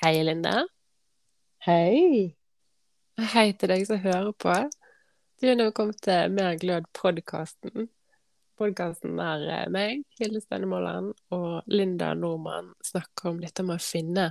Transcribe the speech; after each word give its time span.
Hei, 0.00 0.22
Linda. 0.24 0.62
Hei. 1.66 2.30
Hei 3.20 3.50
til 3.52 3.68
deg 3.68 3.82
som 3.84 3.98
hører 4.00 4.30
på. 4.32 4.52
Du 5.36 5.44
er 5.50 5.58
nå 5.58 5.66
kommet 5.76 5.98
til 6.06 6.30
Mer 6.32 6.54
glød-podkasten. 6.56 7.90
Podkasten 8.56 9.18
der 9.20 9.42
eh, 9.44 9.66
meg, 9.68 10.06
Hilde 10.16 10.40
Steinemåleren, 10.40 11.10
og 11.36 11.68
Linda 11.68 12.14
Nordmann 12.16 12.70
snakker 12.80 13.28
om 13.28 13.42
dette 13.42 13.60
med 13.60 13.76
å 13.76 13.84
finne 13.84 14.24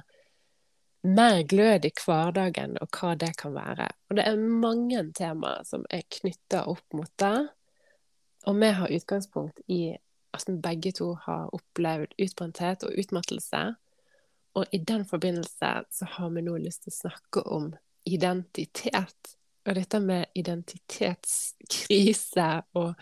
mer 1.05 1.43
glød 1.53 1.85
i 1.85 1.91
hverdagen, 2.01 2.73
og 2.81 2.89
hva 2.97 3.11
det 3.21 3.35
kan 3.37 3.53
være. 3.53 3.85
Og 4.09 4.17
det 4.17 4.25
er 4.25 4.41
mange 4.65 5.03
temaer 5.21 5.61
som 5.69 5.85
er 5.93 6.01
knytta 6.17 6.63
opp 6.73 6.97
mot 6.97 7.13
det. 7.21 7.35
Og 8.49 8.57
vi 8.57 8.71
har 8.79 8.97
utgangspunkt 8.97 9.61
i 9.69 9.83
at 9.93 10.01
altså, 10.33 10.57
begge 10.65 10.95
to 10.97 11.11
har 11.27 11.53
opplevd 11.53 12.17
utbrenthet 12.17 12.89
og 12.89 12.97
utmattelse. 13.05 13.63
Og 14.57 14.65
i 14.73 14.77
den 14.77 15.03
forbindelse 15.05 15.83
så 15.91 16.05
har 16.15 16.29
vi 16.33 16.41
nå 16.41 16.55
lyst 16.57 16.83
til 16.83 16.91
å 16.93 16.97
snakke 16.97 17.41
om 17.53 17.67
identitet. 18.09 19.35
Og 19.67 19.75
dette 19.77 19.99
med 20.01 20.25
identitetskrise 20.39 22.47
og 22.79 22.93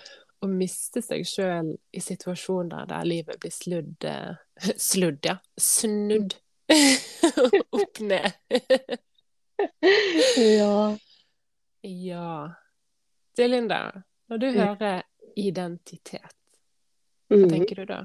å 0.43 0.47
miste 0.51 1.01
seg 1.01 1.23
sjøl 1.25 1.71
i 1.97 2.01
situasjoner 2.03 2.85
der 2.89 3.03
livet 3.07 3.39
blir 3.41 3.51
sludd 3.55 4.03
eh, 4.05 4.35
Sludd, 4.89 5.23
ja. 5.25 5.37
Snudd 5.57 6.35
opp 7.81 7.99
ned. 8.03 8.31
Ja. 10.37 10.97
ja. 11.81 12.53
Du, 13.37 13.47
Linda, 13.47 14.03
når 14.29 14.37
du 14.37 14.45
hører 14.53 15.01
identitet, 15.35 16.35
hva 17.27 17.37
Mhm. 17.39 17.49
tenker 17.49 17.75
du 17.81 17.85
da? 17.89 17.97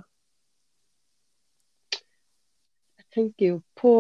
Jeg 2.97 3.02
tenker 3.15 3.47
jo 3.47 3.57
på 3.77 3.93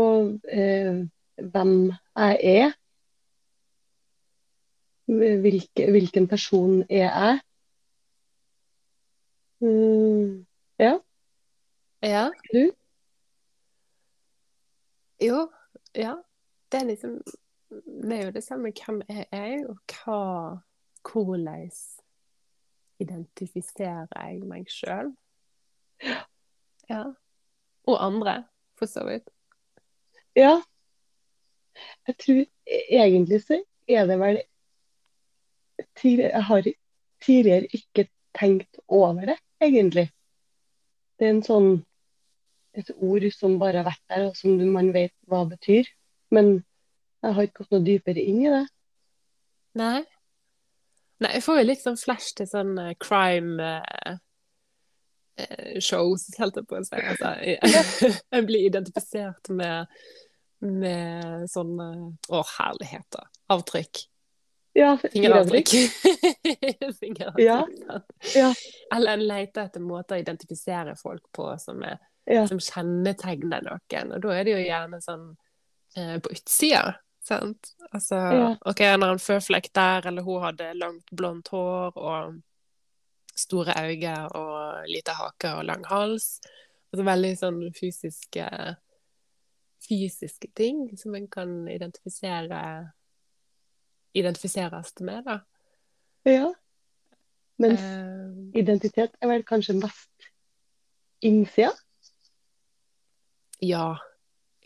eh, 0.48 1.02
hvem 1.36 1.74
jeg 2.16 2.38
er. 2.42 2.72
Hvilke, 5.12 5.90
hvilken 5.90 6.28
person 6.28 6.82
er 6.88 7.08
jeg? 7.08 7.40
Mm, 9.62 10.46
ja, 10.78 10.98
Ja. 12.02 12.30
du? 12.52 12.70
Jo, 15.22 15.52
ja. 15.94 16.14
Det 16.72 16.80
er 16.80 16.84
liksom 16.84 17.20
Det 17.70 18.12
er 18.12 18.24
jo 18.24 18.30
det 18.30 18.44
samme 18.44 18.72
hvem 18.72 19.02
er 19.08 19.24
jeg, 19.32 19.66
og 19.68 19.78
hva 19.86 20.58
Hvordan 21.02 21.70
identifiserer 23.00 24.06
jeg 24.16 24.42
meg 24.46 24.66
sjøl? 24.70 25.16
Ja. 26.90 27.04
Og 27.86 28.04
andre, 28.06 28.44
for 28.82 28.90
så 28.90 29.06
vidt. 29.06 29.28
Ja. 30.38 30.56
Jeg 32.06 32.18
tror 32.18 32.42
egentlig 32.66 33.42
så 33.46 33.62
er 33.88 34.08
det 34.10 34.18
vel 34.20 34.42
Jeg 36.04 36.44
har 36.46 36.66
tidligere 37.22 37.66
ikke 37.72 38.08
tenkt 38.34 38.78
over 38.88 39.32
det, 39.32 39.38
egentlig. 39.60 40.10
Det 41.18 41.26
er 41.26 41.34
en 41.36 41.46
sånn 41.46 41.70
et 42.74 42.88
ord 43.04 43.24
som 43.34 43.58
bare 43.60 43.82
har 43.82 43.88
vært 43.90 44.04
der, 44.08 44.26
og 44.30 44.36
som 44.36 44.56
man 44.72 44.92
vet 44.94 45.12
hva 45.28 45.42
det 45.44 45.58
betyr. 45.58 45.90
Men 46.32 46.62
jeg 47.22 47.36
har 47.36 47.46
ikke 47.46 47.62
gått 47.62 47.74
noe 47.74 47.86
dypere 47.86 48.24
inn 48.24 48.40
i 48.46 48.52
det. 48.52 48.64
Nei. 49.78 50.00
Nei, 51.22 51.32
jeg 51.36 51.44
får 51.44 51.60
jo 51.60 51.66
litt 51.68 51.82
sånn 51.84 52.00
flash 52.00 52.32
til 52.38 52.48
sånn 52.50 52.72
eh, 52.80 52.94
crime 53.00 53.62
eh, 53.62 54.16
shows, 55.80 56.26
holdt 56.38 56.60
jeg 56.60 56.68
på 56.68 56.78
å 56.78 56.84
si. 56.86 57.00
Altså, 57.12 57.34
jeg, 57.46 58.14
jeg 58.36 58.46
blir 58.48 58.66
identifisert 58.68 59.52
med, 59.56 59.86
med 60.62 61.46
sånne 61.52 61.88
Å, 62.30 62.42
herligheter. 62.58 63.28
Avtrykk. 63.52 64.04
Ja, 64.76 64.94
Fingeravtrykk. 65.02 65.68
fingeravtrykk. 67.00 67.42
Ja. 67.44 67.58
Ja. 68.34 68.52
Eller 68.94 69.12
en 69.18 69.24
leter 69.28 69.66
etter 69.66 69.84
måter 69.84 70.16
å 70.16 70.22
identifisere 70.22 70.94
folk 70.96 71.26
på 71.36 71.50
som, 71.60 71.82
er, 71.84 71.98
Ja. 72.24 72.46
som 72.48 72.60
kjennetegner 72.62 73.64
noen. 73.66 74.14
Og 74.16 74.22
da 74.24 74.36
er 74.36 74.46
det 74.48 74.54
jo 74.54 74.62
gjerne 74.62 75.00
sånn 75.04 75.26
eh, 75.96 76.16
på 76.24 76.32
utsida. 76.32 76.94
Sant? 77.22 77.74
Altså. 77.92 78.18
OK, 78.66 78.80
han 78.82 79.04
har 79.04 79.12
en 79.14 79.20
føflekk 79.22 79.68
der, 79.76 80.08
eller 80.10 80.24
hun 80.26 80.40
hadde 80.42 80.72
langt, 80.74 81.04
blondt 81.14 81.52
hår 81.52 81.98
og 82.00 82.40
store 83.42 83.74
øyne 83.82 84.16
og 84.38 84.88
lite 84.90 85.14
hake 85.18 85.52
og 85.58 85.66
lang 85.68 85.84
hals. 85.90 86.40
Altså 86.92 87.06
veldig 87.08 87.34
sånn 87.40 87.60
fysiske 87.76 88.48
fysiske 89.82 90.48
ting 90.54 90.84
som 90.98 91.14
en 91.18 91.26
kan 91.28 91.68
identifisere 91.68 92.60
identifiseres 94.14 94.92
med, 95.00 95.24
da. 95.24 95.40
ja. 96.28 96.52
Mens 97.62 97.80
uh, 97.80 98.58
identitet 98.58 99.16
er 99.20 99.30
vel 99.30 99.44
kanskje 99.48 99.78
mest 99.80 100.28
innsida? 101.24 101.72
ja. 103.60 103.98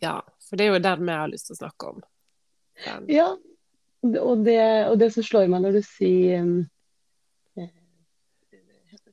Ja. 0.03 0.21
For 0.49 0.59
det 0.59 0.67
er 0.67 0.75
jo 0.75 0.83
den 0.83 1.05
vi 1.07 1.15
har 1.15 1.31
lyst 1.31 1.49
til 1.49 1.57
å 1.57 1.61
snakke 1.63 1.91
om. 1.91 2.03
Den. 2.85 3.07
Ja. 3.11 3.29
Og 4.07 4.45
det, 4.47 4.61
og 4.91 4.99
det 5.01 5.11
som 5.15 5.25
slår 5.27 5.49
meg 5.51 5.65
når 5.65 5.79
du 5.79 5.83
sier 5.87 6.45
um, 6.45 6.59
eh, 6.61 6.67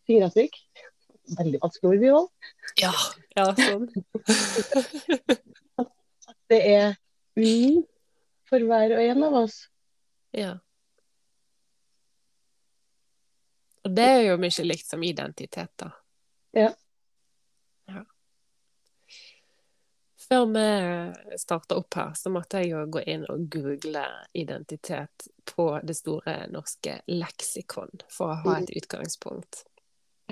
fingeravtrykk 0.09 0.57
Veldig 1.37 1.59
vanskelig 1.61 1.89
ord, 1.89 1.99
vi 2.01 2.09
òg. 2.11 2.29
Ja. 2.81 2.91
ja, 3.37 3.55
sånn. 3.55 3.87
Det 6.51 6.59
er 6.67 6.95
unikt 7.39 7.87
for 8.51 8.59
hver 8.67 8.91
og 8.97 9.01
en 9.01 9.23
av 9.25 9.33
oss. 9.45 9.69
Ja. 10.35 10.59
Og 13.83 13.91
det 13.95 14.03
er 14.03 14.21
jo 14.27 14.37
mye 14.39 14.63
likt 14.67 14.87
som 14.87 15.03
identitet, 15.03 15.71
da. 15.79 15.91
Ja. 16.53 16.71
Ja. 17.89 18.03
Før 20.27 20.45
vi 20.53 20.67
starta 21.41 21.75
opp 21.79 21.93
her, 21.99 22.13
så 22.19 22.29
måtte 22.31 22.57
jeg 22.61 22.69
jo 22.75 22.85
gå 22.93 22.99
inn 23.15 23.25
og 23.31 23.47
google 23.51 24.05
identitet 24.37 25.27
på 25.55 25.79
det 25.83 25.95
store 25.97 26.47
norske 26.53 27.01
leksikon 27.11 27.91
for 28.11 28.27
å 28.35 28.37
ha 28.45 28.51
et 28.61 28.71
utgangspunkt. 28.77 29.65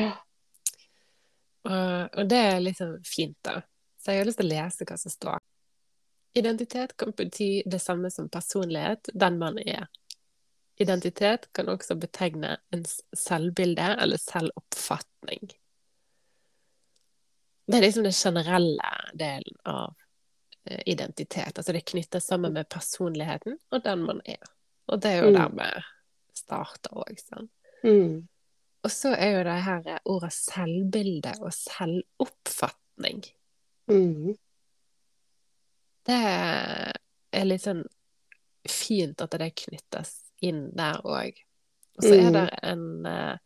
Ja. 0.02 0.12
Og, 1.62 2.18
og 2.18 2.30
det 2.30 2.42
er 2.42 2.74
sånn 2.74 3.00
fint, 3.06 3.38
da. 3.46 3.62
Så 4.02 4.14
jeg 4.14 4.24
har 4.24 4.30
lyst 4.30 4.42
til 4.42 4.50
å 4.50 4.54
lese 4.56 4.86
hva 4.90 4.98
som 4.98 5.14
står. 5.14 5.42
Identitet 6.34 6.96
kan 6.98 7.12
bety 7.18 7.50
det 7.70 7.82
samme 7.84 8.10
som 8.12 8.30
personlighet, 8.32 9.12
den 9.14 9.38
man 9.38 9.60
er. 9.62 9.90
Identitet 10.82 11.50
kan 11.54 11.70
også 11.70 11.98
betegne 12.00 12.56
ens 12.74 13.02
selvbilde 13.14 13.92
eller 14.02 14.18
selvoppfatning. 14.18 15.52
Det 17.68 17.78
er 17.78 17.86
liksom 17.86 18.08
den 18.08 18.16
generelle 18.16 18.94
delen 19.14 19.60
av 19.70 19.94
eh, 20.66 20.82
identitet. 20.90 21.58
Altså 21.58 21.76
det 21.76 21.86
knytter 21.92 22.20
sammen 22.24 22.56
med 22.58 22.70
personligheten 22.74 23.60
og 23.70 23.84
den 23.86 24.08
man 24.08 24.24
er. 24.26 24.42
Og 24.90 25.04
det 25.04 25.12
er 25.12 25.24
jo 25.26 25.30
Mm. 25.32 25.38
der 25.38 25.50
vi 25.60 25.84
starter 26.42 26.98
òg, 26.98 27.20
sant. 27.20 27.52
Mm. 27.84 28.28
Og 28.84 28.92
så 28.92 29.12
er 29.14 29.36
jo 29.36 29.44
det 29.46 29.58
her 29.66 30.00
ordet 30.10 30.32
selvbilde 30.34 31.36
og 31.42 31.54
selvoppfatning. 31.54 33.22
Mm. 33.92 34.34
Det 36.08 36.18
er 36.18 37.46
litt 37.46 37.62
sånn 37.62 37.84
fint 38.70 39.22
at 39.22 39.38
det 39.38 39.52
knyttes 39.62 40.16
inn 40.42 40.72
der 40.78 41.02
òg. 41.06 41.38
Og 41.98 42.04
så 42.08 42.14
er 42.16 42.30
Mm. 42.30 42.34
det 42.34 42.50
en 42.64 43.40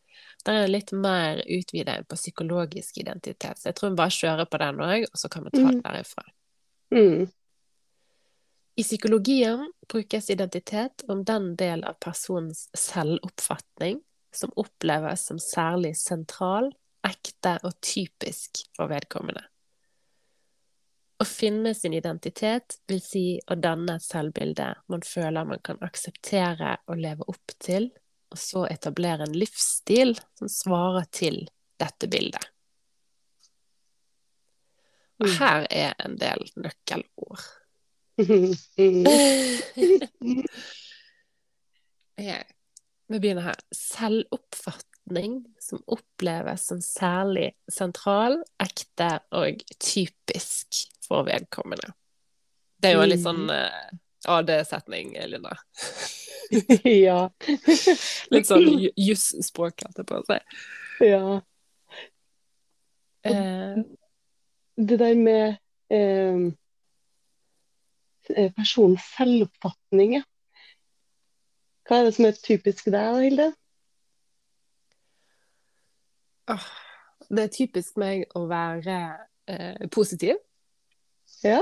der 0.45 0.53
er 0.63 0.67
litt 0.67 0.91
mer 0.93 1.41
utvida 1.49 2.03
på 2.07 2.15
psykologisk 2.15 2.97
identitet, 2.97 3.57
så 3.57 3.69
jeg 3.69 3.75
tror 3.75 3.89
vi 3.89 3.95
bare 3.95 4.13
kjører 4.13 4.45
på 4.45 4.57
den 4.61 4.75
òg, 4.75 5.03
og 5.11 5.17
så 5.17 5.29
kan 5.29 5.43
vi 5.43 5.49
ta 5.49 5.57
det 5.57 5.75
Mm. 5.75 5.81
derifra. 5.81 6.23
Mm. 6.93 7.31
I 8.77 8.83
psykologien 8.83 9.71
brukes 9.87 10.29
identitet 10.29 11.03
om 11.09 11.23
den 11.23 11.55
del 11.55 11.83
av 11.83 11.95
personens 11.99 12.69
selvoppfatning 12.75 14.01
som 14.37 14.53
oppleves 14.59 15.27
som 15.29 15.39
særlig 15.41 15.95
sentral, 15.99 16.71
ekte 17.05 17.57
og 17.63 17.73
typisk 17.85 18.65
for 18.75 18.89
vedkommende. 18.91 19.43
Å 21.15 21.23
finne 21.27 21.71
sin 21.77 21.93
identitet 21.95 22.79
vil 22.89 22.99
si 23.03 23.39
å 23.47 23.55
danne 23.55 23.95
et 23.95 24.03
selvbilde 24.03 24.73
man 24.91 25.01
føler 25.05 25.47
man 25.47 25.61
kan 25.63 25.77
akseptere 25.85 26.73
og 26.91 26.99
leve 26.99 27.23
opp 27.31 27.53
til, 27.63 27.87
og 28.33 28.37
så 28.41 28.65
etablere 28.67 29.23
en 29.23 29.37
livsstil 29.37 30.15
som 30.35 30.49
svarer 30.51 31.05
til 31.15 31.45
dette 31.79 32.07
bildet. 32.11 32.49
Og 35.23 35.29
Mm. 35.29 35.35
her 35.39 35.67
er 35.71 35.93
en 36.03 36.17
del 36.19 36.41
nøkkelord. 36.59 37.39
Vi 43.07 43.19
begynner 43.19 43.45
her. 43.51 43.59
Selvoppfatning 43.75 45.43
som 45.61 45.81
oppleves 45.93 46.65
som 46.71 46.81
særlig 46.81 47.51
sentral, 47.71 48.39
ekte 48.61 49.11
og 49.35 49.61
typisk 49.79 50.81
for 51.05 51.27
vedkommende. 51.27 51.91
Det 52.81 52.89
er 52.91 52.97
jo 52.97 53.03
en 53.05 53.11
litt 53.11 53.23
sånn 53.23 53.45
uh, 53.49 53.91
AD-setning, 54.35 55.13
Linda. 55.29 55.53
ja. 57.07 57.29
litt 58.33 58.49
sånn 58.49 58.65
ju- 58.65 58.93
jusspråk, 58.97 59.85
holdt 59.85 60.01
jeg 60.01 60.09
på 60.09 60.19
å 60.21 60.25
si. 60.29 60.39
ja. 61.11 61.41
Eh, 63.25 63.77
Det 64.77 64.97
der 64.99 65.15
med 65.15 65.55
eh, 65.89 66.41
eh, 68.35 68.51
personens 68.57 69.05
selvoppfatning, 69.15 70.17
ja. 70.19 70.25
Hva 71.85 71.99
er 71.99 72.07
det 72.07 72.15
som 72.15 72.25
er 72.25 72.41
typisk 72.41 72.87
deg, 72.89 72.97
da, 72.97 73.21
Hilde? 73.21 73.51
det 77.29 77.43
er 77.43 77.53
typisk 77.53 77.97
meg 78.01 78.25
å 78.37 78.45
være 78.49 78.97
eh, 79.49 79.85
positiv. 79.93 80.37
Ja. 81.43 81.61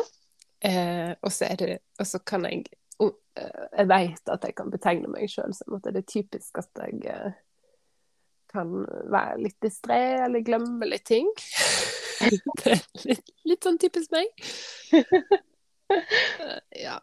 Eh, 0.63 1.11
og 1.21 1.31
så 1.31 1.49
det 1.59 1.79
Og 1.99 2.07
så 2.07 2.19
kan 2.23 2.45
jeg 2.47 2.65
og, 2.99 3.17
eh, 3.35 3.65
Jeg 3.77 3.87
vet 3.89 4.29
at 4.31 4.43
jeg 4.43 4.55
kan 4.55 4.71
betegne 4.71 5.09
meg 5.11 5.31
sjøl 5.31 5.55
som 5.55 5.75
at 5.75 5.87
det 5.87 6.03
er 6.03 6.07
typisk 6.07 6.59
at 6.61 6.83
jeg 6.85 7.03
eh, 7.11 7.39
kan 8.53 8.71
være 9.11 9.41
litt 9.41 9.57
distré 9.63 10.23
eller 10.23 10.45
glemme 10.45 10.87
litt 10.87 11.07
ting. 11.09 11.27
det 12.63 12.75
er 12.75 12.83
litt, 13.09 13.33
litt 13.49 13.65
sånn 13.65 13.81
typisk 13.81 14.13
meg. 14.15 14.29
Eh, 15.93 16.79
ja. 16.79 16.95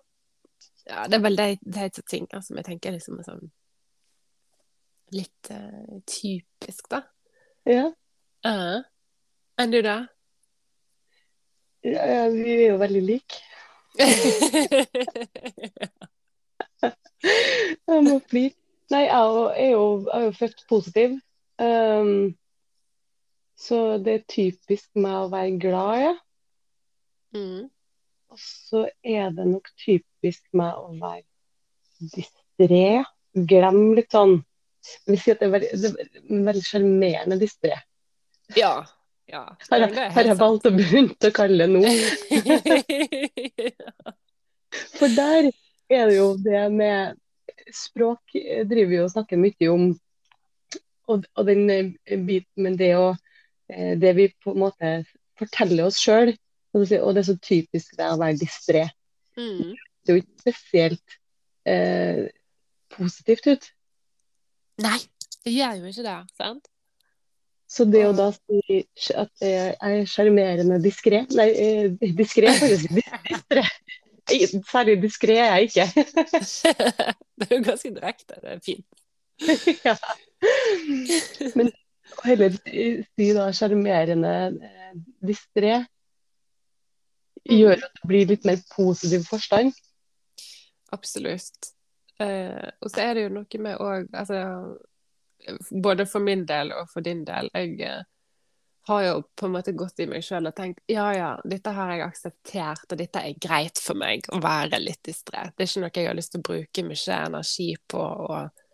Ja. 0.90 1.06
Det 1.08 1.18
er 1.18 1.24
vel 1.24 1.38
de, 1.38 1.48
de 1.62 1.88
to 1.94 2.02
tingene 2.10 2.42
som 2.44 2.58
jeg 2.60 2.66
tenker 2.66 2.94
liksom 2.96 3.20
er 3.20 3.28
sånn 3.30 3.46
litt 5.14 5.50
uh, 5.50 5.98
typisk, 6.06 6.86
da. 6.90 7.00
ja. 7.66 7.88
Uh, 8.46 8.78
enn 9.60 9.72
du, 9.74 9.80
da? 9.82 9.96
Ja, 11.82 12.04
ja, 12.06 12.28
vi 12.30 12.52
er 12.54 12.66
jo 12.70 12.78
veldig 12.80 13.02
like. 13.08 13.40
Jeg 17.90 18.04
må 18.06 18.20
flire. 18.30 18.54
Nei, 18.90 19.04
jeg 19.04 19.14
er 19.14 19.26
jo, 19.26 19.42
er 19.54 19.68
jo, 19.70 19.82
jeg 20.06 20.16
er 20.16 20.24
jo 20.24 20.30
født 20.34 20.62
positiv. 20.68 21.10
Um, 21.62 22.34
så 23.60 23.98
det 24.02 24.14
er 24.14 24.24
typisk 24.32 24.88
meg 24.98 25.14
å 25.14 25.28
være 25.30 25.58
glad, 25.62 26.00
ja. 26.00 26.14
mm. 27.36 27.68
Og 28.30 28.38
så 28.38 28.84
er 29.02 29.30
det 29.34 29.46
nok 29.48 29.66
typisk 29.80 30.44
meg 30.56 30.74
å 30.78 30.92
være 31.00 31.24
distré. 32.14 33.02
Glem 33.34 33.94
litt 33.98 34.10
sånn 34.10 34.42
Jeg 34.80 35.12
vil 35.12 35.20
si 35.22 35.30
at 35.32 35.40
det 35.42 35.46
er 35.46 35.54
veldig, 35.54 35.90
veldig 36.48 36.64
sjarmerende 36.66 37.36
distré. 37.40 37.76
Ja. 38.56 38.74
ja. 39.30 39.42
Har 39.70 39.78
jeg, 39.84 39.90
Det 39.94 40.06
har 40.16 40.24
jeg 40.30 40.38
valgt 40.40 40.68
å 40.70 40.72
begynne 40.74 41.28
å 41.28 41.36
kalle 41.36 41.66
det 41.66 41.72
nå. 41.74 41.82
For 44.96 45.08
der 45.12 45.50
er 45.90 46.10
det 46.10 46.16
jo 46.16 46.28
det 46.40 46.64
med 46.72 47.18
Språk 47.74 48.34
eh, 48.38 48.66
driver 48.66 48.90
vi 48.90 48.98
og 49.02 49.10
snakker 49.12 49.38
mye 49.38 49.68
om, 49.70 49.98
og, 51.10 51.26
og 51.36 51.46
den 51.46 51.70
eh, 51.70 52.18
biten 52.26 52.66
med 52.66 52.78
det 52.80 52.94
å 52.98 53.12
eh, 53.70 53.94
Det 54.00 54.12
vi 54.16 54.28
på 54.42 54.54
en 54.54 54.62
måte 54.64 54.92
forteller 55.38 55.86
oss 55.86 55.98
sjøl, 56.00 56.32
og 56.74 56.86
det 56.86 57.22
er 57.22 57.28
så 57.28 57.36
typisk 57.42 57.96
det 57.98 58.08
å 58.10 58.18
være 58.20 58.40
distré. 58.40 58.88
mm. 59.38 59.76
Det 60.00 60.12
er 60.12 60.16
jo 60.16 60.22
ikke 60.22 60.40
spesielt 60.40 61.16
eh, 61.68 62.26
positivt 62.94 63.46
ut. 63.50 63.66
Nei, 64.80 64.98
det 65.44 65.52
gjør 65.52 65.80
jo 65.80 65.90
ikke 65.90 66.04
det, 66.06 66.18
sant? 66.40 66.70
Så 67.70 67.86
det 67.86 68.02
å 68.08 68.14
da 68.16 68.30
si 68.34 68.80
at 69.14 69.44
jeg 69.44 69.74
er 69.76 70.08
sjarmerende 70.10 70.80
diskré 70.82 71.20
Nei, 71.38 71.50
eh, 71.54 72.14
diskré. 72.18 72.50
Distré. 73.30 73.66
Særlig 74.66 74.96
diskré 75.02 75.36
er 75.42 75.52
jeg 75.58 75.68
ikke. 75.68 76.04
det 77.38 77.46
er 77.46 77.54
jo 77.54 77.62
ganske 77.66 77.92
direkte. 77.94 78.40
Det 78.40 78.56
er 78.56 78.60
fint. 78.64 78.86
ja. 79.86 79.94
Men 81.58 81.70
heller 82.24 82.58
si 82.58 83.30
da 83.36 83.48
sjarmerende 83.54 84.34
eh, 84.66 84.92
distré 85.26 85.80
gjør 87.56 87.76
at 87.78 87.98
det 88.00 88.08
blir 88.10 88.30
litt 88.30 88.46
mer 88.48 88.62
positiv 88.74 89.26
forstand. 89.28 89.74
Absolutt. 90.94 91.72
Eh, 92.20 92.70
og 92.80 92.92
så 92.92 93.04
er 93.04 93.16
det 93.16 93.26
jo 93.26 93.34
noe 93.38 93.60
med 93.64 93.80
òg 93.80 94.10
altså, 94.12 94.40
Både 95.72 96.04
for 96.04 96.20
min 96.20 96.42
del 96.44 96.74
og 96.76 96.90
for 96.92 97.04
din 97.04 97.22
del. 97.24 97.48
Jeg 97.56 97.78
eh, 97.86 98.02
har 98.90 99.04
jo 99.06 99.14
på 99.36 99.48
en 99.48 99.54
måte 99.54 99.72
gått 99.76 100.02
i 100.02 100.08
meg 100.10 100.24
sjøl 100.24 100.50
og 100.50 100.56
tenkt 100.56 100.82
ja 100.90 101.06
ja, 101.16 101.30
dette 101.48 101.72
har 101.76 101.94
jeg 101.94 102.04
akseptert, 102.04 102.84
og 102.90 103.00
dette 103.00 103.22
er 103.24 103.38
greit 103.40 103.80
for 103.80 103.98
meg 103.98 104.28
å 104.34 104.40
være 104.42 104.82
litt 104.82 105.02
distré. 105.06 105.46
Det 105.54 105.64
er 105.64 105.70
ikke 105.70 105.84
noe 105.84 105.92
jeg 105.94 106.10
har 106.10 106.18
lyst 106.18 106.34
til 106.34 106.42
å 106.42 106.48
bruke 106.50 106.86
mye 106.86 107.20
energi 107.30 107.70
på 107.88 108.04
og 108.04 108.66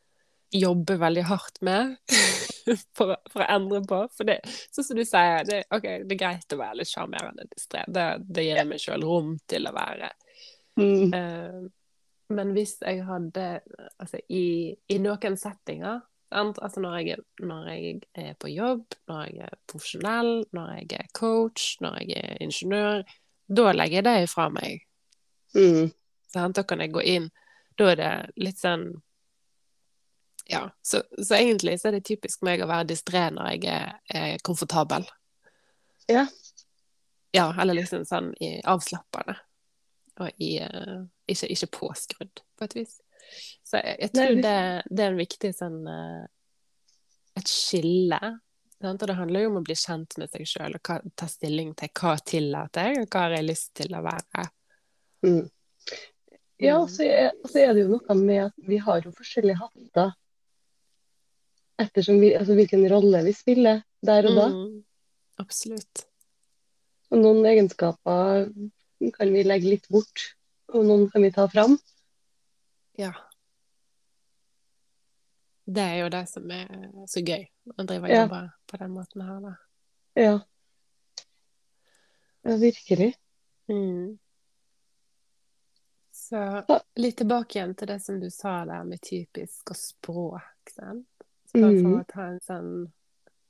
jobbe 0.56 0.98
veldig 1.02 1.26
hardt 1.26 1.62
med 1.66 1.96
for, 2.96 3.14
for 3.30 3.44
å 3.44 3.48
endre 3.56 3.82
på. 3.88 4.02
For 4.16 4.28
det, 4.28 4.40
sånn 4.74 4.88
som 4.88 4.98
du 4.98 5.04
sier, 5.06 5.46
det, 5.48 5.62
okay, 5.74 6.04
det 6.06 6.16
er 6.16 6.22
greit 6.22 6.54
å 6.54 6.60
være 6.60 6.80
litt 6.80 6.90
sjarmerende 6.90 7.46
distré. 7.52 7.84
Det, 7.88 8.06
det 8.26 8.46
gir 8.46 8.68
meg 8.68 8.82
sjøl 8.82 9.06
rom 9.06 9.34
til 9.48 9.68
å 9.68 9.74
være. 9.76 10.10
Mm. 10.80 11.14
Uh, 11.14 11.66
men 12.36 12.50
hvis 12.52 12.74
jeg 12.82 13.00
hadde 13.06 13.46
Altså, 13.96 14.18
i, 14.28 14.74
i 14.92 14.98
noen 15.00 15.38
settinger? 15.40 16.02
Altså 16.36 16.82
når 16.82 16.96
jeg, 17.06 17.22
når 17.38 17.68
jeg 17.70 18.00
er 18.18 18.32
på 18.42 18.50
jobb, 18.50 18.96
når 19.08 19.20
jeg 19.22 19.46
er 19.46 19.58
profesjonell, 19.70 20.32
når 20.52 20.72
jeg 20.74 20.88
er 20.98 21.12
coach, 21.14 21.76
når 21.80 22.00
jeg 22.02 22.18
er 22.18 22.42
ingeniør, 22.42 23.04
da 23.46 23.72
legger 23.72 24.00
jeg 24.00 24.06
det 24.08 24.30
fra 24.32 24.48
meg. 24.50 24.82
Mm. 25.54 25.92
Da 26.34 26.64
kan 26.66 26.82
jeg 26.82 26.92
gå 26.92 27.04
inn. 27.06 27.30
Da 27.78 27.92
er 27.92 28.00
det 28.00 28.10
litt 28.42 28.58
sånn 28.58 28.88
Ja. 30.50 30.70
Så, 30.82 31.02
så 31.18 31.34
egentlig 31.34 31.80
så 31.80 31.90
er 31.90 31.98
det 31.98 32.06
typisk 32.06 32.44
meg 32.46 32.62
å 32.62 32.68
være 32.70 32.90
distré 32.92 33.24
når 33.34 33.56
jeg 33.56 33.72
er, 33.72 33.96
er 34.14 34.44
komfortabel. 34.46 35.06
Ja. 36.10 36.26
Ja, 37.34 37.50
eller 37.60 37.76
liksom 37.80 38.06
sånn 38.08 38.30
i 38.40 38.56
avslappende. 38.64 39.36
Og 40.22 40.40
i 40.40 40.54
uh, 40.62 41.02
ikke, 41.28 41.50
ikke 41.52 41.72
påskrudd, 41.74 42.40
på 42.56 42.68
et 42.68 42.76
vis. 42.78 42.96
Så 43.66 43.82
jeg, 43.82 43.98
jeg 44.06 44.14
tror 44.14 44.32
Nei, 44.32 44.42
det, 44.44 44.58
det 44.88 45.04
er 45.04 45.12
en 45.12 45.18
viktig 45.18 45.50
sånn 45.58 45.80
uh, 45.90 46.24
Et 47.36 47.50
skille. 47.50 48.20
Sant? 48.80 49.02
Og 49.02 49.08
det 49.10 49.16
handler 49.18 49.44
jo 49.44 49.50
om 49.50 49.58
å 49.60 49.64
bli 49.66 49.76
kjent 49.76 50.16
med 50.20 50.30
seg 50.30 50.46
sjøl 50.48 50.78
og 50.78 50.88
hva, 50.88 51.00
ta 51.18 51.28
stilling 51.28 51.74
til 51.76 51.90
hva 51.96 52.14
tillater 52.22 52.92
jeg, 52.92 53.02
og 53.02 53.10
hva 53.10 53.26
har 53.26 53.36
jeg 53.38 53.48
lyst 53.48 53.72
til 53.82 53.96
å 53.96 54.04
være. 54.06 54.46
Mm. 55.26 55.42
Ja, 56.62 56.78
så 56.88 57.04
er, 57.04 57.34
så 57.44 57.60
er 57.60 57.74
det 57.74 57.84
jo 57.84 57.98
noe 57.98 58.16
med 58.20 58.46
at 58.46 58.68
vi 58.68 58.78
har 58.80 59.02
jo 59.04 59.12
forskjellige 59.16 59.58
hatter 59.60 60.14
ettersom 61.78 62.20
vi, 62.20 62.32
altså 62.36 62.56
hvilken 62.56 62.86
rolle 62.90 63.22
vi 63.26 63.32
spiller 63.36 63.82
der 64.06 64.28
og 64.30 64.36
da. 64.38 64.46
Mm. 64.52 64.84
Absolutt. 65.42 66.06
Og 67.12 67.20
noen 67.22 67.44
egenskaper 67.46 68.48
kan 69.14 69.32
vi 69.34 69.44
legge 69.44 69.70
litt 69.74 69.88
bort, 69.92 70.30
og 70.72 70.86
noen 70.88 71.06
kan 71.12 71.22
vi 71.22 71.30
ta 71.34 71.44
fram. 71.52 71.76
Ja. 72.98 73.12
Det 75.66 75.82
er 75.82 75.96
jo 76.00 76.10
det 76.14 76.24
som 76.30 76.50
er 76.54 76.68
så 77.10 77.20
gøy, 77.26 77.44
å 77.74 77.84
drive 77.84 78.06
og 78.06 78.10
Ja. 78.14 78.22
jobbe 78.24 78.42
på 78.70 78.78
den 78.78 78.92
måten 78.94 79.26
her, 79.26 79.40
da. 79.40 79.54
Ja. 80.16 80.36
Ja, 82.46 82.56
virkelig. 82.56 83.14
Mm. 83.68 84.18
Så 86.12 86.64
litt 86.96 87.16
tilbake 87.18 87.58
igjen 87.58 87.74
til 87.76 87.88
det 87.90 88.00
som 88.02 88.20
du 88.20 88.30
sa 88.30 88.64
der 88.64 88.84
med 88.84 89.00
typisk 89.02 89.70
og 89.70 89.76
språk. 89.76 90.70
Sant? 90.72 91.15
Bare 91.60 91.76
for 91.82 91.88
Mhm. 91.88 92.00
å 92.00 92.06
ta 92.08 92.22
en 92.26 92.40
sånn 92.40 92.92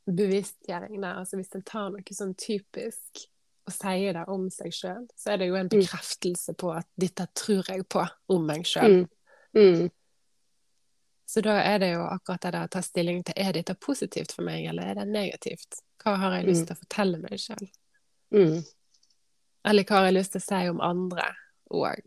bevisstgjøring 0.08 1.00
der. 1.00 1.14
Altså 1.18 1.36
hvis 1.36 1.54
en 1.54 1.62
tar 1.62 1.90
noe 1.90 2.02
sånn 2.14 2.34
typisk 2.36 3.26
og 3.66 3.72
sier 3.74 4.12
det 4.12 4.24
om 4.28 4.48
seg 4.50 4.70
sjøl, 4.72 5.08
så 5.18 5.32
er 5.32 5.38
det 5.38 5.48
jo 5.48 5.54
en 5.56 5.68
Mm. 5.68 5.80
bekreftelse 5.80 6.54
på 6.56 6.76
at 6.76 6.86
dette 6.96 7.26
tror 7.34 7.64
jeg 7.68 7.88
på 7.88 8.08
om 8.28 8.46
meg 8.46 8.62
sjøl. 8.64 9.02
Mm. 9.02 9.08
Mm. 9.56 9.90
Så 11.26 11.42
da 11.42 11.56
er 11.58 11.78
det 11.78 11.92
jo 11.94 12.02
akkurat 12.06 12.40
det 12.40 12.52
å 12.54 12.70
ta 12.70 12.80
stilling 12.82 13.24
til 13.24 13.34
er 13.36 13.52
dette 13.52 13.74
positivt 13.74 14.32
for 14.32 14.42
meg, 14.42 14.66
eller 14.66 14.82
er 14.84 14.94
det 14.94 15.08
negativt? 15.08 15.80
Hva 16.04 16.16
har 16.16 16.30
jeg 16.36 16.46
lyst 16.46 16.62
Mm. 16.62 16.66
til 16.66 16.76
å 16.76 16.78
fortelle 16.78 17.18
meg 17.18 17.32
sjøl? 17.32 17.70
Mm. 18.32 18.64
Eller 19.64 19.82
hva 19.84 19.96
har 19.96 20.04
jeg 20.12 20.14
lyst 20.14 20.32
til 20.32 20.40
å 20.40 20.44
si 20.44 20.68
om 20.68 20.80
andre 20.80 21.34
òg? 21.72 22.06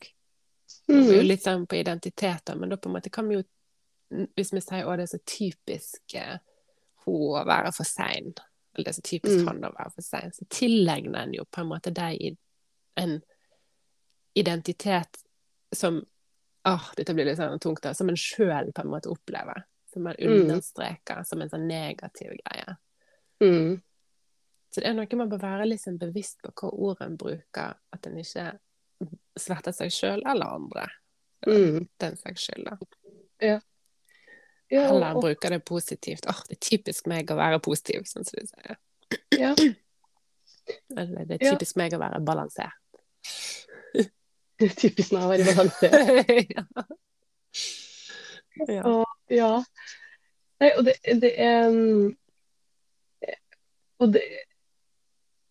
Det 0.88 0.96
er 0.96 1.16
jo 1.18 1.22
Mm. 1.24 1.28
litt 1.28 1.44
sånn 1.44 1.68
på 1.68 1.76
identiteter, 1.84 2.56
men 2.58 2.70
da 2.70 2.78
på 2.78 2.88
en 2.90 2.96
måte 2.96 3.12
kan 3.12 3.28
vi 3.28 3.36
jo 3.36 3.44
Hvis 4.10 4.54
vi 4.54 4.60
sier 4.62 4.88
at 4.90 4.98
det 4.98 5.04
er 5.08 5.18
så 5.18 5.24
typisk 5.26 6.16
eh, 6.16 6.38
hun 7.06 7.36
å 7.40 7.46
være 7.46 7.72
for 7.76 7.84
sein, 7.86 8.34
eller 8.76 8.86
det 8.86 8.88
er 8.88 9.02
så 9.02 9.06
typisk 9.06 9.40
Mm. 9.42 9.48
han 9.48 9.62
å 9.70 9.74
være 9.78 9.92
for 9.96 10.02
sein, 10.02 10.32
så 10.32 10.46
tilegner 10.50 11.24
en 11.24 11.34
jo 11.34 11.44
på 11.46 11.62
en 11.62 11.68
måte 11.70 11.94
deg 11.94 12.22
i- 12.22 12.38
en 12.98 13.22
identitet 14.36 15.18
som 15.74 16.06
Åh, 16.66 16.90
dette 16.98 17.14
blir 17.16 17.24
litt 17.26 17.38
sånn 17.40 17.60
tungt, 17.60 17.80
da. 17.82 17.94
Som 17.94 18.10
en 18.10 18.16
sjøl 18.20 18.74
på 18.76 18.82
en 18.84 18.90
måte 18.92 19.08
opplever. 19.10 19.64
Som 19.94 20.06
en 20.08 20.16
Mm. 20.20 20.42
understreker 20.42 21.24
som 21.26 21.42
en 21.42 21.50
sånn 21.50 21.68
negativ 21.68 22.34
greie. 22.44 22.78
Mm. 23.42 23.82
Så 24.70 24.82
det 24.82 24.86
er 24.86 24.94
noe 24.94 25.08
man 25.16 25.30
bør 25.30 25.40
være 25.40 25.78
sånn 25.80 25.98
bevisst 25.98 26.42
på 26.44 26.52
hva 26.52 26.74
ord 26.74 26.98
en 27.02 27.16
bruker, 27.18 27.76
at 27.94 28.06
en 28.08 28.18
ikke 28.18 28.60
sverter 29.38 29.72
seg 29.72 29.90
sjøl 29.90 30.22
eller 30.26 30.46
andre. 30.46 30.88
Mm. 31.48 31.88
Den 31.98 32.18
saks 32.18 32.50
skyld, 32.50 32.66
da. 32.66 32.78
Ja, 33.42 33.60
Heller 34.70 35.16
og, 35.16 35.24
bruke 35.24 35.50
det 35.50 35.62
positivt. 35.66 36.28
Åh, 36.30 36.42
det 36.50 36.58
er 36.58 36.62
typisk 36.70 37.08
meg 37.10 37.32
å 37.34 37.38
være 37.40 37.60
positiv, 37.66 38.04
sånn 38.10 38.28
som 38.28 38.38
du 38.38 38.50
sier. 38.50 38.78
ja, 39.40 39.54
Eller 40.98 41.26
det 41.26 41.40
er 41.40 41.46
Ja. 41.48 41.54
typisk 41.56 41.80
meg 41.82 41.94
å 41.98 42.00
være 42.02 42.20
balansert. 42.22 42.76
det 44.60 44.68
er 44.68 44.76
typisk 44.78 45.14
meg 45.16 45.26
å 45.26 45.32
være 45.32 45.48
balansert. 45.48 45.94
ja. 46.58 46.64
ja. 48.68 48.84
Og, 48.86 49.06
ja. 49.34 49.52
Nei, 50.62 50.72
og 50.76 50.86
det, 50.86 50.96
det 51.24 51.32
er 51.40 51.70
mm, 51.72 52.10
Og 54.04 54.14
det 54.14 54.22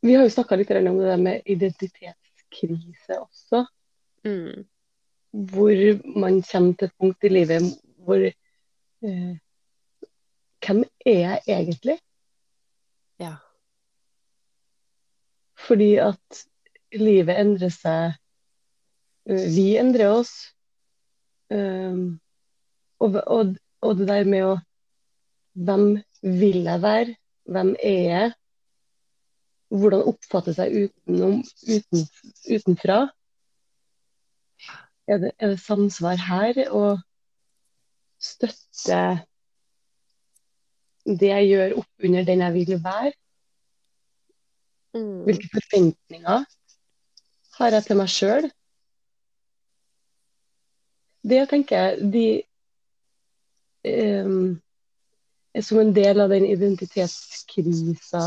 Vi 0.05 0.15
har 0.15 0.23
jo 0.27 0.31
snakka 0.31 0.57
litt 0.61 0.71
om 0.79 0.99
det 1.01 1.09
der 1.09 1.23
med 1.23 1.43
identitetskrise 1.51 3.17
også. 3.19 3.65
Mm. 4.29 4.67
Hvor 5.51 5.81
man 6.15 6.39
kommer 6.47 6.77
til 6.79 6.87
et 6.87 6.95
punkt 7.01 7.25
i 7.27 7.33
livet 7.33 7.67
hvor 8.07 8.23
Hvem 9.03 10.85
er 11.07 11.19
jeg 11.19 11.43
egentlig? 11.47 11.99
ja. 13.21 13.35
Fordi 15.59 15.95
at 16.01 16.45
livet 16.95 17.39
endrer 17.41 17.73
seg. 17.75 18.15
eh, 19.29 19.47
Vi 19.57 19.77
endrer 19.77 20.13
oss. 20.15 20.33
Um, 21.51 22.21
og, 23.01 23.17
og, 23.27 23.57
og 23.81 23.97
det 23.99 24.09
der 24.09 24.25
med 24.29 24.45
å 24.45 24.57
Hvem 25.59 25.87
vil 26.23 26.61
jeg 26.69 26.83
være? 26.83 27.15
Hvem 27.51 27.73
er 27.83 28.03
jeg? 28.09 28.33
Hvordan 29.75 30.05
oppfatter 30.13 30.55
jeg 30.63 30.85
utenom, 30.89 31.41
uten, 31.67 32.05
utenfra? 32.47 32.99
Er 35.09 35.19
det, 35.25 35.33
er 35.39 35.55
det 35.55 35.61
samsvar 35.65 36.21
her? 36.29 36.61
Og 36.71 37.01
støtte 38.29 39.01
det 41.09 41.31
jeg 41.33 41.49
gjør, 41.49 41.75
opp 41.81 42.05
under 42.05 42.27
den 42.29 42.45
jeg 42.45 42.55
vil 42.55 42.85
være? 42.85 43.13
Mm. 44.95 45.25
Hvilke 45.25 45.49
forventninger 45.53 46.45
har 47.59 47.75
jeg 47.75 47.85
til 47.87 47.99
meg 47.99 48.13
sjøl? 48.13 48.49
Det 51.29 51.43
tenker 51.51 51.77
jeg 51.77 52.13
de 52.13 52.27
um, 54.25 54.61
er 55.55 55.65
som 55.67 55.81
en 55.83 55.95
del 55.97 56.23
av 56.23 56.33
den 56.33 56.47
identitetskrisa 56.49 58.25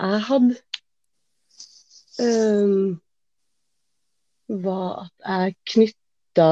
jeg 0.00 0.20
hadde. 0.28 0.56
um, 2.20 3.00
var 4.50 5.04
at 5.04 5.12
jeg 5.24 5.54
knytta 5.72 6.50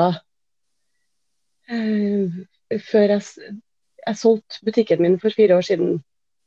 Før 1.68 3.12
jeg, 3.12 3.22
jeg 4.06 4.16
solgte 4.16 4.64
butikken 4.64 5.02
min 5.04 5.18
for 5.20 5.34
fire 5.36 5.56
år 5.56 5.66
siden, 5.68 5.98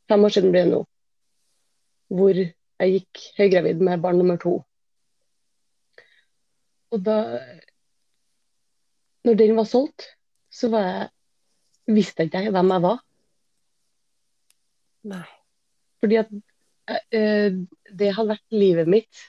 fem 0.10 0.24
år 0.25 0.34
siden 0.34 0.51
blir 0.54 0.66
det 0.66 0.74
nå, 0.74 0.82
hvor 2.10 2.38
jeg 2.38 2.96
gikk 2.96 3.22
høygravid 3.38 3.84
med 3.86 4.01
barn 4.01 4.18
nummer 4.18 4.40
to. 4.42 4.56
Og 6.92 7.06
da 7.06 7.18
Når 9.24 9.36
den 9.38 9.56
var 9.56 9.68
solgt, 9.70 10.01
så 10.50 10.70
var 10.74 10.82
jeg, 10.82 11.10
visste 11.94 12.24
jeg 12.24 12.32
ikke 12.32 12.51
hvem 12.56 12.72
jeg 12.74 12.82
var. 12.82 13.04
Nei. 15.12 15.28
Fordi 16.01 16.18
at 16.18 16.32
eh, 17.13 17.54
det 18.00 18.10
hadde 18.16 18.32
vært 18.34 18.58
livet 18.63 18.90
mitt. 18.90 19.22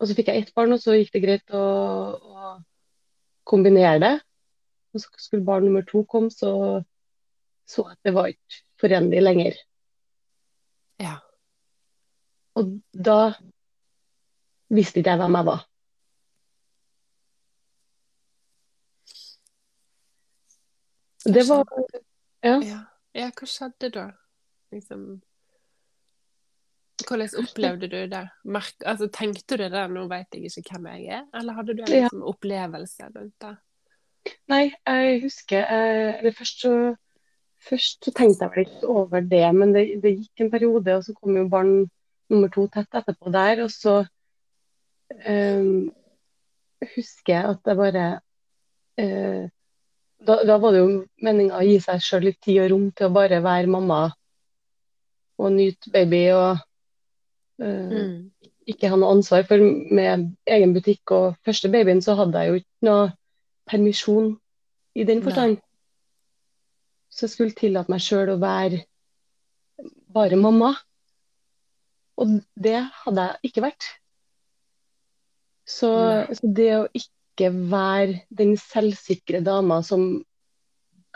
Og 0.00 0.08
så 0.08 0.16
fikk 0.16 0.32
jeg 0.32 0.40
ett 0.40 0.54
barn, 0.56 0.72
og 0.72 0.80
så 0.80 0.96
gikk 0.96 1.12
det 1.12 1.22
greit 1.26 1.52
å, 1.52 1.60
å 2.16 2.54
kombinere 3.44 3.98
det. 4.02 4.14
Og 4.94 5.00
så 5.00 5.10
skulle 5.18 5.46
barn 5.46 5.64
nummer 5.64 5.82
to 5.86 6.04
komme, 6.04 6.30
så 6.30 6.82
så 7.70 7.82
at 7.82 7.98
det 8.04 8.14
var 8.14 8.26
ikke 8.26 8.62
forenlig 8.80 9.22
lenger. 9.22 9.58
Ja. 11.00 11.16
Og 12.58 12.80
da 12.90 13.32
visste 14.74 15.00
ikke 15.00 15.10
jeg 15.14 15.20
hvem 15.22 15.38
jeg 15.38 15.46
var. 15.46 15.66
Det 21.24 21.48
var 21.48 21.64
Ja. 22.42 22.56
Ja. 22.64 22.78
ja, 23.14 23.30
hva 23.36 23.46
skjedde 23.46 23.90
da? 23.92 24.06
Liksom 24.72 25.20
Hvordan 27.08 27.42
opplevde 27.42 27.88
du 27.88 27.98
det? 28.10 28.22
Merk, 28.44 28.74
altså, 28.86 29.08
tenkte 29.12 29.56
du 29.56 29.66
det 29.68 29.84
'nå 29.90 30.06
vet 30.08 30.34
jeg 30.34 30.50
ikke 30.50 30.78
hvem 30.78 30.86
jeg 30.86 31.20
er', 31.20 31.26
eller 31.38 31.52
hadde 31.52 31.76
du 31.76 31.82
en 31.82 31.92
liksom, 31.92 32.22
opplevelse 32.22 33.10
rundt 33.16 33.34
det? 33.40 33.54
Nei, 34.48 34.72
jeg 34.86 35.22
husker 35.22 35.64
eh, 35.64 36.18
Eller 36.18 36.32
først 36.36 36.60
så 36.60 36.74
Først 37.60 38.04
så 38.04 38.12
tenkte 38.16 38.44
jeg 38.44 38.52
vel 38.54 38.66
ikke 38.66 38.88
over 38.88 39.20
det, 39.20 39.54
men 39.54 39.74
det, 39.74 40.02
det 40.02 40.14
gikk 40.16 40.40
en 40.40 40.50
periode, 40.50 40.94
og 40.96 41.04
så 41.04 41.12
kom 41.12 41.36
jo 41.36 41.48
barn 41.48 41.90
nummer 42.30 42.48
to 42.48 42.66
tett 42.72 42.96
etterpå 42.96 43.32
der. 43.34 43.60
Og 43.66 43.70
så 43.70 43.98
um, 45.28 45.90
husker 46.94 47.34
jeg 47.34 47.50
at 47.50 47.68
jeg 47.68 47.76
bare 47.76 48.06
uh, 49.02 49.44
da, 50.26 50.38
da 50.48 50.56
var 50.56 50.72
det 50.72 50.80
jo 50.80 50.88
meninga 51.24 51.58
å 51.60 51.66
gi 51.66 51.76
seg 51.84 52.02
sjøl 52.04 52.26
litt 52.30 52.40
tid 52.44 52.62
og 52.64 52.72
rom 52.72 52.88
til 52.96 53.08
å 53.08 53.14
bare 53.14 53.42
være 53.44 53.70
mamma 53.72 54.00
og 55.40 55.54
nyte 55.54 55.92
baby 55.92 56.26
og 56.36 56.60
Mm. 57.60 58.30
ikke 58.70 58.90
ha 58.90 58.98
noe 58.98 59.16
ansvar. 59.16 59.44
For 59.48 59.60
med 59.60 60.30
egen 60.48 60.74
butikk 60.76 61.14
og 61.16 61.40
første 61.46 61.70
babyen 61.72 62.02
så 62.04 62.16
hadde 62.18 62.40
jeg 62.40 62.50
jo 62.52 62.60
ikke 62.60 62.88
noe 62.88 63.08
permisjon 63.70 64.30
i 64.98 65.06
den 65.06 65.20
Nei. 65.20 65.26
forstand. 65.26 65.58
Så 67.10 67.26
jeg 67.26 67.34
skulle 67.34 67.58
tillate 67.58 67.92
meg 67.92 68.02
sjøl 68.04 68.34
å 68.34 68.40
være 68.40 68.84
bare 70.14 70.38
mamma. 70.40 70.74
Og 72.20 72.40
det 72.54 72.78
hadde 73.04 73.26
jeg 73.26 73.50
ikke 73.50 73.64
vært. 73.64 73.86
Så, 75.70 75.90
så 76.34 76.50
det 76.56 76.70
å 76.76 76.88
ikke 76.96 77.50
være 77.70 78.24
den 78.36 78.56
selvsikre 78.60 79.40
dama 79.44 79.80
som 79.86 80.20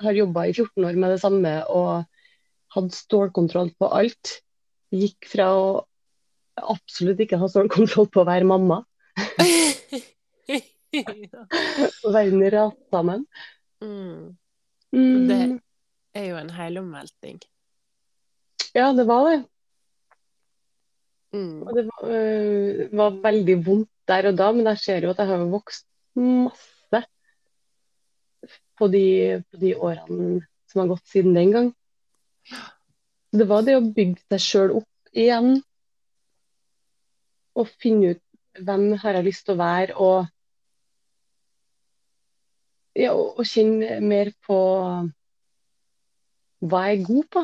har 0.01 0.17
jobba 0.17 0.47
i 0.49 0.55
14 0.55 0.87
år 0.87 0.99
med 0.99 1.15
det 1.15 1.21
samme 1.23 1.55
og 1.71 2.07
hadde 2.75 2.97
stålkontroll 2.97 3.71
på 3.79 3.91
alt, 3.95 4.39
gikk 4.95 5.29
fra 5.31 5.51
å 5.55 5.67
absolutt 6.61 7.21
ikke 7.25 7.39
ha 7.41 7.49
stålkontroll 7.51 8.09
på 8.13 8.23
å 8.23 8.29
være 8.29 8.47
mamma, 8.49 8.83
verden 12.05 12.45
raser 12.55 12.79
sammen. 12.95 13.27
mm. 13.83 14.37
Mm, 14.95 15.27
Det 15.27 16.21
er 16.21 16.29
jo 16.29 16.37
en 16.39 16.51
helomvelting. 16.55 17.41
ja, 18.75 18.93
det 18.95 19.05
var 19.09 19.25
det. 19.31 19.41
Mm. 21.35 21.63
Og 21.67 21.75
det 21.75 21.85
var, 21.89 22.05
øh, 22.15 22.85
var 22.95 23.17
veldig 23.25 23.57
vondt 23.67 23.91
der 24.07 24.29
og 24.31 24.37
da, 24.39 24.53
men 24.53 24.67
jeg 24.71 24.79
ser 24.79 25.03
jo 25.03 25.11
at 25.11 25.19
jeg 25.19 25.27
har 25.33 25.43
vokst 25.51 25.87
masse 26.15 27.01
på 28.79 28.87
de, 28.93 29.43
på 29.51 29.59
de 29.59 29.75
årene 29.75 30.45
som 30.71 30.85
har 30.85 30.93
gått 30.93 31.11
siden 31.11 31.35
den 31.35 31.51
gang. 31.55 31.73
Det 33.35 33.49
var 33.51 33.67
det 33.67 33.75
å 33.81 33.83
bygge 33.83 34.23
seg 34.31 34.45
sjøl 34.45 34.77
opp 34.79 35.11
igjen. 35.11 35.57
Og 37.55 37.69
finne 37.83 38.15
ut 38.15 38.23
hvem 38.65 38.93
har 39.03 39.19
jeg 39.19 39.27
lyst 39.27 39.45
til 39.47 39.55
å 39.57 39.61
være, 39.61 39.95
og, 39.99 40.27
ja, 42.99 43.11
og, 43.15 43.39
og 43.41 43.47
kjenne 43.51 43.99
mer 44.05 44.31
på 44.47 44.59
hva 46.65 46.85
jeg 46.89 47.01
er 47.01 47.07
god 47.09 47.29
på. 47.37 47.43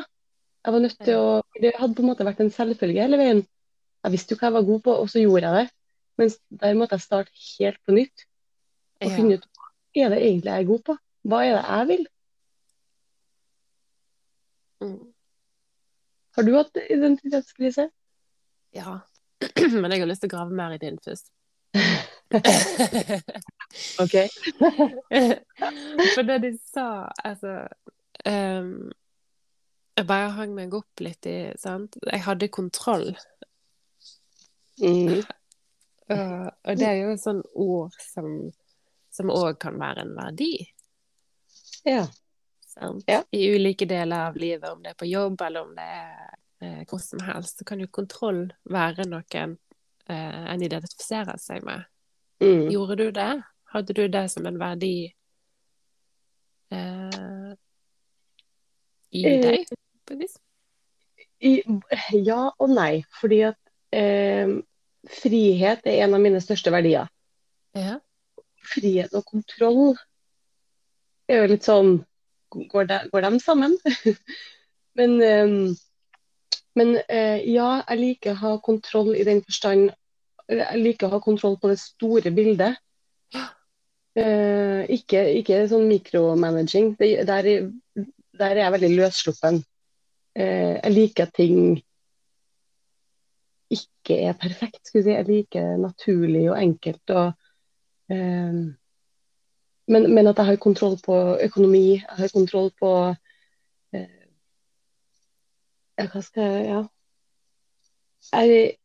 Jeg 0.64 0.75
var 0.75 0.85
nødt 0.85 0.99
til 1.05 1.17
å 1.19 1.29
Det 1.61 1.73
hadde 1.76 1.97
på 1.97 2.02
en 2.05 2.09
måte 2.11 2.25
vært 2.25 2.40
en 2.45 2.52
selvfølge 2.55 3.02
hele 3.05 3.19
veien. 3.21 3.43
Jeg 4.05 4.14
visste 4.14 4.35
jo 4.35 4.40
hva 4.40 4.49
jeg 4.49 4.57
var 4.59 4.69
god 4.69 4.83
på, 4.87 4.95
og 5.02 5.11
så 5.12 5.21
gjorde 5.21 5.49
jeg 5.49 5.57
det. 5.59 5.75
Mens 6.21 6.38
der 6.62 6.76
måtte 6.79 6.97
jeg 6.97 7.05
starte 7.07 7.45
helt 7.59 7.81
på 7.87 7.97
nytt 7.97 8.26
og 9.00 9.09
Ja. 9.11 9.17
finne 9.17 9.37
ut 9.38 9.47
hva 9.57 9.69
er 10.05 10.09
det 10.12 10.21
egentlig 10.23 10.52
jeg 10.52 10.64
er 10.64 10.71
god 10.71 10.83
på. 10.88 10.97
Hva 11.29 11.45
er 11.45 11.55
det 11.57 11.64
jeg 11.69 11.88
vil? 11.90 12.07
Mm. 14.81 15.12
Har 16.37 16.43
du 16.47 16.52
hatt 16.57 16.76
identitetskrise? 16.88 17.90
Ja. 18.73 19.00
Men 19.80 19.92
jeg 19.92 20.02
har 20.02 20.11
lyst 20.11 20.25
til 20.25 20.30
å 20.30 20.37
grave 20.37 20.56
mer 20.56 20.76
i 20.76 20.82
din 20.82 20.99
først. 21.04 21.30
OK. 24.02 24.16
For 26.14 26.26
det 26.26 26.38
de 26.42 26.50
sa, 26.59 27.06
altså 27.25 27.68
um, 28.26 28.90
Jeg 29.94 30.06
bare 30.09 30.32
hang 30.35 30.56
meg 30.56 30.75
opp 30.75 31.04
litt 31.04 31.28
i 31.30 31.52
sant? 31.61 32.00
Jeg 32.06 32.25
hadde 32.26 32.50
kontroll. 32.52 33.12
Mm. 34.80 35.20
Og, 36.11 36.49
og 36.66 36.75
det 36.75 36.87
er 36.88 36.97
jo 37.04 37.12
et 37.14 37.23
sånn 37.23 37.38
ord 37.54 37.94
som 38.02 38.50
som 39.11 39.30
òg 39.30 39.59
kan 39.61 39.78
være 39.78 40.06
en 40.06 40.14
verdi. 40.14 40.54
Ja. 41.85 42.06
Sant? 42.70 43.04
Ja. 43.11 43.23
I 43.30 43.49
ulike 43.54 43.87
deler 43.90 44.30
av 44.30 44.37
livet, 44.37 44.70
om 44.70 44.82
det 44.82 44.94
er 44.94 44.99
på 44.99 45.11
jobb 45.11 45.42
eller 45.42 45.66
om 45.66 45.75
det 45.75 45.87
er 45.87 46.37
eh, 46.61 46.83
hvor 46.88 47.00
som 47.02 47.23
helst, 47.25 47.59
så 47.59 47.64
kan 47.64 47.81
jo 47.81 47.88
kontroll 47.93 48.49
være 48.71 49.09
noen 49.09 49.57
eh, 50.09 50.45
en 50.52 50.62
identifiserer 50.62 51.40
seg 51.40 51.64
med. 51.67 51.87
Mm. 52.40 52.69
Gjorde 52.73 52.97
du 52.97 53.11
det? 53.17 53.33
Hadde 53.71 53.95
du 53.97 54.07
det 54.09 54.26
som 54.33 54.47
en 54.49 54.59
verdi 54.61 54.95
eh, 56.73 57.52
i 59.11 59.25
Eh, 59.26 59.40
deg, 59.43 59.73
på 60.07 60.17
et 60.17 60.23
vis? 60.25 60.37
I, 61.40 61.55
ja 62.21 62.43
og 62.50 62.73
nei, 62.73 63.02
fordi 63.21 63.43
at 63.49 63.59
eh, 63.97 64.59
frihet 65.21 65.87
er 65.88 66.05
en 66.05 66.17
av 66.17 66.23
mine 66.23 66.40
største 66.45 66.73
verdier. 66.75 67.09
Ja. 67.76 67.99
Frihet 68.71 69.14
og 69.17 69.25
kontroll 69.29 69.95
er 71.31 71.45
jo 71.45 71.52
litt 71.55 71.67
sånn 71.67 72.00
Går 72.50 72.88
de, 72.90 72.97
går 73.12 73.23
de 73.23 73.38
sammen? 73.38 73.76
men 74.99 75.12
eh, 75.23 75.52
men 76.79 76.95
eh, 77.09 77.41
ja, 77.50 77.83
jeg 77.89 77.99
liker 78.00 78.35
å 78.37 78.41
ha 78.45 78.53
kontroll 78.62 79.15
i 79.19 79.25
den 79.27 79.43
forstand 79.47 79.91
Jeg 80.50 80.81
liker 80.83 81.07
å 81.09 81.15
ha 81.17 81.21
kontroll 81.23 81.57
på 81.62 81.69
det 81.71 81.79
store 81.79 82.31
bildet. 82.35 82.79
Eh, 84.19 84.81
ikke, 84.97 85.21
ikke 85.39 85.61
sånn 85.71 85.85
mikromanaging. 85.87 86.89
Det, 86.99 87.11
der, 87.29 87.47
er- 87.47 87.69
der 88.41 88.57
er 88.57 88.65
jeg 88.65 88.75
veldig 88.75 88.91
løssluppen. 88.97 89.61
Eh, 90.35 90.75
jeg 90.81 90.95
liker 90.97 91.29
at 91.29 91.37
ting 91.39 91.61
ikke 93.71 94.17
er 94.27 94.35
perfekt, 94.41 94.81
skulle 94.87 95.05
jeg 95.05 95.07
si. 95.07 95.17
Jeg 95.19 95.29
liker 95.31 95.77
naturlig 95.79 96.45
og 96.50 96.59
enkelt. 96.59 97.15
Og, 97.15 97.33
eh, 98.11 98.59
men, 99.95 100.11
men 100.15 100.31
at 100.31 100.39
jeg 100.43 100.47
har 100.50 100.61
kontroll 100.67 100.99
på 101.05 101.17
økonomi, 101.47 101.85
jeg 102.00 102.19
har 102.25 102.35
kontroll 102.35 102.71
på 102.81 102.91
Hva 106.09 106.23
skal 106.25 106.42
jeg 106.42 106.66
Ja. 106.71 106.80
Jeg 108.30 108.76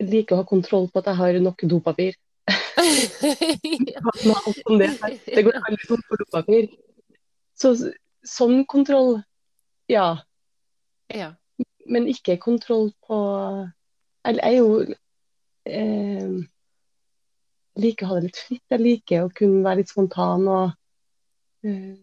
liker 0.00 0.36
å 0.36 0.42
ha 0.42 0.46
kontroll 0.46 0.88
på 0.90 0.98
at 1.02 1.06
jeg 1.10 1.18
har 1.18 1.32
nok 1.42 1.64
dopapir. 1.70 2.14
Det, 2.84 3.28
det 5.26 5.42
går 5.46 5.56
veldig 5.64 5.86
fort 5.88 6.04
for 6.08 6.20
dopapir. 6.20 6.68
Så 7.58 7.72
sånn 8.26 8.64
kontroll, 8.68 9.22
ja. 9.90 10.18
ja. 11.12 11.32
Men 11.86 12.08
ikke 12.10 12.36
kontroll 12.42 12.90
på 13.06 13.16
Jeg 14.24 14.40
er 14.42 14.54
jo 14.56 14.68
eh, 15.68 16.44
liker 17.80 18.06
å 18.06 18.12
ha 18.12 18.18
det 18.18 18.28
litt 18.28 18.40
fritt. 18.46 18.64
Jeg 18.72 18.82
liker 18.82 19.26
å 19.26 19.32
kunne 19.34 19.64
være 19.66 19.82
litt 19.82 19.92
spontan 19.92 20.48
og 20.48 20.72
eh, 21.66 21.94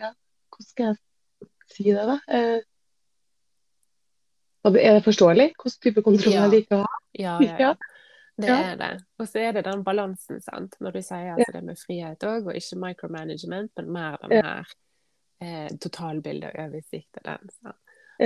Ja, 0.00 0.12
hvordan 0.50 0.70
skal 0.70 0.92
jeg 0.92 1.00
si 1.74 1.90
det, 1.90 2.06
da? 2.10 2.18
Eh, 2.28 2.60
er 4.72 4.96
det 4.96 5.04
forståelig 5.04 5.50
hvilken 5.52 5.80
type 5.84 6.04
kontroll 6.06 6.32
Ja. 6.34 6.44
jeg 6.46 6.54
liker 6.54 6.76
å 6.78 6.86
ha? 6.86 7.00
Ja, 7.12 7.34
ja, 7.48 7.56
ja. 7.60 7.74
Det 8.36 8.50
er 8.50 8.76
det. 8.76 8.92
Og 9.22 9.28
så 9.30 9.38
er 9.44 9.52
det 9.54 9.62
den 9.68 9.84
balansen, 9.86 10.40
sant. 10.42 10.74
Når 10.82 10.96
du 10.96 11.02
sier 11.06 11.36
altså, 11.36 11.52
det 11.54 11.60
med 11.62 11.78
frihet 11.78 12.24
òg, 12.26 12.48
og 12.48 12.56
ikke 12.58 12.78
micromanagement, 12.82 13.70
men 13.78 13.92
mer 13.94 14.16
den 14.24 14.32
her 14.40 14.72
eh, 15.44 15.68
totalbildet 15.78 16.50
og 16.50 16.64
oversikt 16.64 17.20
og 17.20 17.28
den. 17.28 17.52
Sant? 17.60 17.78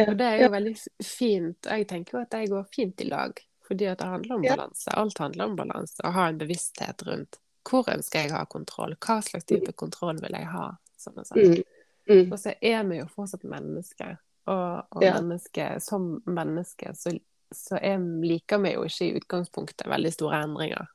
Og 0.07 0.15
det 0.21 0.31
er 0.31 0.43
jo 0.43 0.49
veldig 0.53 0.75
fint. 1.05 1.69
Jeg 1.69 1.87
tenker 1.89 2.17
jo 2.17 2.23
at 2.23 2.33
det 2.33 2.49
går 2.53 2.65
fint 2.73 3.05
i 3.05 3.09
lag, 3.09 3.41
fordi 3.69 3.89
at 3.91 4.01
det 4.01 4.09
handler 4.09 4.39
om 4.39 4.47
balanse. 4.47 4.95
Alt 4.97 5.21
handler 5.21 5.51
om 5.53 5.57
balanse. 5.61 6.01
Å 6.05 6.15
ha 6.17 6.29
en 6.33 6.41
bevissthet 6.41 7.05
rundt 7.09 7.41
hvor 7.69 7.89
ønsker 7.93 8.25
jeg 8.25 8.33
å 8.33 8.39
ha 8.39 8.47
kontroll, 8.49 8.95
hva 9.05 9.19
slags 9.25 9.45
type 9.49 9.75
kontroll 9.77 10.21
vil 10.23 10.37
jeg 10.39 10.49
ha. 10.55 10.71
Sånn 10.97 11.21
og 11.21 11.29
sånn. 11.29 11.53
Mm. 11.53 11.79
Mm. 12.09 12.33
Og 12.33 12.39
så 12.41 12.55
er 12.65 12.87
vi 12.89 13.03
jo 13.03 13.09
fortsatt 13.13 13.45
mennesker. 13.49 14.17
Og, 14.49 14.87
og 14.97 15.05
Ja. 15.05 15.15
menneske, 15.19 15.65
som 15.85 16.23
menneske 16.27 16.95
så, 16.97 17.13
så 17.55 17.81
jeg 17.83 18.01
liker 18.25 18.63
vi 18.65 18.73
jo 18.77 18.87
ikke 18.89 19.09
i 19.09 19.17
utgangspunktet 19.21 19.89
veldig 19.91 20.13
store 20.15 20.43
endringer. 20.47 20.89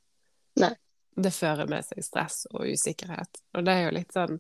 Nei. 0.61 0.73
Det 1.13 1.29
fører 1.35 1.69
med 1.69 1.85
seg 1.85 2.01
stress 2.01 2.47
og 2.49 2.65
usikkerhet. 2.73 3.43
Og 3.53 3.65
det 3.67 3.73
er 3.75 3.83
jo 3.85 3.95
litt 3.99 4.15
sånn 4.15 4.39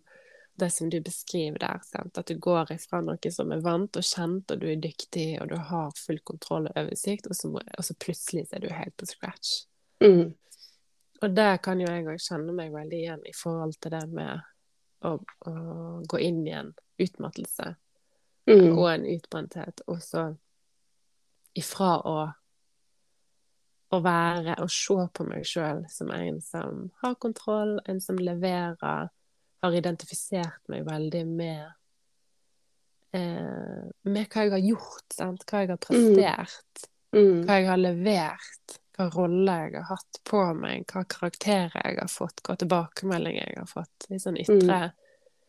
det 0.57 0.69
som 0.73 0.89
du 0.89 0.99
beskriver 1.01 1.59
der. 1.61 1.81
Sant? 1.85 2.17
At 2.17 2.29
du 2.29 2.37
går 2.41 2.71
ifra 2.73 3.01
noe 3.01 3.31
som 3.33 3.51
er 3.53 3.61
vant 3.65 3.97
og 3.97 4.05
kjent, 4.05 4.51
og 4.53 4.61
du 4.61 4.67
er 4.71 4.81
dyktig, 4.81 5.27
og 5.41 5.49
du 5.49 5.55
har 5.57 5.93
full 5.97 6.19
kontroll 6.25 6.67
og 6.69 6.77
oversikt, 6.77 7.29
og 7.29 7.37
så, 7.37 7.49
og 7.53 7.85
så 7.85 7.95
plutselig 8.01 8.47
er 8.53 8.61
du 8.65 8.69
helt 8.73 8.95
på 8.97 9.09
scratch. 9.09 9.53
Mm. 10.03 10.33
Og 11.23 11.37
det 11.37 11.51
kan 11.65 11.81
jo 11.81 11.87
jeg 11.89 12.05
òg 12.09 12.21
kjenne 12.21 12.53
meg 12.57 12.73
veldig 12.73 12.99
igjen 12.99 13.23
i 13.29 13.33
forhold 13.37 13.77
til 13.81 13.93
det 13.95 14.03
med 14.11 14.41
å, 15.05 15.15
å 15.49 15.53
gå 16.09 16.19
inn 16.25 16.41
i 16.47 16.53
en 16.57 16.73
utmattelse 17.01 17.75
Mm. 18.49 18.77
og 18.77 18.87
en 18.91 19.05
utbrenthet. 19.05 19.81
Og 19.87 20.01
så 20.03 20.23
ifra 21.55 21.97
å 22.05 22.17
å 23.93 23.99
være 24.01 24.55
og 24.63 24.71
se 24.73 24.95
på 25.13 25.23
meg 25.29 25.43
sjøl 25.45 25.83
som 25.93 26.09
en 26.11 26.39
som 26.41 26.91
har 27.03 27.13
kontroll, 27.21 27.75
en 27.85 27.99
som 28.01 28.17
leverer, 28.17 29.09
har 29.61 29.75
identifisert 29.77 30.63
meg 30.67 30.87
veldig 30.87 31.21
med 31.29 31.67
eh, 33.13 33.83
med 34.03 34.25
hva 34.33 34.45
jeg 34.47 34.51
har 34.55 34.63
gjort, 34.65 35.05
sant? 35.13 35.45
hva 35.45 35.61
jeg 35.63 35.69
har 35.75 35.77
prestert, 35.83 36.87
Mm. 37.13 37.43
hva 37.45 37.59
jeg 37.59 37.67
har 37.69 37.77
levert, 37.77 38.79
hva 38.97 39.05
rolle 39.13 39.57
jeg 39.61 39.73
har 39.75 39.83
hatt 39.91 40.19
på 40.25 40.41
meg, 40.57 40.87
hva 40.89 41.03
karakterer 41.05 41.85
jeg 41.85 41.99
har 41.99 42.09
fått, 42.09 42.41
hva 42.41 42.55
tilbakemeldinger 42.57 43.51
jeg 43.51 43.57
har 43.59 43.69
fått. 43.69 44.07
Litt 44.09 44.23
sånn 44.23 44.39
ytre 44.41 44.79
Mm. 44.89 44.91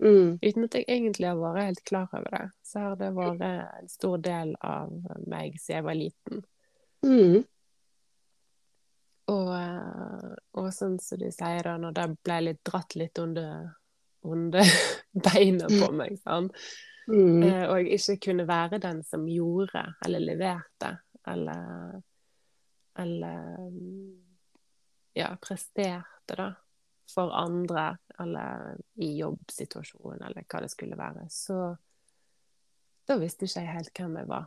Uten 0.05 0.67
at 0.67 0.77
jeg 0.77 0.85
egentlig 0.89 1.31
har 1.31 1.41
vært 1.41 1.63
helt 1.63 1.85
klar 1.89 2.09
over 2.13 2.31
det, 2.35 2.45
så 2.67 2.83
har 2.83 2.97
det 3.01 3.11
vært 3.17 3.45
en 3.49 3.89
stor 3.89 4.19
del 4.25 4.55
av 4.61 4.93
meg 5.25 5.57
siden 5.57 5.79
jeg 5.79 5.87
var 5.87 5.99
liten. 5.99 6.43
Mm. 7.05 7.45
Og, 9.33 9.51
eh, 9.57 10.33
og 10.61 10.69
sånn 10.77 10.99
som 11.01 11.21
du 11.21 11.31
sier 11.33 11.65
da, 11.65 11.77
når 11.81 11.95
det 11.97 12.09
ble 12.27 12.41
litt 12.49 12.61
dratt 12.69 12.97
litt 13.01 13.21
under, 13.23 13.71
under 14.29 14.75
beina 15.29 15.71
på 15.73 15.89
meg, 15.97 16.19
sånn. 16.21 16.51
Mm. 17.09 17.41
Eh, 17.43 17.65
og 17.69 17.79
jeg 17.81 18.01
ikke 18.01 18.21
kunne 18.29 18.49
være 18.49 18.81
den 18.85 19.01
som 19.07 19.25
gjorde, 19.29 19.87
eller 20.05 20.29
leverte, 20.33 20.97
eller 21.29 22.03
Eller 22.95 23.57
mm, 23.59 24.11
ja, 25.19 25.33
presterte, 25.43 26.37
da. 26.37 26.53
For 27.11 27.33
andre, 27.35 27.97
eller 28.21 28.77
i 29.03 29.17
jobbsituasjonen, 29.19 30.23
eller 30.29 30.47
hva 30.47 30.61
det 30.63 30.71
skulle 30.73 30.99
være. 30.99 31.27
Så 31.33 31.57
da 33.09 33.17
visste 33.21 33.49
ikke 33.49 33.65
jeg 33.65 33.75
helt 33.75 33.99
hvem 33.99 34.21
jeg 34.21 34.29
var. 34.31 34.47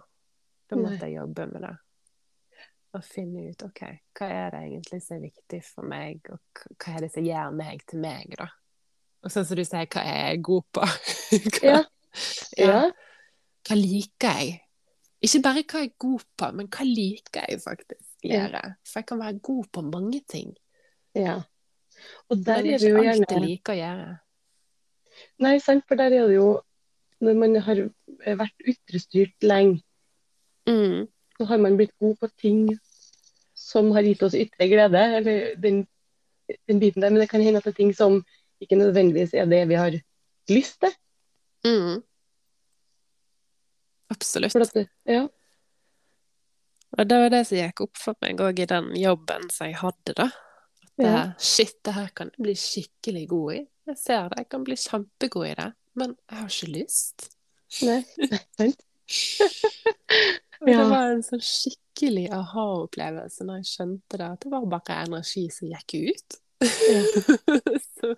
Da 0.68 0.80
måtte 0.80 1.08
jeg 1.08 1.18
jobbe 1.20 1.46
med 1.52 1.64
det. 1.68 1.74
Og 2.98 3.04
finne 3.04 3.50
ut 3.52 3.64
OK, 3.68 3.82
hva 4.18 4.30
er 4.32 4.54
det 4.56 4.62
egentlig 4.70 5.02
som 5.04 5.18
er 5.18 5.26
viktig 5.28 5.60
for 5.68 5.88
meg, 5.88 6.32
og 6.32 6.64
hva 6.80 6.96
er 6.96 7.04
det 7.06 7.12
som 7.14 7.26
gjør 7.28 7.52
meg 7.56 7.84
til 7.88 8.02
meg, 8.04 8.32
da? 8.40 8.48
Og 9.26 9.34
sånn 9.34 9.46
som 9.48 9.60
du 9.60 9.64
sier, 9.68 9.90
hva 9.92 10.04
er 10.08 10.32
jeg 10.32 10.42
god 10.48 10.66
på? 10.78 10.88
hva, 11.58 11.66
Ja. 11.68 11.82
Ja. 12.58 12.80
hva 13.68 13.78
liker 13.78 14.40
jeg? 14.40 14.56
Ikke 15.28 15.42
bare 15.46 15.64
hva 15.66 15.82
jeg 15.84 15.92
er 15.92 16.00
god 16.00 16.26
på, 16.40 16.50
men 16.58 16.70
hva 16.74 16.88
liker 16.88 17.46
jeg 17.52 17.62
faktisk 17.62 18.04
Ja. 18.26 18.48
For 18.88 19.02
jeg 19.02 19.10
kan 19.12 19.22
være 19.22 19.40
god 19.46 19.70
på 19.74 19.84
mange 19.86 20.24
ting, 20.30 20.56
ja. 21.18 21.42
Og 22.30 22.46
der 22.46 22.64
men 22.64 22.74
er 22.74 22.80
det 22.80 22.90
jo 22.90 22.98
alt 22.98 23.06
jeg 23.06 23.18
gjerne 23.28 23.44
liker 23.46 23.74
å 23.74 23.78
gjøre. 23.82 24.08
Nei, 25.40 25.54
sant, 25.64 25.84
for 25.88 25.98
der 25.98 26.14
er 26.14 26.28
det 26.30 26.36
jo 26.36 26.62
Når 27.20 27.34
man 27.34 27.56
har 27.66 27.80
vært 28.38 28.68
ytrestyrt 28.70 29.42
lenge, 29.42 29.82
Mm. 30.68 31.08
så 31.40 31.46
har 31.48 31.58
man 31.58 31.78
blitt 31.78 31.94
god 31.98 32.18
på 32.20 32.28
ting 32.38 32.60
som 33.56 33.92
har 33.96 34.04
gitt 34.04 34.22
oss 34.22 34.36
ytre 34.36 34.68
glede, 34.70 35.00
eller 35.18 35.56
den, 35.56 35.88
den 36.68 36.80
biten 36.80 37.02
der. 37.02 37.10
Men 37.10 37.22
det 37.24 37.30
kan 37.32 37.42
hende 37.42 37.58
at 37.58 37.64
det 37.64 37.72
er 37.74 37.78
ting 37.80 37.94
som 37.96 38.20
ikke 38.62 38.76
nødvendigvis 38.78 39.34
er 39.34 39.46
det 39.50 39.64
vi 39.70 39.74
har 39.80 39.96
lyst 40.50 40.78
til. 40.84 40.94
Mm. 41.66 42.04
Absolutt. 44.14 44.52
For 44.52 44.62
at 44.62 44.74
det, 44.76 44.88
ja. 45.08 45.28
Og 46.98 47.10
det 47.10 47.18
var 47.22 47.30
det 47.34 47.42
som 47.48 47.58
gikk 47.58 47.82
opp 47.88 47.98
for 47.98 48.16
meg 48.22 48.40
òg 48.44 48.60
i 48.64 48.70
den 48.70 48.92
jobben 48.96 49.50
som 49.50 49.68
jeg 49.68 49.80
hadde, 49.82 50.14
da. 50.16 50.30
Ja. 50.98 51.14
eh, 51.24 51.32
shit, 51.38 51.76
det 51.86 51.94
her 51.94 52.08
kan 52.16 52.32
jeg 52.34 52.44
bli 52.48 52.56
skikkelig 52.58 53.26
god 53.30 53.54
i. 53.54 53.60
Jeg 53.88 53.98
ser 54.02 54.30
det, 54.30 54.38
jeg 54.44 54.50
kan 54.50 54.64
bli 54.68 54.76
kjempegod 54.76 55.48
i 55.48 55.56
det. 55.60 55.68
Men 55.98 56.16
jeg 56.30 56.38
har 56.40 56.50
ikke 56.50 56.72
lyst. 56.74 57.28
Nei, 57.84 58.00
sant? 58.58 58.84
ja. 60.68 60.78
det 60.80 60.88
var 60.90 61.12
en 61.14 61.24
sånn 61.24 61.42
skikkelig 61.44 62.26
aha-opplevelse 62.36 63.46
når 63.48 63.62
jeg 63.62 63.70
skjønte 63.72 64.20
det, 64.20 64.28
at 64.34 64.44
det 64.46 64.52
var 64.52 64.66
bare 64.72 64.98
energi 65.06 65.46
som 65.54 65.70
gikk 65.72 65.96
ut. 66.12 66.38
så, 67.98 68.16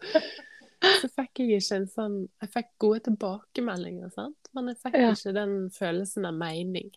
så 0.80 1.10
fikk 1.12 1.42
jeg 1.44 1.58
ikke 1.60 1.76
en 1.76 1.88
sånn 1.92 2.14
Jeg 2.40 2.52
fikk 2.54 2.70
gode 2.80 3.02
tilbakemeldinger, 3.10 4.14
sant? 4.16 4.38
men 4.56 4.72
jeg 4.72 4.80
fikk 4.80 4.96
Ja. 4.96 5.10
ikke 5.12 5.34
den 5.36 5.58
følelsen 5.76 6.26
av 6.30 6.38
mening. 6.40 6.90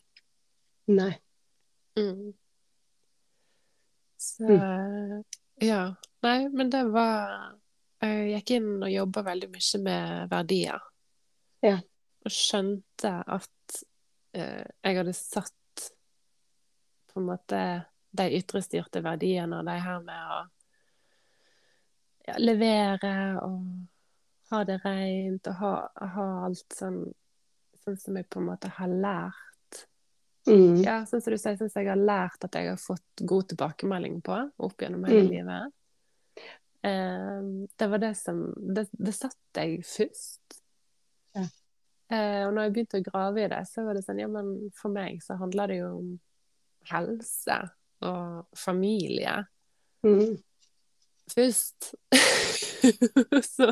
Nei. 0.92 1.16
Mm. 1.98 2.30
Så 4.22 4.46
ja. 5.62 5.82
Nei, 6.22 6.48
men 6.50 6.70
det 6.70 6.84
var 6.94 7.58
Jeg 8.02 8.28
gikk 8.32 8.50
inn 8.56 8.70
og 8.82 8.90
jobba 8.90 9.22
veldig 9.30 9.48
mye 9.52 9.80
med 9.82 10.30
verdier. 10.30 10.86
Ja. 11.62 11.76
Og 12.22 12.34
skjønte 12.34 13.12
at 13.30 13.76
eh, 14.34 14.66
jeg 14.82 14.98
hadde 14.98 15.14
satt 15.14 15.86
på 17.12 17.20
en 17.20 17.28
måte 17.28 17.60
de 18.12 18.26
ytrestyrte 18.36 19.02
verdiene 19.04 19.60
og 19.60 19.68
de 19.68 19.76
her 19.84 20.02
med 20.04 20.34
å 20.34 20.40
ja, 22.26 22.36
levere 22.42 23.14
og 23.42 23.62
ha 24.52 24.62
det 24.68 24.78
rent 24.84 25.48
og 25.48 25.58
ha, 25.62 25.72
ha 26.16 26.26
alt 26.48 26.76
sånn, 26.76 27.00
sånn 27.84 27.98
som 27.98 28.18
jeg 28.18 28.28
på 28.28 28.42
en 28.42 28.50
måte 28.50 28.72
har 28.76 28.92
lært. 28.92 29.51
Mm. 30.46 30.82
Ja, 30.82 31.04
sånn 31.06 31.22
som 31.22 31.30
du 31.32 31.38
sier, 31.38 31.54
sånn 31.56 31.70
jeg 31.84 31.86
har 31.92 32.00
lært 32.00 32.42
at 32.44 32.56
jeg 32.58 32.68
har 32.72 32.80
fått 32.80 33.22
god 33.28 33.48
tilbakemelding 33.52 34.20
på 34.26 34.38
opp 34.58 34.76
gjennom 34.82 35.04
hele 35.06 35.22
Mm. 35.22 35.30
livet. 35.30 35.72
Eh, 36.82 37.68
det 37.78 37.86
var 37.88 37.98
det 38.02 38.16
som 38.18 38.52
Det, 38.74 38.88
det 38.98 39.14
satt 39.14 39.36
jeg 39.54 39.84
først. 39.86 40.56
Ja. 41.34 41.44
Eh, 42.10 42.46
og 42.48 42.54
når 42.54 42.62
jeg 42.66 42.72
begynte 42.74 42.98
å 43.00 43.06
grave 43.12 43.44
i 43.44 43.48
det, 43.48 43.60
så 43.70 43.84
var 43.86 43.94
det 43.94 44.02
sånn 44.04 44.18
Ja, 44.18 44.26
men 44.26 44.70
for 44.74 44.90
meg 44.90 45.22
så 45.22 45.38
handler 45.38 45.68
det 45.68 45.76
jo 45.78 45.92
om 45.98 46.20
helse 46.90 47.70
og 48.02 48.46
familie 48.56 49.46
Mm. 50.04 50.42
først. 51.30 51.94
så, 53.54 53.68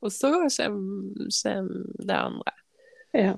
og 0.00 0.12
så 0.12 0.30
kommer 0.30 0.48
det 2.06 2.14
andre. 2.14 2.52
Ja. 3.12 3.34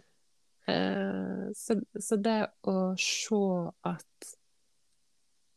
Eh, 0.66 1.46
så, 1.54 1.78
så 2.00 2.18
det 2.18 2.40
å 2.66 2.78
se 2.98 3.44
at 3.86 4.34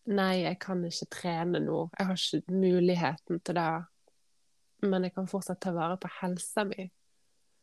Nei, 0.10 0.40
jeg 0.42 0.58
kan 0.58 0.80
ikke 0.88 1.06
trene 1.14 1.60
nå. 1.62 1.84
Jeg 1.94 2.08
har 2.10 2.18
ikke 2.18 2.54
muligheten 2.56 3.42
til 3.46 3.58
det. 3.60 3.74
Men 4.90 5.06
jeg 5.06 5.14
kan 5.14 5.28
fortsatt 5.30 5.60
ta 5.62 5.74
vare 5.76 6.00
på 6.02 6.10
helsa 6.16 6.64
mi. 6.66 6.88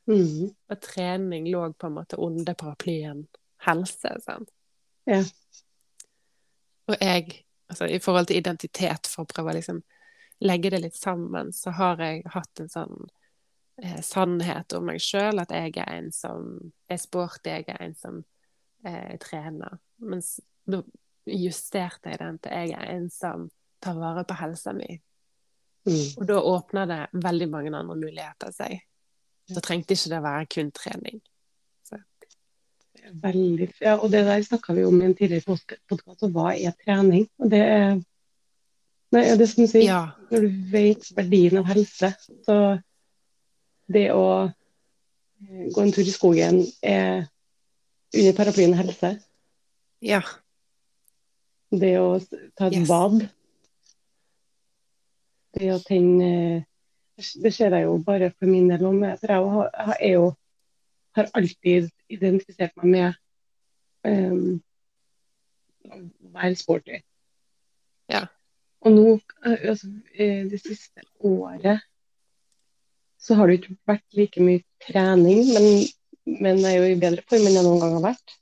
Mm. 0.06 0.52
Og 0.70 0.78
trening 0.84 1.48
lå 1.50 1.64
på 1.74 1.88
en 1.88 1.96
måte 1.96 2.20
under 2.22 2.54
paraplyen 2.54 3.24
helse. 3.66 4.12
Sant? 4.22 4.52
Ja. 5.10 5.24
Og 6.86 6.94
jeg, 7.00 7.40
altså 7.66 7.90
i 7.90 7.98
forhold 7.98 8.30
til 8.30 8.38
identitet, 8.38 9.10
for 9.10 9.24
å 9.24 9.32
prøve 9.32 9.50
å 9.50 9.58
liksom 9.58 9.82
legge 10.46 10.70
det 10.70 10.84
litt 10.84 10.98
sammen, 10.98 11.50
så 11.56 11.74
har 11.74 12.02
jeg 12.04 12.22
hatt 12.30 12.62
en 12.62 12.70
sånn 12.70 13.08
eh, 13.82 14.00
sannhet 14.02 14.72
om 14.76 14.86
meg 14.90 15.00
sjøl, 15.02 15.40
at 15.42 15.52
jeg 15.54 15.76
er 15.82 15.92
en 15.98 16.10
som 16.14 16.56
er 16.88 17.00
sporty, 17.00 17.50
jeg 17.50 17.68
er 17.68 17.82
en 17.88 17.96
som 17.98 18.22
eh, 18.86 19.16
trener. 19.22 19.78
Mens 19.98 20.36
da 20.66 20.82
justerte 21.26 22.12
jeg 22.12 22.22
den 22.22 22.38
til 22.38 22.52
jeg 22.52 22.76
er 22.78 22.90
en 22.96 23.08
som 23.10 23.48
tar 23.82 23.98
vare 23.98 24.24
på 24.26 24.36
helsa 24.38 24.74
mi. 24.76 25.00
Mm. 25.86 26.02
Og 26.18 26.26
da 26.26 26.42
åpner 26.42 26.90
det 26.90 27.00
veldig 27.22 27.48
mange 27.50 27.72
andre 27.76 27.96
muligheter 27.96 28.52
seg. 28.54 28.80
Da 29.46 29.62
trengte 29.62 29.94
ikke 29.94 30.10
det 30.16 30.22
være 30.24 30.46
kun 30.50 30.70
trening. 30.74 31.20
Veldig, 33.06 33.68
ja, 33.78 33.94
og 34.02 34.10
det 34.10 34.24
der 34.26 34.42
snakka 34.42 34.74
vi 34.74 34.84
om 34.84 34.96
i 34.98 35.04
en 35.06 35.14
tidligere 35.14 35.56
podkast, 35.86 36.24
og 36.26 36.32
hva 36.34 36.54
er 36.56 36.74
trening? 36.84 37.28
Og 37.38 37.50
det 37.52 37.62
er 37.62 37.98
Nei, 39.14 39.22
det 39.38 39.46
som 39.48 39.62
du 39.62 39.70
sier, 39.70 39.86
Ja. 39.86 40.00
når 40.32 40.40
du 40.42 40.54
vet 40.72 41.04
verdien 41.14 41.60
av 41.60 41.68
helse, 41.70 42.08
så 42.44 42.56
det 43.92 44.08
å 44.14 44.26
eh, 44.46 45.66
gå 45.72 45.82
en 45.82 45.92
tur 45.94 46.06
i 46.06 46.14
skogen 46.14 46.60
er 46.82 47.26
under 48.16 48.36
paraplyen 48.36 48.74
helse. 48.78 49.12
Ja. 50.04 50.22
Det 51.70 51.96
å 52.00 52.18
ta 52.56 52.68
et 52.68 52.78
Yes. 52.80 52.88
bad. 52.88 53.28
Det 55.56 55.72
å 55.72 55.78
tenne 55.82 56.30
eh, 56.56 56.64
Det 57.16 57.48
ser 57.54 57.72
jeg 57.72 57.86
jo 57.86 57.94
bare 58.04 58.28
for 58.36 58.44
min 58.44 58.68
del 58.68 58.82
om. 58.84 58.98
For 59.16 59.32
jeg 59.32 59.52
har, 59.54 59.94
er 59.96 60.10
jo, 60.12 60.26
har 61.16 61.30
alltid 61.32 61.86
identifisert 62.12 62.74
meg 62.76 62.90
med 62.92 63.14
um, 64.04 64.58
å 65.88 66.00
være 66.34 66.58
sporty. 66.60 66.98
Ja. 68.12 68.26
Og 68.84 68.92
nå, 68.92 69.14
eh, 69.46 69.64
altså, 69.72 69.88
det 70.52 70.60
siste 70.60 71.06
året, 71.24 71.80
så 73.26 73.34
har 73.38 73.50
det 73.50 73.58
ikke 73.60 73.76
vært 73.90 74.18
like 74.18 74.42
mye 74.46 74.62
trening, 74.86 75.40
men, 75.50 75.68
men 76.44 76.60
jeg 76.62 76.76
er 76.76 76.82
jo 76.84 76.90
i 76.94 76.98
bedre 77.02 77.24
form 77.26 77.46
enn 77.48 77.56
jeg 77.58 77.66
noen 77.66 77.80
gang 77.82 77.96
har 77.98 78.04
vært. 78.12 78.34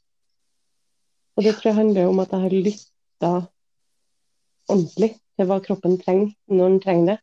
Og 1.35 1.47
det 1.47 1.55
tror 1.57 1.71
jeg 1.71 1.79
handler 1.81 2.11
om 2.11 2.21
at 2.23 2.35
jeg 2.35 2.45
har 2.45 2.57
lytta 2.69 3.31
ordentlig 4.71 5.11
til 5.35 5.49
hva 5.51 5.59
kroppen 5.65 5.97
trenger 6.03 6.35
når 6.53 6.69
den 6.69 6.83
trenger 6.85 7.09
det. 7.15 7.17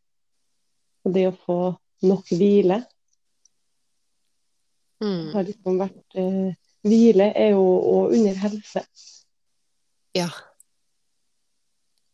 Og 1.06 1.14
det 1.16 1.28
å 1.30 1.38
få 1.46 1.60
nok 2.10 2.34
hvile 2.34 2.82
Mm. 5.02 5.32
har 5.34 5.48
liksom 5.48 5.80
vært 5.82 6.18
eh, 6.22 6.52
Hvile 6.86 7.28
er 7.38 7.56
jo 7.56 7.62
og 7.62 8.12
under 8.14 8.36
helse. 8.38 8.84
Ja. 10.18 10.28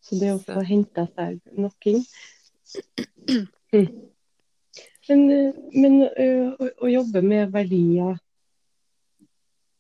Så 0.04 0.16
det 0.20 0.30
å 0.32 0.40
få 0.40 0.64
henta 0.64 1.04
seg 1.12 1.42
nok 1.60 1.90
inn 1.92 2.04
Mm. 3.76 3.88
Men, 5.08 5.54
men 5.72 6.02
eh, 6.20 6.50
å, 6.52 6.68
å 6.84 6.90
jobbe 6.92 7.22
med 7.24 7.54
verdier 7.54 8.18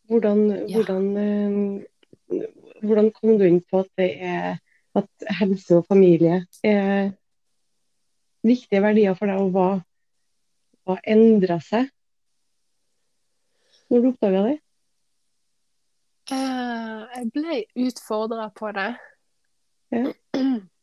Hvordan, 0.07 0.45
Ja. 0.71 0.77
hvordan, 0.77 1.07
eh, 1.19 2.45
hvordan 2.79 3.09
kom 3.11 3.33
du 3.39 3.43
inn 3.43 3.59
på 3.67 3.81
at 3.83 3.89
det 3.99 4.07
er 4.23 4.53
at 4.95 5.25
helse 5.39 5.81
og 5.81 5.85
familie 5.89 6.45
er 6.63 7.11
viktige 8.47 8.79
verdier 8.81 9.17
for 9.19 9.27
deg, 9.27 9.41
og 9.43 9.51
hva, 9.51 9.67
hva 10.87 10.95
endra 11.03 11.59
seg 11.59 11.89
når 13.91 14.01
du 14.05 14.07
oppdaga 14.13 14.45
det? 14.47 14.55
Eh, 16.31 17.03
jeg 17.17 17.29
ble 17.35 17.59
utfordra 17.87 18.47
på 18.55 18.71
det. 18.79 18.89
Ja. 19.91 20.07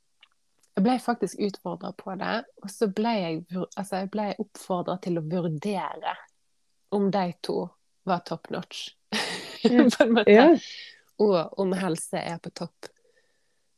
Jeg 0.75 0.83
ble 0.83 0.95
faktisk 0.99 1.39
utfordra 1.39 1.93
på 1.95 2.17
det, 2.19 2.41
og 2.63 2.71
så 2.73 2.89
ble 2.91 3.13
jeg, 3.15 3.43
altså 3.77 4.03
jeg 4.03 4.11
ble 4.11 4.33
oppfordra 4.43 4.97
til 5.03 5.21
å 5.21 5.23
vurdere 5.23 6.17
om 6.95 7.07
de 7.15 7.29
to 7.43 7.61
var 8.05 8.25
top 8.27 8.51
notch. 8.51 8.89
yeah. 9.63 9.89
på 9.97 10.03
en 10.03 10.13
måte. 10.17 10.31
Yeah. 10.31 10.59
Og 11.23 11.61
om 11.63 11.73
helse 11.79 12.19
er 12.19 12.43
på 12.43 12.51
topp. 12.51 12.91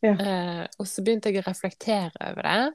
Yeah. 0.04 0.16
Uh, 0.16 0.64
og 0.80 0.88
så 0.88 1.04
begynte 1.04 1.32
jeg 1.32 1.44
å 1.44 1.46
reflektere 1.50 2.30
over 2.30 2.48
det. 2.48 2.72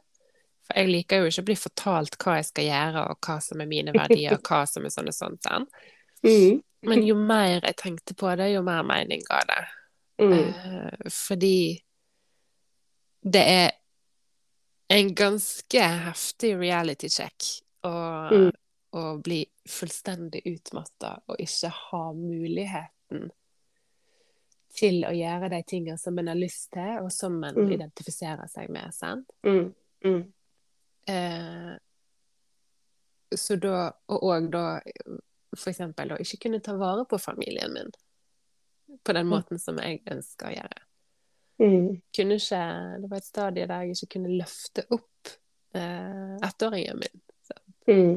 For 0.68 0.78
jeg 0.78 0.92
liker 0.92 1.22
jo 1.22 1.32
ikke 1.32 1.44
å 1.44 1.50
bli 1.50 1.58
fortalt 1.58 2.18
hva 2.22 2.38
jeg 2.38 2.50
skal 2.52 2.70
gjøre, 2.70 3.06
og 3.10 3.26
hva 3.26 3.40
som 3.42 3.66
er 3.66 3.70
mine 3.74 3.96
verdier, 3.96 4.38
og 4.38 4.46
hva 4.46 4.64
som 4.70 4.86
er 4.86 4.94
sånn 4.94 5.10
og 5.10 5.18
sånn. 5.18 5.68
Mm. 6.22 6.62
Men 6.86 7.06
jo 7.06 7.18
mer 7.18 7.60
jeg 7.60 7.78
tenkte 7.82 8.14
på 8.18 8.30
det, 8.38 8.52
jo 8.54 8.62
mer 8.66 8.86
mening 8.86 9.26
ga 9.26 9.42
det. 9.50 9.62
Mm. 10.22 10.34
Uh, 10.38 11.10
fordi 11.10 11.58
det 13.22 13.42
er 13.50 13.70
en 14.92 15.14
ganske 15.16 15.82
heftig 16.06 16.56
reality 16.60 17.10
check 17.10 17.46
å, 17.84 17.92
Mm. 18.32 19.22
bli 19.24 19.46
fullstendig 19.70 20.42
utmatta 20.46 21.22
og 21.28 21.38
ikke 21.40 21.70
ha 21.72 22.02
muligheten 22.14 23.30
til 24.76 25.04
å 25.08 25.12
gjøre 25.16 25.50
de 25.50 25.62
tingene 25.68 25.98
som 26.00 26.20
en 26.20 26.28
har 26.28 26.36
lyst 26.40 26.72
til, 26.76 27.00
og 27.04 27.12
som 27.12 27.44
en 27.44 27.56
Mm. 27.56 27.72
identifiserer 27.74 28.48
seg 28.50 28.70
med. 28.70 28.94
sant? 28.94 29.30
Mm. 29.44 29.74
Mm. 30.04 30.34
Eh, 31.08 31.78
så 33.36 33.56
da, 33.60 33.92
og 34.10 34.22
òg 34.22 34.52
da 34.52 34.80
for 35.58 35.70
eksempel 35.72 36.12
å 36.12 36.20
ikke 36.20 36.40
kunne 36.46 36.62
ta 36.64 36.76
vare 36.78 37.06
på 37.06 37.20
familien 37.20 37.74
min 37.74 37.92
på 39.04 39.14
den 39.14 39.30
Ja. 39.30 39.36
måten 39.38 39.60
som 39.60 39.78
jeg 39.78 40.02
ønsker 40.06 40.48
å 40.48 40.56
gjøre. 40.56 40.82
Mm. 41.62 42.02
Kunne 42.16 42.38
ikke, 42.40 42.62
det 43.04 43.10
var 43.12 43.18
et 43.22 43.28
stadie 43.28 43.68
der 43.70 43.84
jeg 43.86 43.96
ikke 43.96 44.12
kunne 44.16 44.32
løfte 44.40 44.86
opp 44.96 45.34
eh, 45.78 46.38
ettåringen 46.48 47.02
min. 47.04 47.22
Mm. 47.88 48.16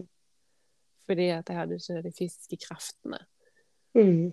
Fordi 1.04 1.26
at 1.34 1.48
jeg 1.52 1.58
hadde 1.58 1.76
ikke 1.76 2.02
de 2.06 2.12
fysiske 2.16 2.56
kreftene. 2.64 3.18
Mm. 3.94 4.32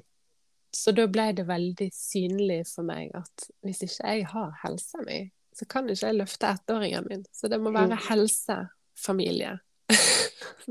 Så 0.71 0.93
da 0.95 1.03
ble 1.11 1.25
det 1.35 1.43
veldig 1.49 1.89
synlig 1.91 2.61
for 2.69 2.87
meg 2.87 3.11
at 3.19 3.49
hvis 3.65 3.81
ikke 3.83 4.07
jeg 4.13 4.27
har 4.31 4.53
helsa 4.63 5.01
mi, 5.03 5.19
så 5.51 5.67
kan 5.67 5.89
ikke 5.91 6.07
jeg 6.07 6.15
løfte 6.21 6.47
ettåringen 6.55 7.09
min. 7.11 7.25
Så 7.35 7.49
det 7.51 7.59
må 7.59 7.73
være 7.75 7.97
Mm. 7.97 8.05
helsefamilie. 8.09 9.57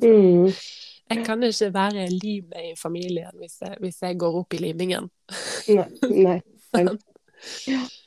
Mm. 0.00 0.48
Jeg 1.11 1.24
kan 1.26 1.42
ikke 1.42 1.72
være 1.74 2.05
limet 2.09 2.61
i 2.70 2.74
familien 2.79 3.33
hvis 3.40 3.57
jeg, 3.61 3.76
hvis 3.83 3.96
jeg 4.03 4.18
går 4.22 4.37
opp 4.38 4.55
i 4.55 4.61
limingen. 4.62 5.09
Nei. 5.68 5.88
Nei. 6.07 6.37
sant. 6.70 7.03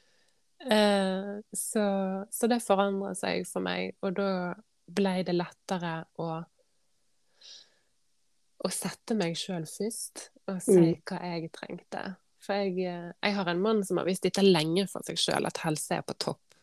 Eh, 0.71 1.41
så, 1.56 1.86
så 2.32 2.47
det 2.47 2.62
forandra 2.63 3.13
seg 3.17 3.47
for 3.49 3.65
meg, 3.65 3.95
og 4.02 4.13
da 4.15 4.54
ble 4.88 5.23
det 5.28 5.36
lettere 5.36 6.04
å 6.21 6.43
å 8.63 8.69
sette 8.71 9.15
meg 9.19 9.36
sjøl 9.36 9.65
først 9.67 10.30
og 10.47 10.62
si 10.63 10.78
Mm. 10.80 11.02
hva 11.04 11.17
jeg 11.19 11.49
trengte. 11.52 12.04
For 12.39 12.54
jeg, 12.56 12.78
eh, 12.88 13.12
jeg 13.23 13.36
har 13.36 13.49
en 13.52 13.62
mann 13.62 13.84
som 13.84 13.97
har 13.97 14.06
visst 14.08 14.23
dette 14.23 14.41
lenge 14.41 14.88
for 14.88 15.04
seg 15.04 15.17
sjøl, 15.19 15.45
at 15.47 15.58
helse 15.65 15.97
er 15.97 16.02
på 16.02 16.15
topp. 16.17 16.56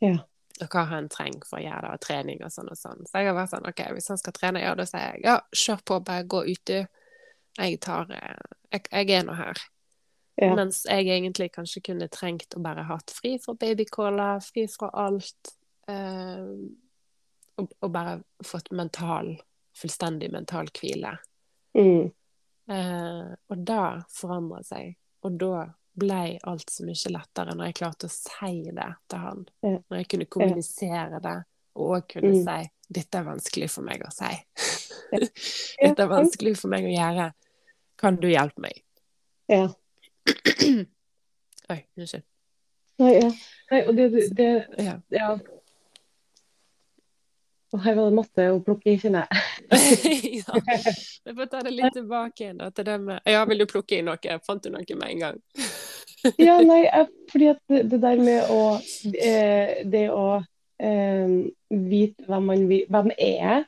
Ja. 0.00 0.18
Og 0.60 0.68
hva 0.70 0.84
han 0.86 1.08
trenger 1.08 1.42
for 1.44 1.58
å 1.58 1.64
gjøre 1.64 1.82
det, 1.82 1.90
og 1.94 2.00
trening 2.00 2.44
og 2.44 2.50
sånn 2.54 2.70
og 2.70 2.78
sånn. 2.78 3.02
Så 3.06 3.18
jeg 3.18 3.26
har 3.26 3.34
vært 3.34 3.50
sånn, 3.50 3.66
ok, 3.68 3.82
hvis 3.96 4.08
han 4.08 4.18
skal 4.18 4.32
trene, 4.32 4.62
ja, 4.62 4.74
da 4.74 4.86
sier 4.86 5.00
jeg 5.16 5.24
ja, 5.24 5.40
kjør 5.52 5.82
på, 5.84 5.98
bare 6.04 6.24
gå 6.24 6.44
ute. 6.46 6.88
Jeg 7.58 7.80
tar 7.80 8.10
eh, 8.10 8.54
Jeg, 8.72 8.82
jeg 8.92 9.10
er 9.18 9.24
nå 9.26 9.34
her. 9.34 9.56
Ja. 10.36 10.50
Mens 10.54 10.82
jeg 10.84 11.06
egentlig 11.08 11.50
kanskje 11.54 11.80
kunne 11.90 12.08
trengt 12.12 12.52
å 12.56 12.60
bare 12.60 12.82
hatt 12.84 13.10
fri 13.10 13.38
fra 13.40 13.54
babycaller, 13.56 14.42
fri 14.44 14.66
fra 14.68 14.90
alt. 14.92 15.54
Eh, 15.88 16.50
og, 17.56 17.72
og 17.80 17.90
bare 17.94 18.18
fått 18.44 18.68
mental, 18.76 19.30
fullstendig 19.76 20.28
mental 20.34 20.68
hvile. 20.76 21.14
Mm. 21.78 22.10
Eh, 22.68 23.32
og 23.48 23.64
da 23.64 23.82
forandra 24.12 24.60
seg. 24.66 24.92
Og 25.24 25.38
da 25.40 25.64
ble 25.96 26.36
alt 26.44 26.68
så 26.70 26.84
mye 26.84 27.12
lettere 27.14 27.54
når 27.56 27.70
jeg 27.70 27.78
klarte 27.78 28.10
å 28.10 28.12
si 28.12 28.58
det 28.76 28.90
til 29.08 29.22
han. 29.22 29.46
Ja. 29.64 29.78
Når 29.88 30.02
jeg 30.02 30.10
kunne 30.12 30.28
kommunisere 30.36 31.22
det, 31.24 31.36
og 31.76 31.94
òg 31.96 32.06
kunne 32.12 32.34
Mm. 32.34 32.44
si 32.44 32.70
'Dette 32.88 33.18
er 33.18 33.24
vanskelig 33.24 33.70
for 33.70 33.82
meg 33.82 34.04
å 34.04 34.12
si'. 34.12 34.44
Dette 35.82 36.02
er 36.02 36.08
vanskelig 36.12 36.56
for 36.56 36.68
meg 36.68 36.84
å 36.84 36.92
gjøre. 36.92 37.32
Kan 37.98 38.16
du 38.20 38.28
hjelpe 38.28 38.60
meg? 38.60 38.84
Ja. 39.48 39.72
Oi, 41.72 41.78
unnskyld. 41.98 42.24
Nei, 43.02 43.12
ja. 43.18 43.28
Nei, 43.70 43.82
og 43.84 43.96
det, 43.96 44.08
det, 44.14 44.26
det 44.38 44.50
Ja. 44.84 44.96
Ja. 45.12 45.36
Og 47.74 47.82
her 47.82 47.96
var 47.98 48.08
det 48.08 48.16
masse 48.16 48.44
å 48.54 48.60
plukke 48.64 48.92
i, 48.92 48.98
kjenner 49.02 49.26
jeg. 49.26 49.40
ja. 50.40 50.60
Jeg 51.26 51.34
får 51.36 51.48
ta 51.50 51.62
det 51.66 51.72
litt 51.74 51.96
tilbake 51.96 52.44
igjen 52.44 52.60
da, 52.62 52.70
til 52.72 52.86
det 52.86 52.96
med 53.02 53.28
Ja, 53.28 53.42
vil 53.48 53.64
du 53.64 53.66
plukke 53.68 53.98
i 53.98 54.04
noe? 54.06 54.36
Fant 54.46 54.62
du 54.62 54.70
noe 54.72 54.86
med 54.86 55.08
en 55.10 55.24
gang? 55.26 55.40
Ja, 56.42 56.56
nei, 56.64 56.80
jeg, 56.82 57.06
fordi 57.30 57.48
at 57.52 57.58
det, 57.70 57.80
det 57.92 57.98
der 58.02 58.18
med 58.18 58.48
å 58.50 58.62
eh, 58.80 59.84
Det 59.86 60.06
å 60.10 60.40
eh, 60.82 61.34
vite 61.70 62.26
hvem 62.26 62.48
man 62.50 62.64
vil, 62.70 62.86
hvem 62.90 63.12
er 63.14 63.36
jeg, 63.36 63.60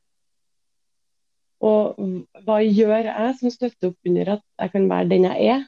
og 1.68 1.98
hva 2.46 2.58
gjør 2.62 3.10
jeg 3.10 3.36
som 3.38 3.52
støtter 3.52 3.90
opp 3.90 4.10
under 4.10 4.32
at 4.36 4.42
jeg 4.62 4.72
kan 4.74 4.88
være 4.90 5.10
den 5.12 5.26
jeg 5.28 5.52
er, 5.54 5.64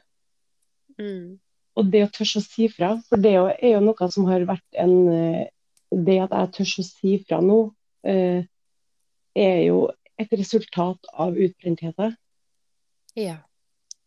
Mm. 0.99 1.39
og 1.77 1.91
det 1.91 2.03
å 2.03 2.11
tørre 2.11 2.41
å 2.41 2.43
si 2.45 2.67
fra. 2.67 3.01
For 3.09 3.17
det 3.17 3.31
er 3.35 3.71
jo- 3.73 3.79
noe 3.79 4.11
som 4.11 4.25
har 4.25 4.41
vært 4.45 4.79
en 4.79 4.95
eh, 5.09 5.47
Det 5.91 6.21
at 6.23 6.31
jeg 6.31 6.51
tør 6.55 6.69
å 6.79 6.83
si 6.87 7.17
fra 7.27 7.41
nå, 7.41 7.73
eh, 8.07 8.43
er 9.35 9.57
jo 9.65 9.89
et 10.17 10.29
resultat 10.31 10.99
av 11.13 11.35
utbrentheten. 11.35 12.15
Ja. 13.15 13.37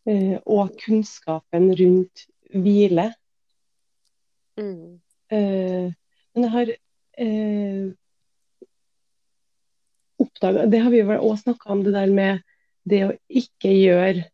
eh, 0.07 0.39
og 0.45 0.71
kunnskapen 0.81 1.69
rundt 1.77 2.25
hvile. 2.53 3.13
Mm. 4.57 4.99
Eh, 5.29 5.93
men 6.33 6.43
jeg 6.43 6.51
har 6.51 6.71
eh, 7.17 7.91
oppdaga 10.19 10.65
Det 10.65 10.79
har 10.79 10.91
vi 10.91 11.01
vel 11.01 11.19
også 11.19 11.43
snakka 11.49 11.69
om, 11.73 11.83
det 11.83 11.93
der 11.93 12.11
med 12.13 12.41
det 12.85 13.01
å 13.05 13.13
ikke 13.29 13.71
gjøre 13.73 14.25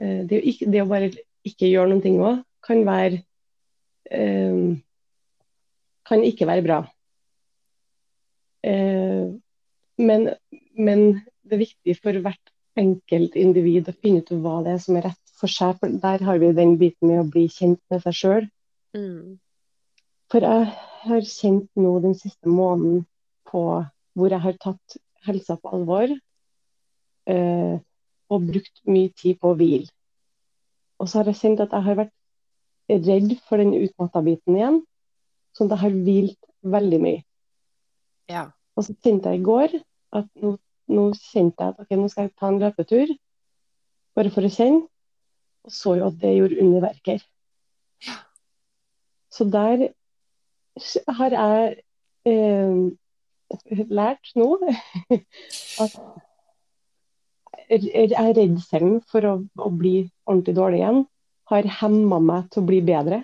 eh, 0.00 0.22
det, 0.26 0.40
å 0.40 0.42
ikke, 0.52 0.70
det 0.72 0.82
å 0.82 0.88
bare 0.90 1.10
ikke 1.46 1.70
gjøre 1.70 1.92
noen 1.92 2.02
ting 2.04 2.18
òg, 2.22 2.42
kan 2.66 2.82
være 2.86 3.22
eh, 4.10 4.76
Kan 6.06 6.22
ikke 6.22 6.46
være 6.46 6.62
bra. 6.62 6.76
Eh, 8.62 9.24
men, 9.98 10.28
men 10.78 11.00
det 11.42 11.56
er 11.56 11.64
viktig 11.64 11.96
for 11.98 12.20
hvert 12.22 12.52
enkelt 12.78 13.34
individ 13.38 13.88
å 13.90 13.94
finne 13.96 14.22
ut 14.22 14.30
hva 14.42 14.60
det 14.62 14.76
er 14.76 14.84
som 14.84 14.98
er 14.98 15.08
rett 15.08 15.34
for 15.40 15.50
seg. 15.50 15.74
For 15.80 15.96
der 16.02 16.22
har 16.28 16.38
vi 16.42 16.52
den 16.54 16.76
biten 16.80 17.10
med 17.10 17.24
å 17.24 17.30
bli 17.30 17.46
kjent 17.50 17.80
med 17.90 18.04
seg 18.04 18.18
sjøl. 18.20 18.46
Mm. 18.96 19.36
For 20.32 20.46
jeg 20.46 20.70
har 21.06 21.28
kjent 21.30 21.68
nå 21.78 21.96
den 22.04 22.16
siste 22.18 22.50
måneden 22.50 23.04
på 23.50 23.64
hvor 24.16 24.32
jeg 24.32 24.42
har 24.42 24.56
tatt 24.62 24.96
helsa 25.26 25.58
på 25.60 25.74
alvor 25.76 26.10
eh, 27.30 27.76
og 28.26 28.48
brukt 28.48 28.82
mye 28.90 29.12
tid 29.14 29.38
på 29.42 29.52
å 29.52 29.58
hvile. 29.58 29.90
Og 31.00 31.08
så 31.08 31.20
har 31.20 31.30
jeg 31.30 31.40
kjent 31.40 31.62
at 31.64 31.74
jeg 31.74 31.86
har 31.86 31.98
vært 32.00 32.14
redd 32.88 33.32
for 33.48 33.60
den 33.60 33.74
utmatta 33.76 34.22
biten 34.24 34.56
igjen, 34.56 34.80
sånn 35.56 35.68
at 35.68 35.76
jeg 35.76 35.84
har 35.84 35.96
hvilt 36.06 36.50
veldig 36.76 37.00
mye. 37.02 37.22
Ja. 38.30 38.48
Og 38.76 38.86
så 38.86 38.94
kjente 39.02 39.32
jeg 39.32 39.42
i 39.42 39.46
går 39.46 39.78
at 40.16 40.28
nå, 40.42 40.56
nå 40.92 41.06
kjente 41.18 41.64
jeg 41.64 41.74
at 41.74 41.80
ok, 41.82 41.96
nå 41.98 42.10
skal 42.12 42.28
jeg 42.28 42.36
ta 42.38 42.50
en 42.50 42.60
løpetur, 42.62 43.14
bare 44.16 44.32
for 44.32 44.46
å 44.46 44.52
kjenne, 44.52 44.84
og 45.66 45.74
så 45.74 45.96
jo 45.98 46.10
at 46.10 46.20
det 46.22 46.36
gjorde 46.36 46.60
underverker. 46.62 47.24
Så 49.34 49.44
der 49.52 49.88
har 51.18 51.34
jeg 51.34 51.74
eh, 52.30 52.76
lært 53.90 54.30
nå 54.38 54.48
at 55.82 55.98
redselen 57.68 59.00
for 59.10 59.26
å, 59.26 59.34
å 59.58 59.70
bli 59.74 59.94
ordentlig 60.26 60.56
dårlig 60.56 60.80
igjen 60.82 61.04
har 61.50 61.68
hemma 61.80 62.18
meg 62.22 62.50
til 62.50 62.62
å 62.62 62.66
bli 62.66 62.80
bedre. 62.86 63.20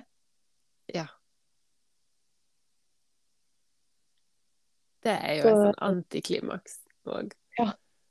Ja. 0.94 1.06
Det 5.02 5.14
er 5.18 5.34
jo 5.36 5.42
Så- 5.42 5.48
et 5.48 5.62
sånn 5.62 5.80
antiklimaks 5.88 6.78
òg. 7.06 7.32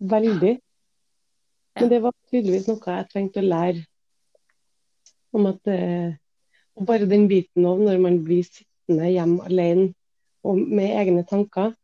Veldig. 0.01 0.55
Ja. 0.57 1.79
Men 1.79 1.89
det 1.89 2.01
var 2.01 2.13
tydeligvis 2.31 2.67
noe 2.67 2.79
jeg 2.97 3.09
trengte 3.09 3.39
å 3.39 3.47
lære 3.47 3.85
om 5.31 5.45
at 5.45 5.67
eh, 5.67 6.17
bare 6.75 7.05
den 7.07 7.27
biten 7.29 7.63
òg, 7.63 7.79
når 7.85 8.01
man 8.01 8.23
blir 8.25 8.43
sittende 8.43 9.11
hjemme 9.11 9.45
alene 9.45 9.93
og 10.43 10.57
med 10.57 10.89
egne 10.97 11.23
tanker, 11.27 11.75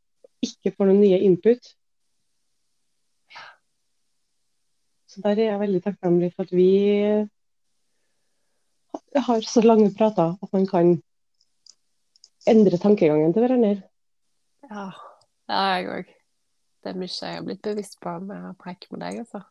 ikke 0.44 0.74
får 0.76 0.90
noen 0.90 1.02
nye 1.02 1.20
input. 1.24 1.76
Så 5.18 5.24
der 5.24 5.40
er 5.40 5.48
jeg 5.50 5.60
veldig 5.60 5.80
takknemlig 5.82 6.28
for 6.36 6.46
at 6.46 6.52
vi 6.54 6.72
har 9.16 9.40
så 9.42 9.62
lange 9.62 9.90
prater 9.98 10.36
at 10.44 10.52
man 10.54 10.68
kan 10.70 10.92
endre 12.48 12.78
tankegangen 12.78 13.34
til 13.34 13.42
hverandre. 13.42 13.82
Ja. 14.70 14.84
ja, 15.50 15.62
jeg 15.74 15.88
òg. 15.90 16.12
Det 16.84 16.92
er 16.92 17.00
mye 17.02 17.10
jeg 17.22 17.36
har 17.36 17.48
blitt 17.48 17.66
bevisst 17.66 17.98
på 18.04 18.14
med 18.20 18.46
å 18.46 18.54
preke 18.62 18.92
med 18.92 19.02
deg, 19.08 19.24
altså. 19.26 19.42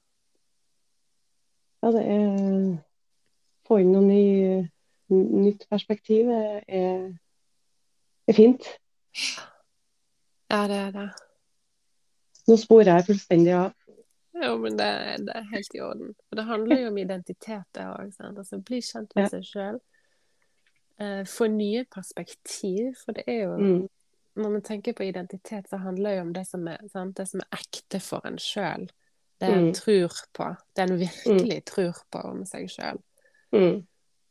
Ja, 1.83 1.90
det 1.96 2.05
er 2.14 2.76
Få 3.66 3.81
inn 3.83 3.90
noe 3.90 4.07
ny, 4.07 4.22
nytt 5.11 5.66
perspektiv 5.66 6.31
er, 6.31 6.61
er 8.31 8.37
fint. 8.38 8.68
Ja, 10.46 10.61
det 10.70 10.79
er 10.85 10.94
det. 10.94 11.09
Nå 12.46 12.55
sporer 12.62 12.92
jeg 12.92 13.09
fullstendig 13.09 13.57
av. 13.59 13.74
Jo, 14.42 14.57
men 14.61 14.77
det, 14.77 14.87
det 15.27 15.33
er 15.35 15.46
helt 15.53 15.75
i 15.75 15.81
orden. 15.81 16.14
Og 16.31 16.37
det 16.37 16.44
handler 16.44 16.81
jo 16.83 16.88
om 16.90 16.99
identitet, 16.99 17.64
det 17.75 17.85
òg. 17.88 18.11
Altså, 18.20 18.59
bli 18.61 18.81
kjent 18.85 19.14
med 19.16 19.31
seg 19.33 19.44
sjøl. 19.49 19.79
Eh, 21.01 21.22
få 21.29 21.46
nye 21.53 21.85
perspektiv. 21.92 22.94
For 23.05 23.12
det 23.16 23.25
er 23.27 23.42
jo 23.46 23.57
Mm. 23.57 23.88
Når 24.37 24.51
man 24.53 24.62
tenker 24.62 24.92
på 24.92 25.03
identitet, 25.09 25.64
så 25.70 25.79
handler 25.81 26.11
det 26.11 26.16
jo 26.18 26.22
om 26.27 26.33
det 26.37 26.42
som 26.46 26.66
er, 26.68 26.83
sant? 26.92 27.16
Det 27.16 27.25
som 27.29 27.40
er 27.40 27.57
ekte 27.57 28.01
for 28.05 28.27
en 28.29 28.37
sjøl. 28.37 28.83
Det 29.40 29.49
en 29.49 29.64
Mm. 29.70 29.72
tror 29.75 30.12
på. 30.37 30.49
Det 30.77 30.83
en 30.90 30.99
virkelig 31.01 31.64
tror 31.64 31.96
på 32.12 32.18
om 32.20 32.42
seg 32.44 32.68
sjøl. 32.68 32.99
Mm. 33.53 33.87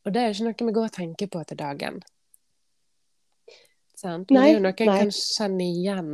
Og 0.05 0.13
det 0.13 0.21
er 0.21 0.27
jo 0.27 0.33
ikke 0.33 0.45
noe 0.45 0.67
vi 0.67 0.73
går 0.77 0.83
og 0.85 0.91
tenker 0.91 1.27
på 1.27 1.43
til 1.47 1.57
dagen. 1.57 1.97
Sant? 3.95 4.29
Men 4.29 4.37
Nei, 4.41 4.45
det 4.45 4.51
er 4.51 4.57
jo 4.59 4.63
noe 4.65 4.73
en 4.77 4.91
nei. 4.91 4.97
kan 4.99 5.11
kjenne 5.15 5.65
igjen. 5.71 6.09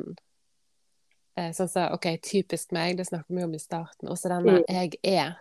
Eh, 1.42 1.52
sånn 1.58 1.70
som 1.72 1.94
OK, 1.96 2.06
typisk 2.22 2.74
meg, 2.76 2.98
det 3.00 3.08
snakker 3.08 3.34
vi 3.36 3.44
om 3.46 3.54
i 3.58 3.62
starten. 3.62 4.10
Også 4.12 4.30
denne 4.30 4.60
Mm. 4.60 4.64
'jeg 4.70 5.00
er'. 5.04 5.36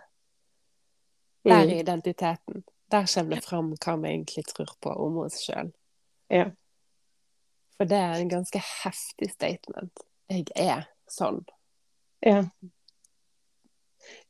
Der 1.45 1.65
Mm. 1.65 1.69
er 1.69 1.83
identiteten. 1.83 2.63
Der 2.89 3.05
kommer 3.05 3.35
det 3.35 3.43
fram 3.43 3.71
hva 3.75 3.95
vi 4.01 4.07
egentlig 4.09 4.45
tror 4.47 4.75
på 4.81 4.95
om 5.05 5.17
oss 5.17 5.39
sjøl. 5.45 5.71
Ja. 6.29 6.51
For 7.77 7.85
det 7.85 7.97
er 7.97 8.13
en 8.13 8.29
ganske 8.29 8.59
heftig 8.83 9.31
statement. 9.31 9.91
Jeg 10.29 10.47
er 10.55 10.87
sånn. 11.09 11.45
Ja. 12.23 12.45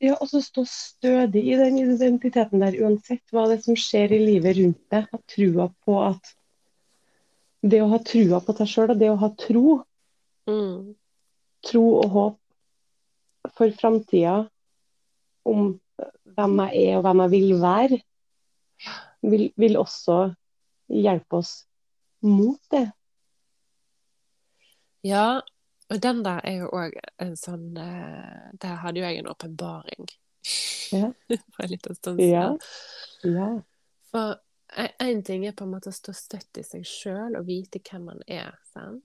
Ja, 0.00 0.14
og 0.20 0.28
så 0.28 0.40
stå 0.42 0.64
stødig 0.66 1.44
i 1.52 1.56
den 1.56 1.78
identiteten 1.78 2.60
der, 2.60 2.72
uansett 2.72 3.22
hva 3.32 3.48
det 3.48 3.58
er 3.58 3.62
som 3.62 3.74
skjer 3.74 4.10
i 4.12 4.18
livet 4.26 4.56
rundt 4.56 4.88
deg. 4.90 5.08
Ha 5.10 5.18
trua 5.28 5.74
på 5.86 6.08
at 6.10 6.34
Det 7.64 7.80
å 7.80 7.88
ha 7.90 7.98
trua 7.98 8.40
på 8.40 8.56
seg 8.56 8.66
sjøl, 8.66 8.90
og 8.90 8.98
det 8.98 9.08
å 9.08 9.16
ha 9.18 9.28
tro, 9.28 9.84
Mm. 10.48 10.96
Tro 11.66 11.84
og 12.00 12.08
håp 12.16 13.52
for 13.56 13.74
framtida 13.78 14.36
om 15.48 15.72
hvem 16.36 16.60
jeg 16.64 16.82
er 16.86 16.98
og 16.98 17.06
hvem 17.06 17.22
jeg 17.24 17.32
vil 17.34 17.54
være, 17.62 17.98
vil, 19.22 19.48
vil 19.56 19.78
også 19.78 20.18
hjelpe 20.92 21.40
oss 21.42 21.52
mot 22.22 22.60
det. 22.70 22.86
Ja, 25.06 25.42
og 25.90 26.02
den 26.02 26.22
der 26.24 26.40
er 26.46 26.62
jo 26.62 26.70
òg 26.72 26.94
en 27.20 27.34
sånn 27.36 27.74
eh, 27.76 28.52
Der 28.62 28.78
hadde 28.84 29.00
jo 29.00 29.06
jeg 29.08 29.18
en 29.18 29.28
åpenbaring 29.32 30.06
Ja. 30.94 31.10
for 31.54 31.64
en 31.64 31.72
liten 31.72 31.98
stund 31.98 32.22
siden. 32.22 32.58
Ja. 33.24 33.32
Ja. 33.34 33.48
For 34.12 34.38
én 35.02 35.22
ting 35.26 35.46
er 35.46 35.56
på 35.56 35.66
en 35.66 35.74
måte 35.74 35.90
å 35.90 35.96
stå 35.96 36.14
støtt 36.16 36.60
i 36.60 36.64
seg 36.64 36.86
sjøl 36.88 37.36
og 37.38 37.48
vite 37.48 37.82
hvem 37.82 38.06
man 38.12 38.22
er. 38.26 38.54
Sant? 38.72 39.02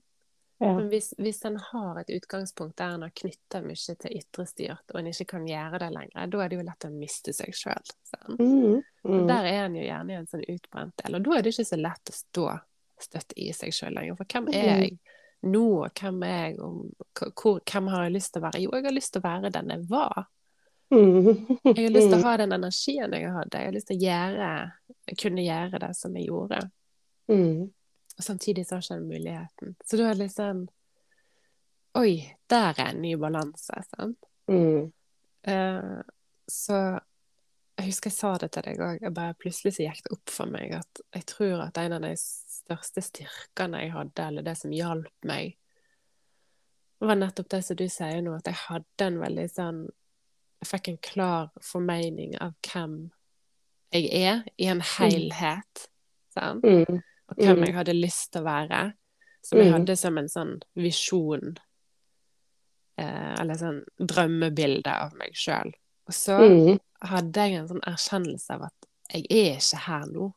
Ja. 0.60 0.72
Men 0.74 0.88
hvis, 0.90 1.12
hvis 1.18 1.44
en 1.46 1.56
har 1.56 2.00
et 2.00 2.08
utgangspunkt 2.10 2.76
der 2.80 2.96
en 2.96 3.02
har 3.06 3.12
knytta 3.14 3.60
mye 3.62 3.94
til 4.02 4.16
ytrestyrt, 4.18 4.82
og 4.90 4.96
en 4.98 5.06
ikke 5.12 5.26
kan 5.36 5.44
gjøre 5.46 5.78
det 5.84 5.90
lenger, 5.94 6.26
da 6.32 6.40
er 6.42 6.48
det 6.50 6.56
jo 6.58 6.64
lett 6.66 6.86
å 6.88 6.90
miste 6.90 7.32
seg 7.36 7.54
sjøl. 7.54 7.92
Mm. 8.40 8.80
Og 9.04 9.12
Mm. 9.14 9.26
der 9.28 9.44
er 9.46 9.64
en 9.66 9.76
jo 9.78 9.84
gjerne 9.86 10.10
i 10.10 10.16
en 10.18 10.26
sånn 10.26 10.42
utbrent 10.48 10.96
del. 11.04 11.14
Og 11.14 11.22
da 11.22 11.36
er 11.38 11.42
det 11.46 11.52
ikke 11.54 11.68
så 11.70 11.78
lett 11.78 12.10
å 12.10 12.16
stå 12.16 12.48
støtt 13.00 13.32
i 13.36 13.52
seg 13.54 13.70
sjøl 13.72 13.94
lenger. 13.94 14.16
For 14.18 14.24
hvem 14.24 14.48
er 14.52 14.64
Mm. 14.74 14.80
jeg 14.82 14.98
nå, 15.44 15.84
og 15.84 15.94
hvem 15.94 16.22
er 16.24 16.48
jeg 16.50 16.58
om 16.60 16.80
hvor, 17.14 17.60
Hvem 17.64 17.86
har 17.88 18.02
jeg 18.08 18.12
lyst 18.16 18.32
til 18.32 18.42
å 18.42 18.50
være? 18.50 18.60
Jo, 18.64 18.70
jeg 18.74 18.84
har 18.84 18.92
lyst 18.98 19.12
til 19.12 19.22
å 19.22 19.28
være 19.28 19.52
den 19.52 19.68
jeg 19.70 19.86
var. 19.88 20.26
Mm. 20.90 21.46
Jeg 21.64 21.84
har 21.84 21.92
lyst 21.94 22.08
til 22.10 22.18
å 22.18 22.22
ha 22.24 22.36
den 22.36 22.50
energien 22.52 23.12
jeg 23.12 23.30
hadde. 23.30 23.52
Jeg 23.60 23.64
har 23.68 23.72
lyst 23.72 23.86
til 23.86 23.96
å 23.96 24.02
gjøre, 24.08 24.72
kunne 25.22 25.44
gjøre 25.46 25.78
det 25.86 25.94
som 25.96 26.14
jeg 26.16 26.26
gjorde. 26.26 26.70
Mm. 27.30 27.70
Og 28.18 28.24
samtidig 28.24 28.66
så 28.66 28.76
har 28.76 28.84
ikke 28.84 28.98
den 28.98 29.08
muligheten. 29.08 29.76
Så 29.86 29.98
det 30.00 30.12
litt 30.18 30.34
sånn 30.34 30.66
Oi, 31.98 32.20
der 32.50 32.76
er 32.76 32.92
en 32.92 33.00
ny 33.02 33.14
balanse. 33.18 33.74
Sant? 33.88 34.26
Mm. 34.50 34.90
Uh, 35.48 36.00
så 36.50 36.76
jeg 37.78 37.92
husker 37.92 38.10
jeg 38.10 38.18
sa 38.18 38.32
det 38.42 38.50
til 38.54 38.66
deg 38.66 38.82
òg. 38.82 39.06
Plutselig 39.40 39.76
så 39.76 39.86
gikk 39.86 40.02
det 40.04 40.14
opp 40.14 40.32
for 40.34 40.50
meg 40.50 40.74
at 40.78 41.02
jeg 41.14 41.26
tror 41.30 41.62
at 41.64 41.78
en 41.80 41.96
av 41.96 42.04
de 42.04 42.12
største 42.20 43.02
styrkene 43.06 43.84
jeg 43.84 43.94
hadde, 43.94 44.26
eller 44.26 44.46
det 44.46 44.56
som 44.58 44.74
hjalp 44.74 45.28
meg, 45.30 45.54
var 46.98 47.20
nettopp 47.20 47.50
det 47.54 47.62
som 47.62 47.78
du 47.78 47.86
sier 47.86 48.22
nå, 48.24 48.34
at 48.34 48.50
jeg 48.50 48.58
hadde 48.64 49.06
en 49.06 49.20
veldig 49.22 49.46
sånn 49.52 49.86
Jeg 50.58 50.66
fikk 50.66 50.88
en 50.90 50.96
klar 51.06 51.50
formening 51.62 52.32
av 52.42 52.56
hvem 52.66 52.94
jeg 53.94 54.08
er, 54.10 54.40
i 54.58 54.66
en 54.66 54.80
helhet. 54.82 55.84
Sant? 56.34 56.66
Mm. 56.66 56.98
Og 57.28 57.36
hvem 57.36 57.58
Mm. 57.58 57.64
jeg 57.66 57.74
hadde 57.74 57.92
lyst 58.00 58.32
til 58.32 58.42
å 58.42 58.44
være. 58.44 58.94
Som 59.42 59.58
jeg 59.58 59.68
Mm. 59.68 59.72
hadde 59.78 59.96
som 59.98 60.18
en 60.18 60.28
sånn 60.28 60.62
visjon. 60.76 61.56
Eh, 62.98 63.34
eller 63.40 63.54
sånn 63.54 63.84
drømmebilde 64.00 64.86
av 64.88 65.14
meg 65.14 65.32
sjøl. 65.34 65.72
Og 66.06 66.12
så 66.14 66.38
Mm. 66.40 66.80
hadde 67.02 67.34
jeg 67.34 67.52
en 67.54 67.68
sånn 67.68 67.84
erkjennelse 67.86 68.50
av 68.50 68.62
at 68.62 68.86
jeg 69.12 69.26
er 69.30 69.56
ikke 69.56 69.76
her 69.78 70.06
nå. 70.06 70.34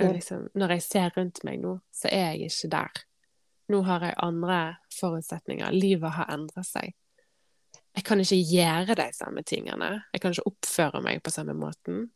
Liksom, 0.00 0.48
når 0.56 0.68
jeg 0.68 0.82
ser 0.82 1.10
rundt 1.16 1.44
meg 1.44 1.60
nå, 1.60 1.80
så 1.94 2.08
er 2.10 2.32
jeg 2.34 2.50
ikke 2.50 2.70
der. 2.70 2.90
Nå 3.70 3.84
har 3.84 4.00
jeg 4.00 4.14
andre 4.18 4.76
forutsetninger. 4.90 5.70
Livet 5.72 6.10
har 6.12 6.26
endret 6.26 6.66
seg. 6.66 6.94
Jeg 7.94 8.04
kan 8.04 8.18
ikke 8.18 8.42
gjøre 8.50 8.96
de 8.96 9.10
samme 9.12 9.42
tingene. 9.44 10.02
Jeg 10.12 10.20
kan 10.20 10.32
ikke 10.32 10.46
oppføre 10.50 11.02
meg 11.02 11.22
på 11.22 11.30
samme 11.30 11.54
måten. 11.54 12.10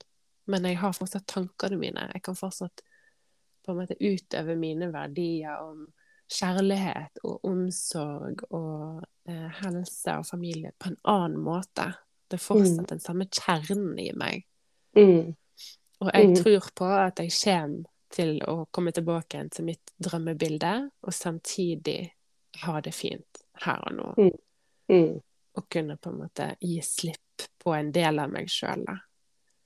Men 0.47 0.63
jeg 0.65 0.79
har 0.79 0.93
fortsatt 0.93 1.27
tankene 1.27 1.79
mine. 1.79 2.11
Jeg 2.15 2.23
kan 2.23 2.35
fortsatt 2.35 2.81
på 3.67 3.73
en 3.75 3.81
måte 3.83 3.97
utøve 4.01 4.55
mine 4.57 4.89
verdier 4.95 5.59
om 5.63 5.87
kjærlighet 6.33 7.21
og 7.25 7.45
omsorg 7.47 8.43
og 8.51 9.03
eh, 9.29 9.49
helse 9.61 10.15
og 10.19 10.27
familie 10.27 10.73
på 10.79 10.91
en 10.93 10.99
annen 11.05 11.43
måte. 11.43 11.91
Det 12.27 12.39
er 12.41 12.43
fortsatt 12.43 12.89
den 12.91 13.03
samme 13.03 13.27
kjernen 13.31 13.99
i 14.03 14.09
meg. 14.19 14.47
Mm. 14.97 15.35
Og 16.01 16.11
jeg 16.13 16.29
Mm. 16.29 16.35
tror 16.35 16.71
på 16.75 16.85
at 16.85 17.19
jeg 17.23 17.31
kommer 17.45 17.85
til 18.11 18.41
å 18.47 18.67
komme 18.71 18.93
tilbake 18.93 19.37
igjen 19.37 19.51
til 19.51 19.65
mitt 19.65 19.93
drømmebilde, 20.03 20.91
og 21.03 21.13
samtidig 21.15 22.13
ha 22.63 22.81
det 22.81 22.95
fint 22.95 23.43
her 23.65 23.81
og 23.87 23.95
nå. 23.97 24.31
Mm. 24.89 25.21
Og 25.57 25.69
kunne 25.71 25.97
på 25.97 26.11
en 26.11 26.19
måte 26.19 26.57
gi 26.61 26.81
slipp 26.83 27.47
på 27.59 27.75
en 27.75 27.93
del 27.93 28.19
av 28.19 28.31
meg 28.31 28.49
sjøl. 28.49 28.85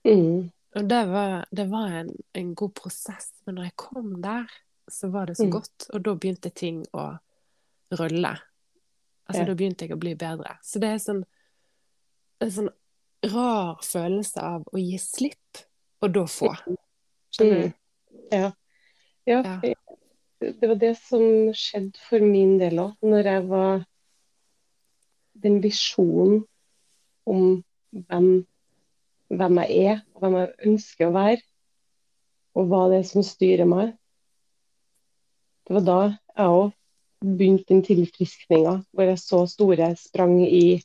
Mm. 0.04 0.50
Og 0.76 0.86
det 0.88 1.00
var, 1.10 1.44
det 1.50 1.64
var 1.70 1.88
en, 2.00 2.10
en 2.38 2.54
god 2.54 2.74
prosess. 2.78 3.32
Men 3.46 3.54
når 3.58 3.64
jeg 3.70 3.76
kom 3.76 4.12
der, 4.22 4.46
så 4.90 5.08
var 5.10 5.26
det 5.26 5.36
så 5.36 5.44
Mm. 5.48 5.50
godt. 5.56 5.86
Og 5.94 6.02
da 6.04 6.14
begynte 6.14 6.50
ting 6.54 6.84
å 6.94 7.18
rulle. 7.98 8.36
Altså, 9.26 9.40
Ja. 9.42 9.46
da 9.46 9.54
begynte 9.54 9.82
jeg 9.86 9.92
å 9.96 9.98
bli 10.00 10.14
bedre. 10.14 10.58
Så 10.62 10.78
det 10.80 10.88
er 10.94 10.98
sånn 11.02 11.24
en 12.40 12.50
sånn 12.50 12.70
rar 13.32 13.76
følelse 13.82 14.38
av 14.42 14.62
å 14.72 14.78
gi 14.78 14.96
slipp, 14.98 15.64
og 16.02 16.12
da 16.14 16.22
få. 16.24 16.54
Skjønner 17.34 17.62
du? 17.62 17.72
Ja. 18.32 18.52
ja. 19.26 19.42
Ja. 19.42 19.60
Det 20.40 20.68
var 20.68 20.74
det 20.80 20.96
som 20.96 21.20
skjedde 21.52 21.98
for 22.08 22.20
min 22.24 22.56
del 22.58 22.78
òg, 22.78 22.94
når 23.02 23.24
jeg 23.24 23.48
var 23.48 23.84
Den 25.40 25.60
visjonen 25.62 26.44
om 27.26 27.62
hvem, 27.94 28.46
hvem 29.30 29.60
jeg 29.62 29.86
er, 29.92 30.02
hvem 30.18 30.36
jeg 30.40 30.52
ønsker 30.70 31.08
å 31.08 31.14
være, 31.14 31.40
og 32.58 32.70
hva 32.70 32.82
det 32.90 33.00
er 33.00 33.08
som 33.08 33.24
styrer 33.24 33.68
meg. 33.68 33.94
Det 35.66 35.76
var 35.76 35.86
da 35.86 35.98
jeg 36.10 36.54
òg 36.58 36.72
begynte 37.20 37.68
den 37.70 37.84
tilfriskninga, 37.86 38.80
hvor 38.90 39.06
jeg 39.06 39.20
så 39.20 39.44
store 39.50 39.92
sprang 40.00 40.38
i 40.42 40.80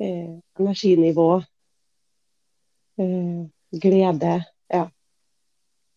eh, 0.00 0.32
energinivå, 0.58 1.28
eh, 2.98 3.42
glede. 3.84 4.36
Ja. 4.72 4.86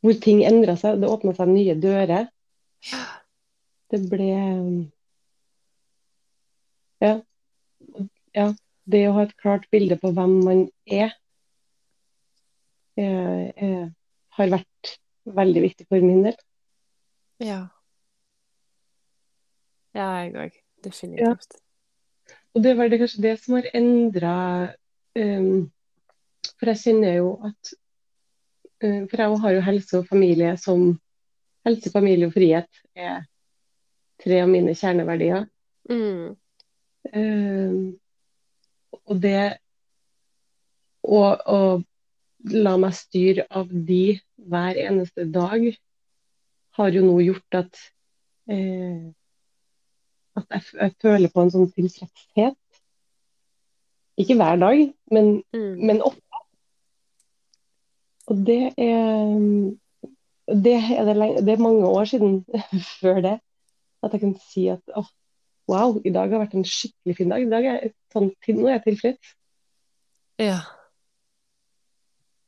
Hvor 0.01 0.17
ting 0.21 0.43
endra 0.45 0.75
seg. 0.77 0.99
Det 1.01 1.09
åpna 1.09 1.33
seg 1.37 1.53
nye 1.53 1.77
dører. 1.79 2.27
Det 3.91 3.99
ble 4.11 4.27
ja. 7.01 7.15
ja. 8.35 8.51
Det 8.91 9.01
å 9.07 9.15
ha 9.15 9.25
et 9.25 9.35
klart 9.39 9.67
bilde 9.71 9.95
på 10.01 10.11
hvem 10.15 10.37
man 10.45 10.61
er, 10.89 11.13
har 12.99 14.49
vært 14.51 14.95
veldig 15.25 15.61
viktig 15.63 15.87
for 15.87 16.03
min 16.03 16.25
del. 16.25 16.35
Ja. 17.41 17.61
Ja, 19.95 20.07
jeg 20.21 20.35
òg. 20.35 20.57
Definitivt. 20.83 21.59
Og 22.55 22.63
det 22.63 22.73
var 22.77 22.89
det 22.89 22.99
kanskje 23.01 23.23
det 23.23 23.35
som 23.39 23.55
har 23.59 23.69
endra 23.77 24.35
For 25.13 26.71
jeg 26.71 26.79
kjenner 26.79 27.17
jo 27.17 27.31
at 27.47 27.73
um, 28.83 29.07
For 29.11 29.21
jeg 29.21 29.39
har 29.43 29.55
jo 29.55 29.63
helse 29.65 29.99
og 29.99 30.07
familie 30.07 30.55
som 30.57 30.93
Helse, 31.67 31.91
familie 31.93 32.25
og 32.25 32.33
frihet 32.33 32.81
er 32.97 33.19
tre 34.21 34.39
av 34.41 34.47
mine 34.49 34.73
kjerneverdier. 34.73 35.43
Mm. 35.89 36.31
Um, 37.13 37.75
og 39.05 39.19
det 39.21 39.43
og, 41.05 41.37
å 41.45 41.59
la 42.43 42.75
meg 42.81 42.93
styre 42.97 43.45
av 43.49 43.69
de 43.69 44.19
hver 44.49 44.77
eneste 44.81 45.25
dag 45.31 45.67
har 46.77 46.95
jo 46.95 47.03
nå 47.05 47.17
gjort 47.21 47.57
at 47.59 47.81
eh, 48.49 49.11
at 50.39 50.47
jeg, 50.55 50.63
jeg 50.79 50.95
føler 51.03 51.31
på 51.33 51.43
en 51.43 51.51
sånn 51.51 51.71
tilfredshet. 51.75 52.57
Ikke 54.21 54.37
hver 54.39 54.59
dag, 54.61 54.83
men, 55.11 55.43
Mm. 55.53 55.85
men 55.85 56.01
ofte. 56.01 56.21
Og 58.31 58.45
det 58.47 58.73
er 58.77 59.75
det 60.51 60.73
er, 60.75 61.03
det, 61.05 61.15
lenge, 61.15 61.41
det 61.45 61.53
er 61.53 61.63
mange 61.63 61.87
år 61.87 62.05
siden 62.05 62.45
før 63.01 63.21
det 63.23 63.37
at 64.03 64.13
jeg 64.13 64.21
kan 64.23 64.35
si 64.49 64.67
at 64.71 64.81
åh, 64.97 65.07
wow, 65.69 65.99
i 66.05 66.09
dag 66.11 66.31
har 66.31 66.41
vært 66.41 66.55
en 66.57 66.65
skikkelig 66.67 67.17
fin 67.17 67.29
dag. 67.31 67.43
I 67.43 67.51
dag 67.51 67.67
er 67.69 67.91
sånn, 68.13 68.31
nå 68.31 68.67
er 68.67 68.79
jeg 68.79 68.83
tilfreds. 68.87 69.33
Ja. 70.41 70.57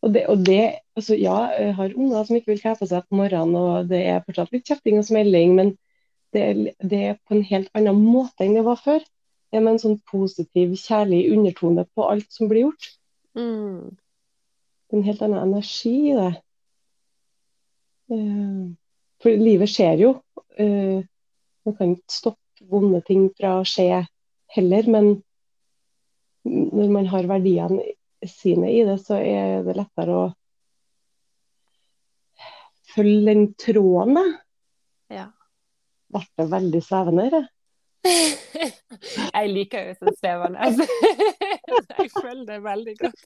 Og 0.03 0.11
det, 0.13 0.25
og 0.27 0.41
det 0.43 0.61
altså 0.97 1.15
ja, 1.15 1.37
jeg 1.55 1.75
har 1.77 1.95
unger 1.95 2.25
som 2.27 2.35
ikke 2.35 2.51
vil 2.51 2.61
kle 2.61 2.75
på 2.75 2.87
seg 2.89 3.05
på 3.07 3.17
morgenen, 3.17 3.55
og 3.55 3.89
det 3.91 4.01
er 4.11 4.23
fortsatt 4.25 4.51
litt 4.51 4.67
kjefting 4.67 4.99
og 4.99 5.07
smelling, 5.07 5.55
men 5.55 5.73
det, 6.35 6.73
det 6.83 6.99
er 7.07 7.19
på 7.23 7.37
en 7.37 7.45
helt 7.47 7.69
annen 7.77 8.01
måte 8.03 8.43
enn 8.43 8.57
det 8.57 8.65
var 8.67 8.81
før. 8.81 9.03
Det 9.53 9.59
er 9.59 9.63
med 9.63 9.75
en 9.75 9.83
sånn 9.83 9.99
positiv, 10.09 10.73
kjærlig 10.81 11.27
undertone 11.35 11.85
på 11.93 12.07
alt 12.09 12.27
som 12.33 12.49
blir 12.51 12.65
gjort. 12.65 12.89
Mm. 13.37 13.93
Det 14.89 14.97
en 14.97 15.07
helt 15.07 15.21
annen 15.25 15.43
energi 15.45 15.93
i 16.09 16.15
det. 16.17 16.31
Eh, 18.13 18.63
For 19.23 19.39
livet 19.39 19.71
skjer 19.71 20.03
jo. 20.03 20.13
Eh, 20.59 21.05
Man 21.63 21.75
kan 21.77 21.93
ikke 21.95 22.11
stoppe 22.11 22.65
vonde 22.67 22.99
ting 23.07 23.29
fra 23.37 23.61
å 23.61 23.67
skje 23.67 24.01
heller, 24.51 24.89
men 24.91 25.13
når 26.43 26.89
man 26.91 27.05
har 27.07 27.29
verdiene 27.29 27.93
sine 28.29 28.71
i 28.71 28.83
det, 28.87 28.99
så 29.03 29.19
er 29.19 29.63
det 29.65 29.77
lettere 29.77 30.17
å 30.17 30.25
følge 32.93 33.25
den 33.29 33.45
tråden. 33.59 34.17
da. 34.19 34.25
Ja. 35.13 35.27
Ble 36.13 36.25
det 36.37 36.47
veldig 36.51 36.81
svevende? 36.85 37.27
eller? 37.27 37.49
Jeg 39.33 39.51
liker 39.53 39.87
jo 39.87 39.93
sånn 39.99 40.17
svevende. 40.19 40.87
Jeg 41.97 42.09
føler 42.13 42.43
det 42.47 42.57
veldig 42.63 42.95
godt. 42.99 43.21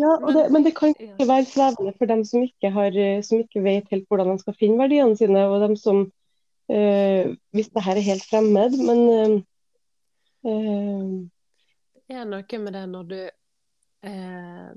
Ja, 0.00 0.14
det, 0.24 0.44
men 0.54 0.64
det 0.64 0.72
kan 0.78 0.94
ikke 0.94 1.26
være 1.28 1.48
svevende 1.50 1.92
for 1.98 2.10
dem 2.10 2.24
som 2.26 2.46
ikke, 2.46 2.72
har, 2.74 2.96
som 3.26 3.42
ikke 3.44 3.62
vet 3.64 3.90
helt 3.92 4.08
hvordan 4.10 4.32
de 4.32 4.42
skal 4.42 4.56
finne 4.58 4.80
verdiene 4.80 5.18
sine, 5.18 5.44
og 5.50 5.60
dem 5.62 5.76
som 5.78 6.06
eh, 6.72 7.36
Hvis 7.54 7.70
det 7.74 7.84
her 7.84 8.00
er 8.00 8.08
helt 8.08 8.26
fremmed, 8.30 8.78
men 8.80 9.02
eh, 10.48 11.12
Det 12.08 12.16
er 12.16 12.26
noe 12.26 12.62
med 12.64 12.76
det 12.78 12.86
når 12.90 13.12
du 13.12 13.18
eh, 14.02 14.70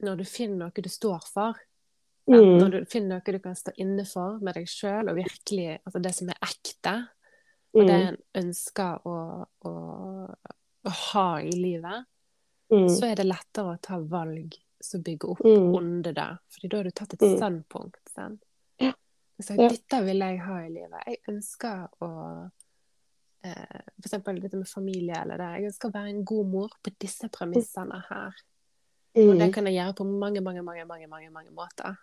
Når 0.00 0.16
du 0.20 0.24
finner 0.24 0.56
noe 0.68 0.82
du 0.84 0.88
står 0.88 1.24
for. 1.26 1.56
mm, 2.30 2.58
Når 2.60 2.70
du 2.70 2.84
finner 2.86 3.16
noe 3.18 3.32
du 3.34 3.38
kan 3.42 3.56
stå 3.56 3.72
inne 3.76 4.04
for 4.06 4.38
med 4.38 4.54
deg 4.54 4.68
sjøl, 4.70 5.08
og 5.10 5.16
virkelig 5.16 5.78
altså 5.84 6.02
det 6.02 6.14
som 6.14 6.28
er 6.30 6.38
ekte, 6.46 6.94
og 7.74 7.86
det 7.86 7.96
mm, 7.96 8.06
en 8.08 8.18
ønsker 8.44 9.06
å, 9.06 9.16
å, 9.66 9.72
å 10.84 10.90
ha 11.12 11.26
i 11.40 11.50
livet, 11.52 12.06
mm, 12.72 12.88
så 12.88 13.10
er 13.10 13.16
det 13.16 13.26
lettere 13.26 13.74
å 13.74 13.80
ta 13.82 13.98
valg 13.98 14.54
som 14.80 15.02
bygger 15.02 15.30
opp 15.34 15.40
Mm. 15.44 15.74
under 15.74 16.12
det. 16.12 16.28
Fordi 16.54 16.68
da 16.70 16.76
har 16.76 16.84
du 16.84 16.90
tatt 16.90 17.12
et 17.14 17.20
Mm. 17.26 17.36
standpunkt. 17.36 18.00
Sant? 18.14 18.42
Ja. 18.78 18.92
Du 19.38 19.56
dette 19.56 20.04
vil 20.04 20.18
jeg 20.18 20.38
ha 20.40 20.56
i 20.62 20.68
livet. 20.68 21.02
Jeg 21.06 21.18
ønsker 21.28 21.88
å 22.02 22.50
eh, 23.44 23.80
eksempel 24.02 24.40
dette 24.42 24.56
med 24.56 24.66
familie 24.68 25.14
eller 25.20 25.38
det. 25.38 25.50
Jeg 25.60 25.70
ønsker 25.72 25.88
å 25.88 25.94
være 25.94 26.08
en 26.10 26.24
god 26.24 26.46
mor 26.46 26.72
på 26.82 26.90
disse 26.98 27.28
premissene 27.28 28.00
her. 28.08 28.34
Og 29.18 29.38
det 29.38 29.46
Mm. 29.48 29.52
kan 29.52 29.66
jeg 29.66 29.74
gjøre 29.74 29.94
på 29.98 30.04
mange, 30.04 30.40
mange, 30.40 30.62
mange, 30.62 30.84
mange, 30.86 31.06
mange, 31.08 31.30
mange 31.30 31.50
måter. 31.50 31.96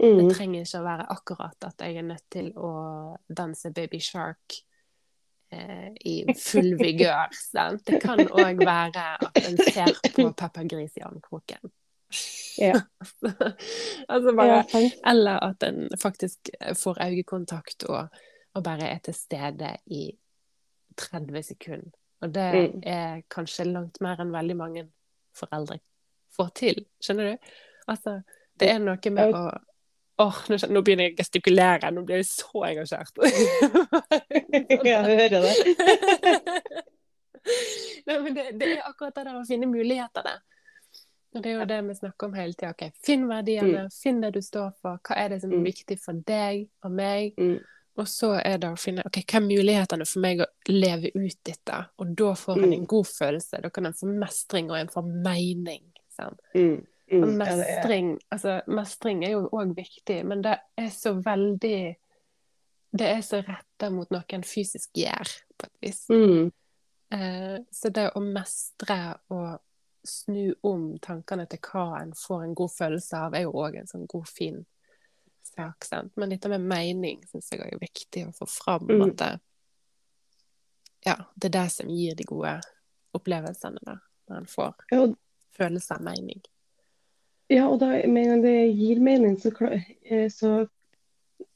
Det 0.00 0.24
Mm. 0.24 0.30
trenger 0.34 0.60
ikke 0.64 0.78
å 0.80 0.84
være 0.84 1.06
akkurat 1.10 1.64
at 1.64 1.78
jeg 1.80 1.96
er 1.96 2.02
nødt 2.02 2.24
til 2.30 2.52
å 2.56 3.16
danse 3.30 3.70
baby 3.72 3.98
shark 4.00 4.56
eh, 5.52 5.90
i 6.04 6.24
full 6.34 6.74
vigør. 6.80 7.28
Sant? 7.52 7.84
Det 7.86 8.00
kan 8.02 8.18
òg 8.18 8.58
være 8.58 9.04
at 9.22 9.38
en 9.46 9.56
ser 9.58 9.92
på 10.16 10.32
Peppa 10.34 10.64
Gris 10.64 10.96
i 10.96 11.00
armkroken. 11.04 11.70
Ja. 12.58 12.80
altså 14.08 14.34
bare 14.36 14.64
Ja. 14.74 14.90
Eller 15.06 15.38
at 15.42 15.62
en 15.62 15.88
faktisk 15.98 16.50
får 16.74 16.98
øyekontakt 17.06 17.84
og, 17.88 18.08
og 18.54 18.64
bare 18.64 18.88
er 18.90 18.98
til 18.98 19.14
stede 19.14 19.76
i 19.86 20.10
30 20.96 21.42
sekunder. 21.42 21.90
Og 22.22 22.32
det 22.34 22.52
Mm. 22.74 22.82
er 22.86 23.22
kanskje 23.30 23.64
langt 23.72 24.00
mer 24.00 24.16
enn 24.20 24.32
veldig 24.32 24.56
mange 24.56 24.88
foreldre 25.34 25.78
får 26.36 26.48
til. 26.58 26.80
Skjønner 27.02 27.32
du? 27.32 27.52
Altså, 27.92 28.16
det 28.58 28.68
er 28.70 28.78
noe 28.82 29.10
med 29.10 29.34
å 29.34 29.44
Åh, 30.22 30.36
nå, 30.52 30.56
nå 30.70 30.82
begynner 30.84 31.06
jeg 31.08 31.14
å 31.14 31.16
gestikulere. 31.22 31.88
Nå 31.90 32.02
blir 32.06 32.20
jeg 32.20 32.26
så 32.28 32.60
engasjert. 32.68 33.16
Jeg 34.84 35.00
hører 35.02 35.40
det. 35.40 35.54
Nei, 38.06 38.18
men 38.20 38.34
det, 38.36 38.44
det 38.60 38.68
er 38.76 38.84
akkurat 38.86 39.14
det 39.16 39.24
der 39.26 39.38
å 39.40 39.44
finne 39.48 39.66
mulighetene. 39.70 40.34
Og 41.32 41.40
det 41.42 41.48
er 41.50 41.56
jo 41.56 41.66
det 41.70 41.78
vi 41.88 41.94
snakker 41.96 42.28
om 42.28 42.34
hele 42.36 42.52
tida. 42.54 42.70
Ok, 42.74 42.84
finn 43.06 43.24
verdiene, 43.30 43.86
finn 43.94 44.20
det 44.22 44.34
du 44.36 44.40
står 44.44 44.70
for. 44.82 44.98
Hva 45.08 45.16
er 45.22 45.32
det 45.32 45.40
som 45.42 45.52
er 45.54 45.62
Mm. 45.62 45.64
viktig 45.70 45.98
for 46.02 46.12
deg 46.28 46.66
og 46.84 46.90
meg? 46.92 47.32
Mm. 47.40 47.56
Og 47.96 48.06
så 48.08 48.34
er 48.40 48.58
det 48.60 48.68
å 48.72 48.78
finne 48.80 49.02
ok, 49.08 49.18
hva 49.24 49.40
er 49.40 49.46
mulighetene 49.48 50.06
for 50.08 50.20
meg 50.24 50.40
å 50.44 50.46
leve 50.68 51.10
ut 51.16 51.38
dette. 51.48 51.80
Og 51.98 52.14
da 52.16 52.34
får 52.36 52.58
en 52.58 52.64
en 52.64 52.80
Mm. 52.82 52.86
god 52.86 53.06
følelse. 53.06 53.62
Da 53.62 53.70
kan 53.70 53.86
en 53.86 53.92
få 53.96 54.06
mestring, 54.12 54.70
og 54.70 54.76
en 54.78 54.88
får 54.88 55.02
mening. 55.24 55.91
Sant? 56.12 56.40
Mm. 56.54 56.80
Og 57.12 57.28
mestring, 57.36 58.12
Ja, 58.14 58.26
altså, 58.36 58.60
mestring 58.72 59.24
er 59.26 59.34
jo 59.34 59.48
òg 59.52 59.74
viktig, 59.76 60.22
men 60.24 60.44
det 60.44 60.54
er 60.80 60.88
så 60.94 61.12
veldig 61.20 61.80
Det 62.92 63.08
er 63.08 63.20
så 63.24 63.40
retta 63.40 63.88
mot 63.90 64.10
noe 64.12 64.36
en 64.36 64.44
fysisk 64.44 64.98
gjør, 65.00 65.30
på 65.56 65.64
et 65.64 65.76
vis. 65.80 66.00
Mm. 66.12 66.50
Eh, 67.12 67.54
så 67.72 67.88
det 67.88 68.10
å 68.12 68.20
mestre 68.20 68.98
og 69.32 69.62
snu 70.04 70.52
om 70.68 70.98
tankene 71.00 71.46
til 71.48 71.60
hva 71.64 72.02
en 72.02 72.12
får 72.16 72.44
en 72.44 72.54
god 72.58 72.74
følelse 72.74 73.16
av, 73.16 73.36
er 73.36 73.46
jo 73.46 73.54
òg 73.64 73.78
en 73.80 73.88
sånn 73.88 74.04
god, 74.10 74.28
fin 74.28 74.60
sak. 75.46 75.88
Sant? 75.88 76.12
Men 76.20 76.34
dette 76.34 76.50
med 76.52 76.68
mening 76.68 77.24
syns 77.30 77.48
jeg 77.52 77.64
er 77.64 77.80
viktig 77.80 78.26
å 78.28 78.36
få 78.36 78.48
fram. 78.50 78.88
Mm. 78.90 79.04
At 79.06 79.16
det, 79.22 79.32
ja, 81.08 81.16
det 81.34 81.48
er 81.48 81.56
det 81.58 81.66
som 81.74 81.90
gir 81.90 82.18
de 82.18 82.28
gode 82.28 82.58
opplevelsene, 83.16 83.82
da. 83.88 83.98
Når 84.30 84.42
en 84.42 84.52
får 84.52 84.84
Ja, 84.92 85.06
følelse 85.56 85.98
av 85.98 86.04
mening. 86.06 86.40
Ja, 87.52 87.66
og 87.68 87.80
da, 87.82 87.90
med 88.08 88.22
en 88.22 88.30
gang 88.32 88.44
det 88.44 88.56
gir 88.78 89.02
mening, 89.04 89.36
så, 89.40 89.52
eh, 89.60 90.28
så 90.32 90.62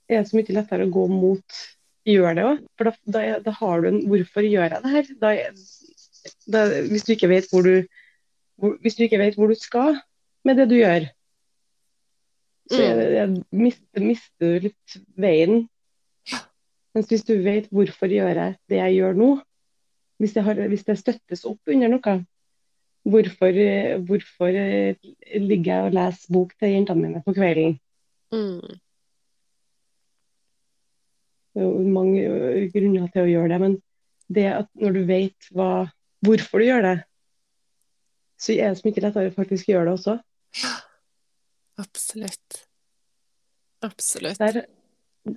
er 0.08 0.20
det 0.20 0.28
så 0.28 0.36
mye 0.36 0.56
lettere 0.56 0.86
å 0.86 0.92
gå 0.92 1.06
mot 1.10 1.60
gjør 2.06 2.36
det 2.36 2.46
òg. 2.46 2.64
For 2.78 2.90
da, 2.90 2.94
da, 3.16 3.22
da 3.42 3.54
har 3.60 3.82
du 3.82 3.90
en 3.90 4.02
Hvorfor 4.10 4.46
gjør 4.46 4.68
jeg 4.68 4.82
det 4.84 4.94
her? 4.94 5.12
Da, 6.46 6.64
hvis, 6.90 7.06
du 7.06 7.14
ikke 7.14 7.30
vet 7.30 7.48
hvor 7.50 7.66
du, 7.66 7.86
hvor, 8.58 8.76
hvis 8.82 8.98
du 8.98 9.04
ikke 9.06 9.20
vet 9.22 9.38
hvor 9.38 9.50
du 9.50 9.58
skal 9.58 10.00
med 10.46 10.60
det 10.60 10.68
du 10.70 10.76
gjør, 10.78 11.08
så 12.70 12.82
det, 12.82 13.10
jeg 13.14 13.42
mister, 13.54 14.02
mister 14.02 14.54
du 14.56 14.68
litt 14.68 14.96
veien. 15.18 15.66
Mens 16.96 17.10
hvis 17.12 17.26
du 17.28 17.36
vet 17.44 17.68
hvorfor 17.70 18.10
gjør 18.10 18.40
jeg 18.40 18.56
det 18.70 18.80
jeg 18.80 18.96
gjør 18.96 19.18
nå, 19.18 19.28
hvis 20.18 20.32
det, 20.32 20.42
har, 20.46 20.62
hvis 20.70 20.86
det 20.86 20.96
støttes 20.98 21.44
opp 21.46 21.70
under 21.70 21.92
noe, 21.92 22.14
Hvorfor, 23.06 23.58
hvorfor 24.08 24.56
eh, 24.58 24.96
ligger 25.38 25.72
jeg 25.72 25.84
og 25.86 25.94
leser 25.94 26.32
bok 26.34 26.54
til 26.58 26.72
jentene 26.74 27.02
mine 27.04 27.22
på 27.22 27.34
kvelden? 27.36 27.76
Mm. 28.34 28.80
Det 31.54 31.62
er 31.62 31.68
jo 31.68 31.84
mange 31.94 32.24
eh, 32.24 32.64
grunner 32.74 33.06
til 33.12 33.22
å 33.22 33.30
gjøre 33.30 33.52
det, 33.52 33.60
men 33.62 33.76
det 34.34 34.46
at 34.50 34.70
når 34.74 34.96
du 34.96 35.02
vet 35.06 35.50
hva, 35.54 35.86
hvorfor 36.26 36.60
du 36.60 36.66
gjør 36.66 36.82
det, 36.88 36.96
så 38.42 38.56
er 38.56 38.72
det 38.72 38.80
så 38.80 38.88
mye 38.88 39.04
lettere 39.04 39.30
å 39.30 39.36
faktisk 39.36 39.70
gjøre 39.70 39.86
det 39.86 39.94
også. 40.00 40.16
Absolutt. 41.84 42.60
Absolutt. 43.86 44.42
Der, 44.42 44.66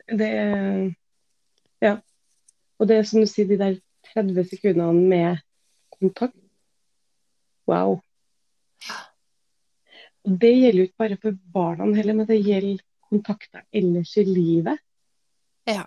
det 0.10 0.32
er 0.42 0.90
Ja. 1.84 1.98
Og 2.80 2.88
det 2.88 2.98
er 2.98 3.08
som 3.08 3.20
du 3.20 3.28
sier, 3.28 3.48
de 3.48 3.60
der 3.60 3.80
30 4.14 4.46
sekundene 4.48 5.08
med 5.08 5.42
kontakt. 6.00 6.36
Wow. 7.70 8.00
Det 10.24 10.52
gjelder 10.52 10.80
jo 10.82 10.88
ikke 10.90 11.04
bare 11.04 11.18
for 11.22 11.38
barna 11.54 11.88
heller, 11.96 12.18
men 12.18 12.28
det 12.28 12.42
gjelder 12.42 12.82
kontakter 13.10 13.64
ellers 13.74 14.16
i 14.18 14.26
livet. 14.28 14.82
Ja. 15.70 15.86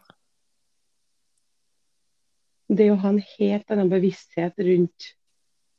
Det 2.73 2.89
å 2.93 2.99
ha 3.03 3.13
en 3.13 3.21
helt 3.35 3.75
annen 3.75 3.91
bevissthet 3.93 4.63
rundt 4.65 5.13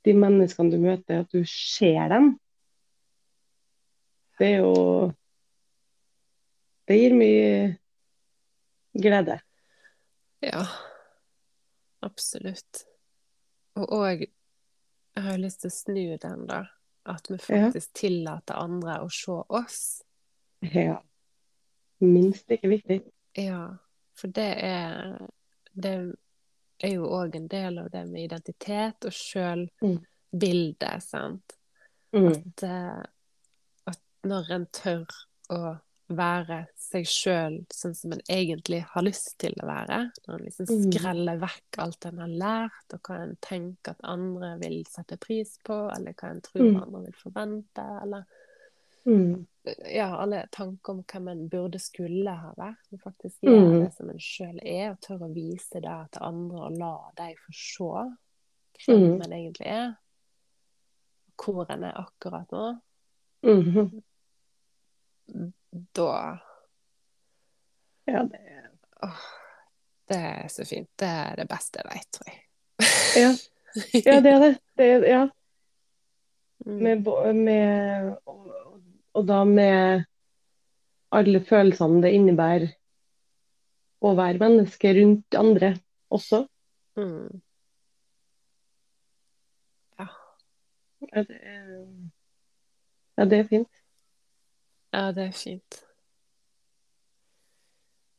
de 0.04 0.14
menneskene 0.20 0.74
du 0.74 0.80
møter, 0.84 1.24
at 1.24 1.32
du 1.32 1.47
ser 1.47 2.12
dem, 2.12 2.34
det 4.39 4.56
er 4.56 4.64
jo 4.66 5.12
Det 6.84 6.97
gir 6.99 7.14
mye 7.16 7.51
glede. 8.99 9.38
Ja. 10.43 10.66
Absolutt. 12.04 12.82
Og 13.80 13.93
òg 13.95 14.26
Jeg 15.14 15.24
har 15.24 15.38
lyst 15.38 15.61
til 15.61 15.70
å 15.70 15.76
snu 15.76 16.18
den, 16.22 16.45
da. 16.49 16.64
At 17.09 17.28
vi 17.30 17.38
faktisk 17.41 17.93
tillater 17.99 18.57
andre 18.57 19.01
å 19.03 19.09
se 19.11 19.36
oss. 19.53 19.80
Ja. 20.74 21.01
Minst 21.99 22.49
like 22.49 22.68
viktig. 22.68 23.01
Ja. 23.38 23.78
For 24.16 24.32
det 24.32 24.51
er 24.64 25.18
Det 25.74 25.93
er 26.84 26.91
jo 26.93 27.07
òg 27.09 27.36
en 27.36 27.47
del 27.49 27.80
av 27.82 27.88
det 27.89 28.03
med 28.05 28.28
identitet 28.28 29.05
og 29.07 29.14
sjølbilde, 29.16 30.89
sant. 31.01 31.55
Mm. 32.14 32.28
At, 32.30 32.64
eh, 32.68 33.03
at 33.89 34.01
når 34.30 34.51
en 34.53 34.68
tør 34.70 35.16
å 35.49 35.61
være 36.16 36.68
seg 36.78 37.05
sjøl 37.05 37.66
sånn 37.74 37.95
som 37.95 38.11
en 38.14 38.22
egentlig 38.30 38.84
har 38.93 39.03
lyst 39.03 39.38
til 39.39 39.53
å 39.61 39.66
være, 39.68 40.11
når 40.28 40.34
en 40.39 40.45
liksom 40.45 40.66
Mm. 40.70 40.91
skreller 40.93 41.39
vekk 41.39 41.78
alt 41.80 42.05
en 42.05 42.18
har 42.20 42.28
lært, 42.28 42.93
og 42.93 43.01
hva 43.03 43.16
en 43.24 43.36
tenker 43.41 43.91
at 43.91 43.99
andre 44.03 44.59
vil 44.59 44.84
sette 44.86 45.18
pris 45.20 45.57
på, 45.64 45.89
eller 45.95 46.14
hva 46.14 46.30
en 46.32 46.41
tror 46.41 46.61
Mm. 46.72 46.82
andre 46.84 47.01
vil 47.05 47.14
forvente, 47.14 48.01
eller 48.03 48.24
Mm. 49.05 49.45
ja, 49.93 50.16
alle 50.18 50.47
tanker 50.51 50.89
om 50.93 51.03
hvem 51.03 51.28
en 51.32 51.49
burde 51.49 51.80
skulle 51.80 52.30
ha 52.36 52.53
vært, 52.57 52.78
men 52.91 52.99
faktisk 52.99 53.41
gjøre 53.41 53.74
Mm. 53.74 53.84
det 53.84 53.93
som 53.93 54.09
en 54.09 54.18
sjøl 54.20 54.59
er, 54.66 54.91
og 54.91 55.01
tør 55.01 55.20
å 55.28 55.34
vise 55.34 55.82
det 55.82 56.11
til 56.11 56.22
andre, 56.22 56.57
og 56.59 56.78
la 56.78 56.97
dem 57.18 57.36
få 57.36 57.51
se 58.80 58.91
hvem 58.91 59.18
Mm. 59.18 59.22
en 59.24 59.32
egentlig 59.32 59.68
er, 59.68 59.95
hvor 61.38 61.66
en 61.70 61.84
er 61.84 61.93
akkurat 61.93 62.47
nå 62.51 62.80
Mhm. 63.43 64.01
Da 65.74 66.40
Ja, 68.06 68.24
det 68.24 68.40
åh, 69.02 69.24
Det 70.08 70.16
er 70.16 70.48
så 70.52 70.66
fint. 70.68 70.90
Det 71.00 71.08
er 71.08 71.36
det 71.40 71.48
beste 71.50 71.80
jeg 71.80 71.90
vet, 71.90 72.10
tror 72.12 72.30
jeg. 72.30 72.42
ja. 73.24 73.32
ja, 74.06 74.20
det 74.22 74.32
er 74.32 74.40
det. 74.44 74.52
det 74.78 74.88
er, 74.92 75.06
ja. 75.08 75.22
Mm. 76.66 76.80
Med, 76.84 77.08
med, 77.36 78.12
og, 78.26 78.52
og 79.14 79.26
da 79.28 79.44
med 79.48 80.04
alle 81.14 81.42
følelsene 81.44 82.02
det 82.04 82.14
innebærer 82.18 82.70
å 84.04 84.14
være 84.20 84.42
menneske 84.42 84.94
rundt 85.00 85.38
andre 85.40 85.74
også. 86.14 86.44
Mm. 87.00 87.42
Ja, 90.00 91.24
det 91.24 91.40
er, 91.40 91.72
ja, 93.18 93.26
det 93.26 93.40
er 93.40 93.50
fint. 93.50 93.83
Ja, 94.94 95.12
det 95.12 95.24
er 95.24 95.32
fint. 95.32 95.80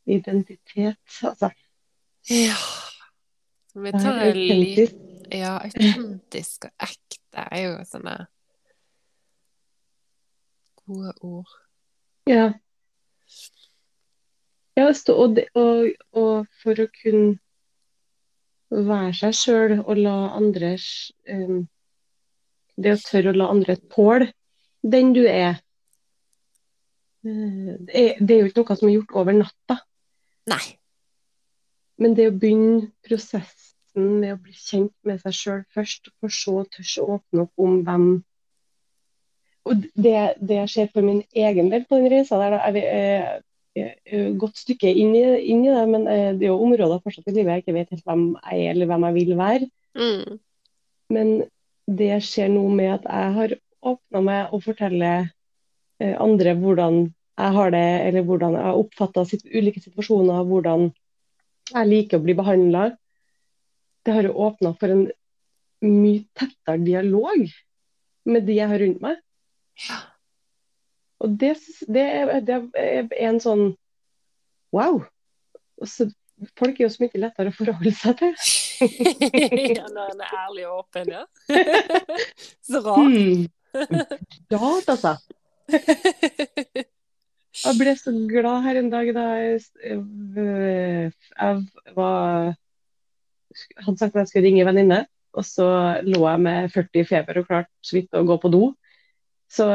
Identitet, 0.06 1.20
altså. 1.22 1.50
Ja. 2.30 2.56
Vi 3.74 3.92
tar 3.92 4.20
en 4.20 4.36
liten. 4.36 5.00
Ja, 5.30 5.56
autentisk 5.64 6.66
og 6.68 6.84
ekte 6.84 7.44
er 7.50 7.60
jo 7.62 7.76
sånne 7.88 8.16
gode 10.84 11.14
ord. 11.24 11.54
Ja. 12.28 12.52
Ja, 14.76 14.90
og, 14.90 15.36
det, 15.36 15.46
og, 15.54 15.94
og 16.12 16.46
for 16.62 16.82
å 16.82 16.88
kunne 16.90 17.38
være 18.74 19.12
seg 19.14 19.36
sjøl 19.38 19.76
og 19.78 19.96
la 20.00 20.16
andre 20.34 20.74
um, 21.30 21.60
Det 22.74 22.96
å 22.96 23.02
tørre 23.06 23.30
å 23.30 23.38
la 23.38 23.50
andre 23.54 23.76
tåle 23.92 24.32
den 24.82 25.14
du 25.14 25.22
er. 25.30 25.62
Eh, 27.24 27.76
Det 27.86 27.94
er, 27.94 28.18
det 28.20 28.36
er 28.36 28.40
jo 28.42 28.50
ikke 28.50 28.62
noe 28.62 28.76
som 28.76 28.88
er 28.88 28.96
gjort 28.98 29.14
over 29.20 29.36
natta, 29.36 29.78
Nei. 30.50 30.64
men 31.98 32.16
det 32.18 32.28
å 32.28 32.34
begynne 32.36 32.90
prosessen 33.06 34.10
med 34.20 34.34
å 34.34 34.42
bli 34.42 34.52
kjent 34.52 34.92
med 35.06 35.22
seg 35.22 35.36
sjøl 35.38 35.64
først, 35.72 36.10
for 36.20 36.34
så 36.34 36.58
å 36.60 36.68
tørre 36.68 37.04
å 37.04 37.16
åpne 37.16 37.46
opp 37.46 37.64
om 37.66 37.82
hvem 37.86 38.06
Og 39.64 39.80
det, 39.96 40.34
det 40.44 40.56
jeg 40.58 40.68
ser 40.68 40.88
for 40.92 41.00
min 41.00 41.22
egen 41.32 41.70
del 41.72 41.86
på 41.88 41.96
den 41.96 42.10
reisa 42.12 42.36
der, 42.36 42.52
da, 42.52 42.58
er 42.68 42.72
vi 42.74 42.82
eh, 42.84 43.30
et 43.80 44.34
godt 44.36 44.58
stykke 44.60 44.90
inn 44.92 45.14
i, 45.16 45.22
inn 45.48 45.62
i 45.64 45.70
det, 45.72 45.84
men 45.88 46.04
eh, 46.06 46.32
det 46.36 46.44
er 46.44 46.50
jo 46.52 46.58
områder 46.66 47.00
fortsatt 47.00 47.30
i 47.30 47.32
livet 47.38 47.54
jeg 47.54 47.64
ikke 47.64 47.76
vet 47.78 47.94
helt 47.94 48.04
hvem 48.04 48.26
jeg 48.36 48.66
er 48.66 48.74
eller 48.74 48.90
hvem 48.90 49.06
jeg 49.08 49.16
vil 49.16 49.32
være. 49.38 49.70
Mm. 49.96 50.36
Men 51.16 51.32
det 51.88 52.10
skjer 52.28 52.52
nå 52.52 52.66
med 52.76 52.92
at 52.98 53.08
jeg 53.08 53.32
har 53.38 53.56
åpna 53.94 54.22
meg 54.28 54.52
og 54.52 54.62
forteller 54.66 55.24
eh, 55.24 55.32
andre 56.00 56.54
hvordan 56.58 57.04
jeg 57.34 57.54
har 57.56 57.70
det, 57.74 57.86
eller 58.06 58.26
hvordan 58.26 58.56
jeg 58.58 58.80
oppfatter 58.80 59.26
sitt, 59.26 59.44
ulike 59.50 59.82
situasjoner, 59.82 60.46
hvordan 60.46 60.88
jeg 61.72 61.90
liker 61.90 62.20
å 62.20 62.24
bli 62.24 62.36
behandla. 62.38 62.88
Det 64.04 64.14
har 64.14 64.26
jo 64.28 64.34
åpna 64.46 64.74
for 64.78 64.92
en 64.94 65.06
mye 65.84 66.24
tettere 66.38 66.80
dialog 66.84 67.46
med 68.30 68.46
de 68.46 68.58
jeg 68.58 68.70
har 68.70 68.82
rundt 68.82 69.00
meg. 69.04 69.22
Ja. 69.88 70.00
Og 71.24 71.34
det, 71.40 71.54
det, 71.88 72.04
er, 72.04 72.34
det 72.44 72.58
er 72.76 73.08
en 73.26 73.40
sånn 73.42 73.64
wow. 74.74 75.00
Så, 75.88 76.08
folk 76.58 76.78
er 76.78 76.86
jo 76.86 76.92
så 76.92 77.04
mye 77.04 77.22
lettere 77.22 77.50
å 77.50 77.56
forholde 77.56 77.94
seg 77.96 78.18
til. 78.20 78.34
ja, 79.78 79.86
når 79.88 80.14
en 80.14 80.24
er 80.24 80.34
ærlig 80.44 80.66
og 80.68 80.84
åpen, 80.84 81.14
ja. 81.14 81.24
Så 82.68 82.82
rart. 82.84 83.08
Hmm. 83.10 83.46
Rart, 84.54 84.92
altså. 84.92 85.16
Jeg 87.64 87.78
ble 87.78 87.94
så 87.96 88.12
glad 88.28 88.64
her 88.66 88.80
en 88.80 88.90
dag 88.92 89.10
da 89.14 89.24
jeg, 89.38 89.60
jeg 89.86 91.54
var, 91.96 92.54
hadde 93.78 93.98
sagt 94.00 94.16
at 94.16 94.24
jeg 94.24 94.30
skulle 94.30 94.46
ringe 94.48 94.64
en 94.64 94.70
venninne, 94.72 95.00
og 95.34 95.46
så 95.46 95.68
lå 96.06 96.24
jeg 96.26 96.42
med 96.46 96.72
40 96.74 97.00
i 97.00 97.06
feber 97.08 97.40
og 97.40 97.46
klarte 97.50 97.70
så 97.84 97.96
vidt 97.98 98.18
å 98.18 98.24
gå 98.26 98.36
på 98.42 98.50
do. 98.52 98.64
Så 99.54 99.68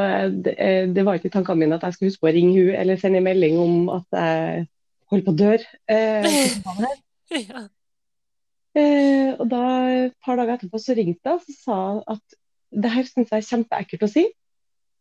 det, 0.44 0.56
det 0.96 1.06
var 1.08 1.16
ikke 1.16 1.30
i 1.30 1.34
tankene 1.34 1.64
mine 1.64 1.78
at 1.78 1.86
jeg 1.88 1.96
skulle 1.96 2.12
huske 2.12 2.24
på 2.26 2.32
å 2.32 2.36
ringe 2.36 2.56
hun 2.58 2.76
eller 2.76 3.00
sende 3.00 3.22
en 3.22 3.28
melding 3.30 3.60
om 3.62 3.92
at 3.96 4.20
jeg 4.20 4.66
holdt 5.14 5.28
på 5.28 5.36
å 5.36 5.40
dø. 5.40 5.54
Eh, 5.90 6.28
ja. 7.50 7.64
Eh, 8.78 9.30
og 9.40 9.48
da, 9.50 9.64
et 10.10 10.18
par 10.26 10.38
dager 10.40 10.58
etterpå 10.58 10.82
så 10.82 10.96
ringte 10.98 11.32
jeg 11.32 11.40
og 11.40 11.62
sa 11.64 11.80
at 12.16 12.38
det 12.70 12.92
her 12.94 13.08
syns 13.08 13.32
jeg 13.32 13.42
er 13.42 13.48
kjempeekkelt 13.48 14.06
å 14.06 14.12
si, 14.12 14.26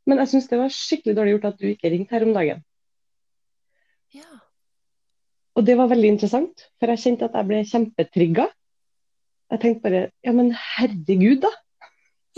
men 0.08 0.22
jeg 0.22 0.32
syns 0.32 0.48
det 0.50 0.58
var 0.60 0.72
skikkelig 0.72 1.16
dårlig 1.16 1.36
gjort 1.36 1.50
at 1.52 1.60
du 1.60 1.68
ikke 1.68 1.92
ringte 1.92 2.16
her 2.16 2.26
om 2.26 2.34
dagen. 2.36 2.62
ja. 4.16 4.28
Og 5.58 5.66
det 5.66 5.74
var 5.74 5.90
veldig 5.90 6.12
interessant, 6.14 6.68
for 6.78 6.92
jeg 6.92 7.02
kjente 7.02 7.26
at 7.26 7.34
jeg 7.34 7.48
ble 7.48 7.64
kjempetrigga. 7.66 8.44
Jeg 9.50 9.60
tenkte 9.64 9.88
bare 9.88 10.02
ja, 10.22 10.34
men 10.36 10.52
herregud, 10.54 11.40
da. 11.42 11.50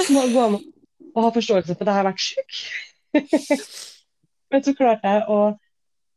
Må 0.09 0.23
gå 0.33 0.45
an 0.47 0.57
å 0.57 1.25
ha 1.27 1.33
forståelse 1.35 1.75
for 1.75 1.85
at 1.85 1.91
jeg 1.91 1.99
har 1.99 2.07
vært 2.07 2.23
syk. 2.25 2.61
men 4.55 4.65
så 4.65 4.75
klarte 4.79 5.13
jeg 5.13 5.27
å 5.29 5.41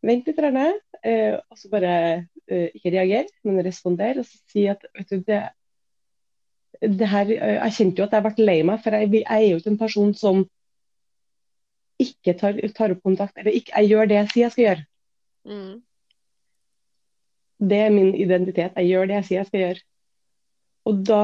vente 0.03 0.31
litt, 0.31 0.39
grann, 0.39 0.79
eh, 1.03 1.35
og 1.35 1.59
så 1.59 1.71
bare 1.73 1.93
eh, 2.47 2.69
ikke 2.71 2.93
reagere, 2.95 3.27
men 3.43 3.61
respondere 3.65 4.23
og 4.23 4.29
så 4.29 4.39
si 4.53 4.65
at 4.71 4.85
vet 4.95 5.11
du, 5.11 5.23
det, 5.27 5.41
det 6.83 7.09
her, 7.09 7.31
eh, 7.35 7.55
Jeg 7.59 7.77
kjente 7.79 8.03
jo 8.03 8.07
at 8.07 8.15
jeg 8.15 8.27
ble 8.27 8.47
lei 8.47 8.59
meg, 8.67 8.83
for 8.83 8.95
jeg, 8.95 9.11
jeg 9.23 9.27
er 9.27 9.49
jo 9.49 9.59
ikke 9.59 9.73
en 9.75 9.81
person 9.81 10.15
som 10.15 10.43
ikke 12.03 12.35
tar, 12.39 12.59
tar 12.75 12.93
opp 12.95 13.01
kontakt, 13.05 13.37
eller 13.39 13.55
ikke, 13.55 13.73
jeg 13.75 13.91
gjør 13.93 14.09
det 14.09 14.19
jeg 14.19 14.29
sier 14.31 14.45
jeg 14.45 14.55
skal 14.55 14.65
gjøre. 14.67 14.85
Mm. 15.49 15.73
Det 17.63 17.79
er 17.79 17.93
min 17.95 18.13
identitet. 18.15 18.77
Jeg 18.79 18.91
gjør 18.91 19.09
det 19.09 19.17
jeg 19.19 19.27
sier 19.27 19.39
jeg 19.39 19.49
skal 19.49 19.63
gjøre. 19.63 19.83
Og 20.89 21.03
da 21.07 21.21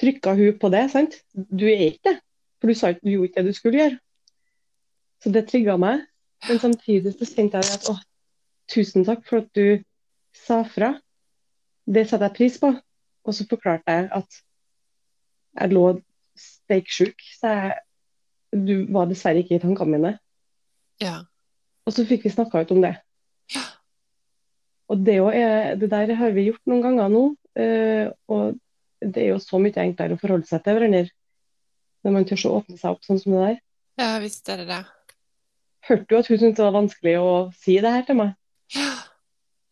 trykka 0.00 0.34
hun 0.38 0.58
på 0.58 0.70
det, 0.74 0.84
sant. 0.90 1.18
Du 1.34 1.66
er 1.70 1.86
ikke 1.90 2.10
det. 2.10 2.16
For 2.58 2.70
du 2.70 2.78
sa 2.78 2.92
du 2.96 3.10
gjorde 3.12 3.30
ikke 3.30 3.42
det 3.42 3.52
du 3.52 3.58
skulle 3.58 3.80
gjøre. 3.82 3.98
Så 5.22 5.32
det 5.34 5.46
trigga 5.50 5.76
meg. 5.80 6.06
Men 6.48 6.60
samtidig 6.60 7.14
så 7.14 7.28
kjente 7.28 7.60
jeg 7.62 7.78
at 7.78 7.86
å, 7.88 7.94
tusen 8.72 9.06
takk 9.06 9.22
for 9.28 9.44
at 9.44 9.50
du 9.56 9.84
sa 10.36 10.62
fra. 10.68 10.94
Det 11.86 12.06
setter 12.08 12.28
jeg 12.28 12.36
pris 12.40 12.58
på. 12.60 12.72
Og 13.24 13.36
så 13.36 13.46
forklarte 13.48 13.94
jeg 13.94 14.10
at 14.12 14.40
jeg 15.54 15.72
lå 15.72 15.84
steiksjuk, 16.34 17.22
så 17.38 17.52
jeg, 17.52 17.74
du 18.54 18.86
var 18.94 19.06
dessverre 19.10 19.42
ikke 19.42 19.56
i 19.58 19.62
tankene 19.62 19.96
mine. 19.98 20.12
ja. 21.02 21.22
Og 21.86 21.92
så 21.92 22.06
fikk 22.08 22.22
vi 22.24 22.30
snakka 22.32 22.62
ut 22.64 22.70
om 22.72 22.78
det. 22.80 22.94
Ja. 23.52 23.60
Og 24.88 25.02
det, 25.04 25.18
er, 25.20 25.74
det 25.76 25.90
der 25.92 26.14
har 26.16 26.30
vi 26.32 26.46
gjort 26.46 26.62
noen 26.70 26.80
ganger 26.80 27.10
nå. 27.12 27.22
eh, 27.60 28.06
og 28.32 28.54
det 29.04 29.20
er 29.20 29.28
jo 29.34 29.38
så 29.42 29.58
mye 29.60 29.76
enklere 29.82 30.16
å 30.16 30.20
forholde 30.22 30.48
seg 30.48 30.62
til 30.64 30.78
hverandre 30.78 31.10
når 32.04 32.14
man 32.14 32.24
tør 32.24 32.46
å 32.48 32.54
åpne 32.62 32.78
seg 32.80 32.90
opp 32.94 33.04
sånn 33.04 33.20
som 33.20 33.32
det 33.36 33.42
der. 33.42 33.58
Ja, 34.00 34.08
visst 34.22 34.48
er 34.48 34.62
det 34.62 34.66
det. 34.70 34.78
Hørte 35.90 36.08
du 36.08 36.16
at 36.16 36.26
hun 36.32 36.38
syntes 36.40 36.56
det 36.56 36.64
var 36.64 36.72
vanskelig 36.78 37.14
å 37.20 37.28
si 37.60 37.76
det 37.84 37.92
her 37.98 38.06
til 38.08 38.16
meg? 38.22 38.32
Ja. 38.72 38.88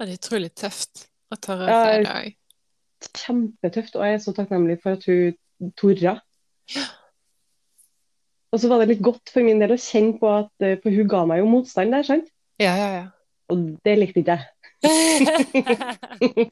Det 0.03 0.09
er 0.11 0.15
utrolig 0.19 0.53
tøft 0.59 1.07
å 1.33 1.41
tørre 1.41 1.69
Ja, 1.73 1.81
si 1.85 1.97
jeg- 1.97 2.07
det. 2.11 2.37
Kjempetøft, 3.23 3.97
og 3.97 4.05
jeg 4.05 4.15
er 4.15 4.23
så 4.23 4.33
takknemlig 4.37 4.77
for 4.85 4.93
at 5.01 5.05
hun 5.09 5.73
torde. 5.81 6.19
Og 8.53 8.61
så 8.61 8.69
var 8.69 8.79
det 8.83 8.89
litt 8.93 9.01
godt 9.05 9.31
for 9.33 9.41
min 9.47 9.61
del 9.63 9.73
å 9.73 9.79
kjenne 9.81 10.19
på 10.21 10.29
at 10.29 10.53
eh, 10.65 10.75
For 10.83 10.91
hun 10.93 11.09
ga 11.09 11.23
meg 11.29 11.39
jo 11.41 11.47
motstand 11.49 11.93
der, 11.97 12.03
sant? 12.05 12.27
Ja, 12.61 12.75
ja, 12.77 12.89
ja. 12.99 13.07
Og 13.53 13.57
det 13.85 13.95
likte 13.99 14.21
ikke 14.23 14.37
jeg. 14.37 14.45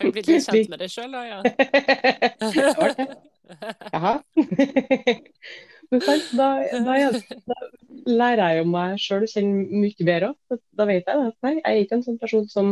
Er 0.00 0.10
blitt 0.14 0.28
litt 0.30 0.46
kjent 0.48 0.70
med 0.72 0.78
det 0.80 0.88
sjøl 0.92 1.12
da, 1.12 1.22
ja. 1.28 1.38
Jaha. 3.94 4.12
Men 5.90 6.00
sant, 6.02 6.24
da, 6.34 6.46
da, 6.82 6.94
da 7.46 7.54
lærer 8.10 8.42
jeg 8.42 8.58
jo 8.58 8.64
meg 8.72 8.96
sjøl 9.02 9.22
å 9.26 9.30
kjenne 9.30 9.66
mye 9.84 10.04
bedre 10.08 10.26
òg. 10.32 10.36
Da 10.74 10.82
vet 10.88 11.06
jeg 11.06 11.16
at 11.28 11.36
nei, 11.46 11.52
jeg 11.60 11.66
er 11.70 11.78
ikke 11.84 11.96
en 12.00 12.06
sånn 12.08 12.18
person 12.22 12.44
som 12.50 12.66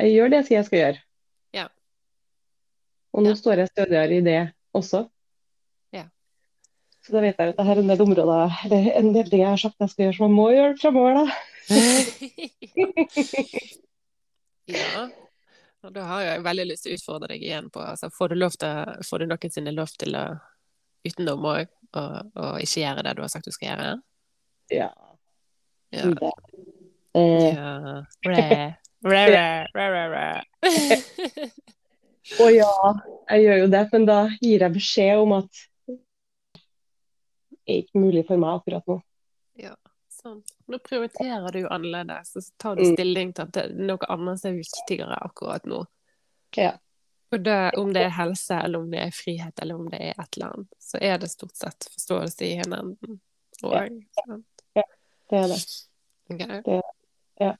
Jeg 0.00 0.08
gjør 0.16 0.28
det 0.32 0.38
jeg 0.40 0.46
sier 0.48 0.58
jeg 0.58 0.66
skal 0.70 0.80
gjøre. 0.80 0.98
Ja. 1.54 1.66
Og 3.14 3.18
nå 3.26 3.30
Ja. 3.34 3.38
står 3.38 3.56
jeg 3.62 3.70
stødigere 3.74 4.14
i 4.16 4.24
det 4.26 4.40
også. 4.74 5.00
Så 7.00 7.14
da 7.14 7.22
vet 7.24 7.38
jeg 7.40 7.48
at 7.52 7.56
det 7.56 7.64
her 7.64 7.78
er 7.78 7.82
en 7.82 7.90
del 7.90 8.02
områder, 8.04 8.56
eller 8.66 8.80
en 9.00 9.14
del 9.14 9.28
ting 9.30 9.40
jeg 9.40 9.48
har 9.48 9.60
sagt 9.60 9.80
jeg 9.80 9.90
skal 9.92 10.04
gjøre 10.04 10.16
som 10.18 10.26
jeg 10.26 10.36
må 10.36 10.46
gjøre 10.52 10.80
framover, 10.82 11.12
da. 11.16 11.24
ja. 14.74 14.92
Og 15.80 15.88
da 15.94 16.00
har 16.10 16.20
jeg 16.26 16.44
veldig 16.44 16.66
lyst 16.68 16.82
til 16.84 16.92
å 16.92 16.96
utfordre 16.98 17.30
deg 17.32 17.40
igjen 17.46 17.68
på 17.72 17.80
altså, 17.80 18.06
Får 18.12 18.26
du, 18.32 18.36
lov 18.42 18.52
til, 18.60 18.72
får 19.08 19.16
du 19.22 19.24
noensinne 19.30 19.72
lov 19.72 19.90
til 19.96 20.10
å 20.18 20.24
utenom 21.08 21.46
òg 21.48 21.66
å 21.96 21.98
ikke 22.60 22.82
gjøre 22.82 23.04
det 23.06 23.14
du 23.16 23.22
har 23.24 23.32
sagt 23.32 23.48
du 23.48 23.52
skal 23.54 23.68
gjøre? 23.70 23.86
Ja. 24.74 24.90
Ja. 25.96 26.04
Det. 26.20 26.32
Eh, 27.16 27.50
ja. 27.56 27.72
Ræ. 28.28 28.76
Ræ, 29.74 29.86
ræ. 30.12 30.28
Å 32.38 32.46
ja, 32.52 32.68
jeg 33.32 33.46
gjør 33.46 33.56
jo 33.64 33.68
det, 33.72 33.80
men 33.94 34.04
da 34.06 34.18
gir 34.38 34.62
jeg 34.62 34.74
beskjed 34.76 35.22
om 35.24 35.32
at 35.40 35.50
er 37.70 37.82
ikke 37.84 38.00
mulig 38.02 38.26
for 38.28 38.36
meg 38.42 38.60
akkurat 38.60 38.86
nå. 38.90 39.00
Sånn. 40.20 40.42
Nå 40.68 40.76
prioriterer 40.84 41.52
du 41.54 41.62
annerledes, 41.72 42.34
og 42.36 42.42
så 42.44 42.52
tar 42.58 42.76
du 42.76 42.82
Mm. 42.82 42.94
stilling 42.94 43.32
til 43.34 43.42
at 43.42 43.52
det 43.52 43.62
er 43.64 43.72
noe 43.72 44.06
annet 44.10 44.40
som 44.40 44.50
er 44.50 44.58
viktigere 44.58 45.16
akkurat 45.24 45.64
nå. 45.64 45.86
Ja. 46.56 46.72
Og 47.32 47.42
det, 47.44 47.74
om 47.78 47.92
det 47.94 48.02
er 48.02 48.10
helse, 48.10 48.58
eller 48.64 48.80
om 48.80 48.90
det 48.90 49.00
er 49.00 49.10
frihet, 49.10 49.54
eller 49.62 49.74
om 49.76 49.88
det 49.88 50.00
er 50.00 50.14
et 50.20 50.36
eller 50.36 50.52
annet, 50.52 50.68
så 50.78 50.98
er 51.00 51.16
det 51.18 51.30
stort 51.30 51.56
sett 51.56 51.88
forståelse 51.94 52.42
i 52.42 52.52
en 52.58 52.72
enden. 52.72 53.20
Og, 53.62 53.72
Ja, 53.72 54.82
Det 55.30 55.38
er 55.38 55.46
det. 55.48 55.86
Okay. 56.30 56.62
Det- 56.62 56.82
ja. 57.40 57.56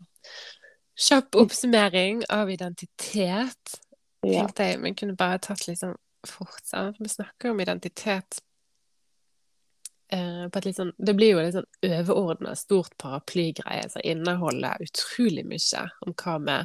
Kjapp 0.96 1.30
oppsummering 1.36 2.24
av 2.28 2.50
identitet. 2.50 3.80
Ja. 4.22 4.42
Tenkte 4.46 4.64
jeg, 4.68 4.80
men 4.80 4.94
kunne 4.94 5.16
bare 5.16 5.38
tatt 5.38 5.66
litt 5.68 5.78
sånn 5.78 5.96
fort. 6.26 6.60
sant? 6.64 6.96
Vi 6.98 7.08
snakker 7.08 7.50
om 7.50 7.60
identitet 7.60 8.40
eh, 8.42 8.42
på 8.42 9.78
et 9.78 9.88
litt 9.88 9.99
sånn 10.10 10.92
Det 10.98 11.14
blir 11.14 11.34
jo 11.34 11.42
litt 11.42 11.54
sånn 11.54 11.68
overordna, 11.86 12.54
stort 12.58 12.96
paraplygreie 12.98 13.88
som 13.90 14.02
inneholder 14.04 14.82
utrolig 14.82 15.44
mye 15.46 15.84
om 16.06 16.14
hva 16.14 16.36
vi 16.46 16.58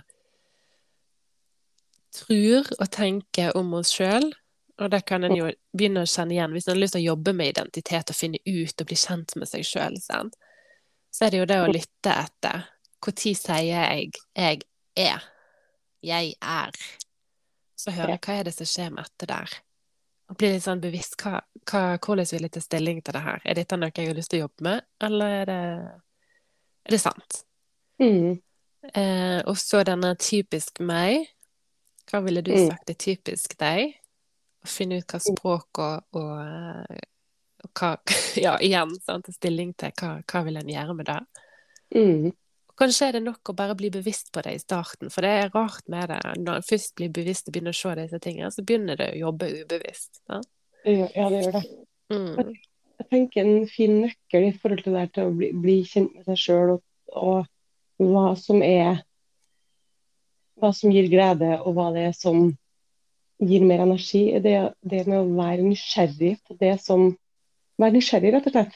tror 2.16 2.72
og 2.80 2.90
tenker 2.92 3.58
om 3.58 3.74
oss 3.78 3.94
sjøl. 3.94 4.32
Og 4.82 4.92
det 4.92 5.06
kan 5.08 5.24
en 5.24 5.36
jo 5.36 5.48
begynne 5.76 6.04
å 6.04 6.10
kjenne 6.10 6.36
igjen 6.36 6.56
hvis 6.56 6.68
en 6.68 6.74
har 6.74 6.82
lyst 6.82 6.98
til 6.98 7.04
å 7.06 7.12
jobbe 7.14 7.34
med 7.36 7.54
identitet 7.54 8.12
og 8.12 8.18
finne 8.18 8.42
ut 8.44 8.82
og 8.82 8.90
bli 8.90 8.98
kjent 9.00 9.36
med 9.40 9.48
seg 9.48 9.64
sjøl. 9.68 9.96
Så 11.16 11.26
er 11.26 11.32
det 11.32 11.40
jo 11.40 11.48
det 11.48 11.62
å 11.64 11.72
lytte 11.72 12.12
etter. 12.12 12.66
Når 13.06 13.14
sier 13.22 13.62
jeg 13.62 14.12
'jeg 14.36 14.62
er'? 14.98 15.24
Jeg 16.02 16.36
er. 16.42 16.72
Så 17.76 17.92
hører 17.92 18.16
jeg 18.16 18.22
hva 18.26 18.34
er 18.40 18.44
det 18.44 18.54
som 18.54 18.66
skjer 18.66 18.90
med 18.90 19.06
etter 19.06 19.28
der. 19.28 19.50
Og 20.30 20.38
bli 20.40 20.50
litt 20.56 20.64
sånn 20.66 20.82
bevisst 20.82 21.20
hva, 21.22 21.38
hva, 21.70 21.84
hvordan 22.02 22.26
vil 22.32 22.48
jeg 22.48 22.54
ta 22.56 22.62
stilling 22.64 23.02
til 23.06 23.14
det 23.14 23.22
her? 23.22 23.44
Er 23.46 23.58
dette 23.60 23.78
noe 23.78 23.92
jeg 23.94 24.10
har 24.10 24.18
lyst 24.18 24.32
til 24.34 24.42
å 24.42 24.46
jobbe 24.48 24.66
med, 24.66 24.86
eller 25.06 25.36
er 25.42 25.50
det, 25.52 25.60
er 26.88 26.96
det 26.96 27.02
sant? 27.04 27.44
Mm. 28.02 28.40
Eh, 28.94 29.40
og 29.46 29.58
så 29.62 29.84
denne 29.86 30.16
typisk 30.22 30.82
meg. 30.86 31.28
Hva 32.10 32.22
ville 32.26 32.42
du 32.46 32.52
Mm. 32.54 32.68
sagt 32.70 32.90
er 32.90 32.98
typisk 33.02 33.58
deg? 33.58 33.96
Å 34.66 34.68
finne 34.70 34.98
ut 34.98 35.14
hva 35.14 35.20
språk 35.22 35.80
og, 35.82 36.04
og, 36.18 36.34
eh, 36.42 37.06
og 37.66 37.72
hva 37.80 37.96
Ja, 38.46 38.58
igjen, 38.60 38.96
sant, 39.06 39.30
stilling 39.34 39.74
til 39.78 39.94
hva, 40.02 40.22
hva 40.26 40.44
vil 40.46 40.58
en 40.58 40.74
gjøre 40.74 40.96
med 40.98 41.06
det. 41.06 41.20
Mm. 41.96 42.32
Kanskje 42.76 43.08
er 43.08 43.16
det 43.16 43.24
nok 43.24 43.52
å 43.52 43.56
bare 43.56 43.76
bli 43.80 43.90
bevisst 43.94 44.34
på 44.36 44.42
det 44.44 44.58
i 44.58 44.60
starten, 44.60 45.12
for 45.14 45.24
det 45.24 45.32
er 45.32 45.54
rart 45.54 45.86
med 45.92 46.10
det. 46.12 46.20
Når 46.44 46.60
en 46.60 46.66
først 46.68 46.96
blir 47.00 47.14
bevisst 47.16 47.48
og 47.48 47.56
begynner 47.56 47.76
å 47.76 47.80
se 47.80 47.94
disse 48.02 48.20
tingene, 48.24 48.52
så 48.52 48.66
begynner 48.68 49.00
det 49.00 49.14
å 49.14 49.22
jobbe 49.22 49.48
ubevisst. 49.62 50.20
Ja, 50.28 50.42
ja, 50.84 51.30
det 51.32 51.40
gjør 51.40 51.56
det. 51.56 51.64
Mm. 52.12 52.52
Jeg 53.00 53.08
tenker 53.12 53.42
en 53.46 53.66
fin 53.72 53.96
nøkkel 54.04 54.50
i 54.50 54.54
forhold 54.60 54.84
til 54.84 54.98
det 54.98 55.06
til 55.16 55.30
å 55.30 55.36
bli, 55.36 55.50
bli 55.56 55.78
kjent 55.88 56.14
med 56.18 56.28
seg 56.28 56.42
sjøl 56.42 56.76
og, 56.76 56.84
og 57.16 58.04
hva 58.04 58.30
som 58.40 58.64
er 58.66 59.04
Hva 60.56 60.70
som 60.72 60.88
gir 60.88 61.10
glede, 61.12 61.58
og 61.68 61.74
hva 61.76 61.90
det 61.92 62.06
er 62.10 62.14
som 62.16 62.46
gir 63.44 63.64
mer 63.68 63.82
energi. 63.84 64.22
Det, 64.40 64.54
det 64.88 65.02
med 65.04 65.18
å 65.20 65.34
være 65.36 65.66
nysgjerrig 65.66 66.38
på 66.48 66.56
det 66.60 66.78
som 66.84 67.10
Være 67.76 67.98
nysgjerrig, 67.98 68.30
rett 68.32 68.46
og 68.48 68.54
slett. 68.54 68.76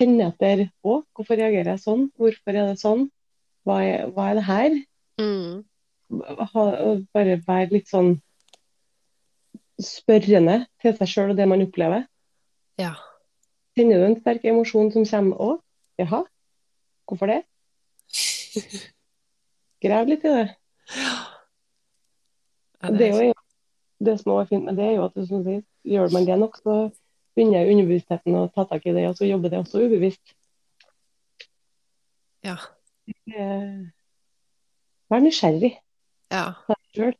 Kjenne 0.00 0.30
etter 0.30 0.64
Å, 0.80 1.00
hvorfor 1.12 1.36
reagerer 1.36 1.74
jeg 1.74 1.82
sånn? 1.82 2.06
Hvorfor 2.16 2.56
er 2.56 2.70
det 2.70 2.80
sånn? 2.80 3.04
Hva 3.68 3.82
er, 3.84 4.06
hva 4.16 4.30
er 4.30 4.38
det 4.38 4.44
her? 4.46 4.76
Mm. 5.20 5.58
Ha, 6.40 6.64
bare 7.12 7.36
være 7.44 7.74
litt 7.74 7.90
sånn 7.90 8.14
spørrende 9.80 10.62
til 10.80 10.96
seg 10.96 11.10
sjøl 11.12 11.34
og 11.34 11.38
det 11.38 11.46
man 11.48 11.64
opplever. 11.64 12.06
Ja. 12.80 12.94
Kjenner 13.76 14.00
du 14.00 14.06
en 14.08 14.18
sterk 14.22 14.46
emosjon 14.48 14.88
som 14.94 15.04
kommer 15.04 15.44
òg? 15.50 15.60
jaha, 16.00 16.24
hvorfor 17.08 17.26
det? 17.26 17.42
Grav 19.84 20.08
litt 20.08 20.24
i 20.24 20.32
det. 20.32 20.48
Ja, 22.80 22.90
Det 22.96 23.08
er 23.10 23.24
jo 23.28 23.34
det 24.00 24.16
som 24.20 24.32
er 24.32 24.48
fint 24.48 24.64
med 24.64 24.80
det, 24.80 24.86
er 24.86 24.96
jo 24.96 25.04
at 25.08 25.16
det, 25.16 25.26
du 25.28 25.42
sier, 25.44 25.62
gjør 25.84 26.12
man 26.14 26.26
det 26.28 26.38
nok, 26.40 26.56
så 26.56 26.76
begynner 27.36 27.70
underbevisstheten 27.70 28.36
å 28.36 28.48
ta 28.54 28.66
tak 28.68 28.86
i 28.86 28.94
det, 28.96 29.06
og 29.08 29.16
så 29.18 29.28
jobber 29.28 29.52
det 29.52 29.60
også 29.62 29.82
ubevisst. 29.84 30.34
Ja. 32.46 32.56
Vær 35.10 35.22
nysgjerrig 35.24 35.72
ja, 36.32 36.44
på 36.66 36.76
deg 36.76 36.98
sjøl. 36.98 37.14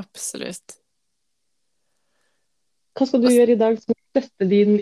absolutt. 0.00 0.76
Hva 2.96 3.06
skal 3.08 3.22
du 3.22 3.30
gjøre 3.30 3.54
i 3.54 3.60
dag 3.60 3.78
som 3.80 3.96
støtter 4.10 4.50
din 4.50 4.80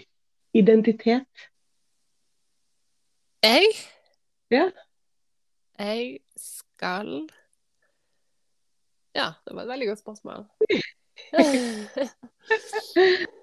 identitet? 0.57 1.49
Jeg? 3.45 3.73
Ja. 4.51 4.71
Jeg 5.79 6.19
skal 6.41 7.29
Ja, 9.15 9.33
det 9.45 9.55
var 9.55 9.63
et 9.63 9.73
veldig 9.75 9.91
godt 9.93 10.03
spørsmål. 10.03 10.47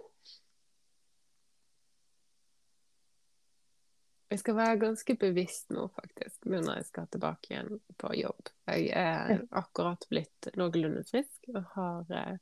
Jeg 4.34 4.42
skal 4.42 4.58
være 4.58 4.80
ganske 4.82 5.16
bevisst 5.22 5.70
nå, 5.76 5.86
faktisk, 5.94 6.48
nå 6.50 6.60
når 6.66 6.80
jeg 6.80 6.88
skal 6.88 7.08
tilbake 7.14 7.52
igjen 7.52 7.80
på 8.02 8.10
jobb. 8.18 8.50
Jeg 8.66 8.90
er 8.98 9.44
akkurat 9.54 10.08
blitt 10.10 10.50
noenlunde 10.58 11.04
frisk 11.06 11.52
og 11.54 11.62
har, 11.76 12.10
eh, 12.10 12.38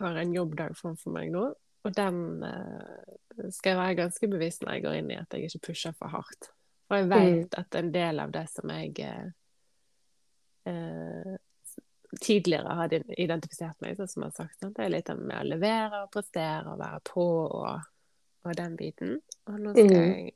har 0.00 0.20
en 0.22 0.32
jobbdag 0.32 0.76
framfor 0.78 1.12
meg 1.12 1.34
nå. 1.34 1.44
Og 1.86 1.94
den 1.94 2.42
eh, 2.42 3.50
skal 3.54 3.74
jeg 3.74 3.80
være 3.82 3.98
ganske 4.00 4.30
bevisst 4.32 4.64
når 4.64 4.78
jeg 4.78 4.86
går 4.86 5.00
inn 5.00 5.10
i 5.12 5.18
at 5.20 5.36
jeg 5.36 5.50
ikke 5.50 5.66
pusher 5.68 5.96
for 5.98 6.10
hardt. 6.16 6.50
For 6.88 7.02
jeg 7.02 7.10
vet 7.10 7.58
at 7.58 7.76
en 7.78 7.92
del 7.94 8.22
av 8.22 8.32
det 8.34 8.46
som 8.50 8.70
jeg 8.72 8.94
eh, 9.04 9.28
eh, 10.70 11.36
tidligere 12.22 12.76
hadde 12.80 13.02
identifisert 13.18 13.80
meg 13.82 13.98
sånn 13.98 14.10
som 14.10 14.24
jeg 14.24 14.32
har 14.32 14.38
sagt, 14.40 14.58
sant? 14.60 14.76
det 14.78 14.86
er 14.86 14.94
litt 14.94 15.10
med 15.18 15.36
å 15.38 15.48
levere 15.50 16.04
og 16.04 16.12
prestere 16.14 16.72
og 16.72 16.80
være 16.80 17.02
på 17.10 17.26
og, 17.26 17.88
og 18.46 18.56
den 18.58 18.78
biten. 18.78 19.18
Og 19.46 19.60
nå 19.60 19.72
skal 19.72 19.86
Mm. 19.86 20.02
jeg 20.26 20.32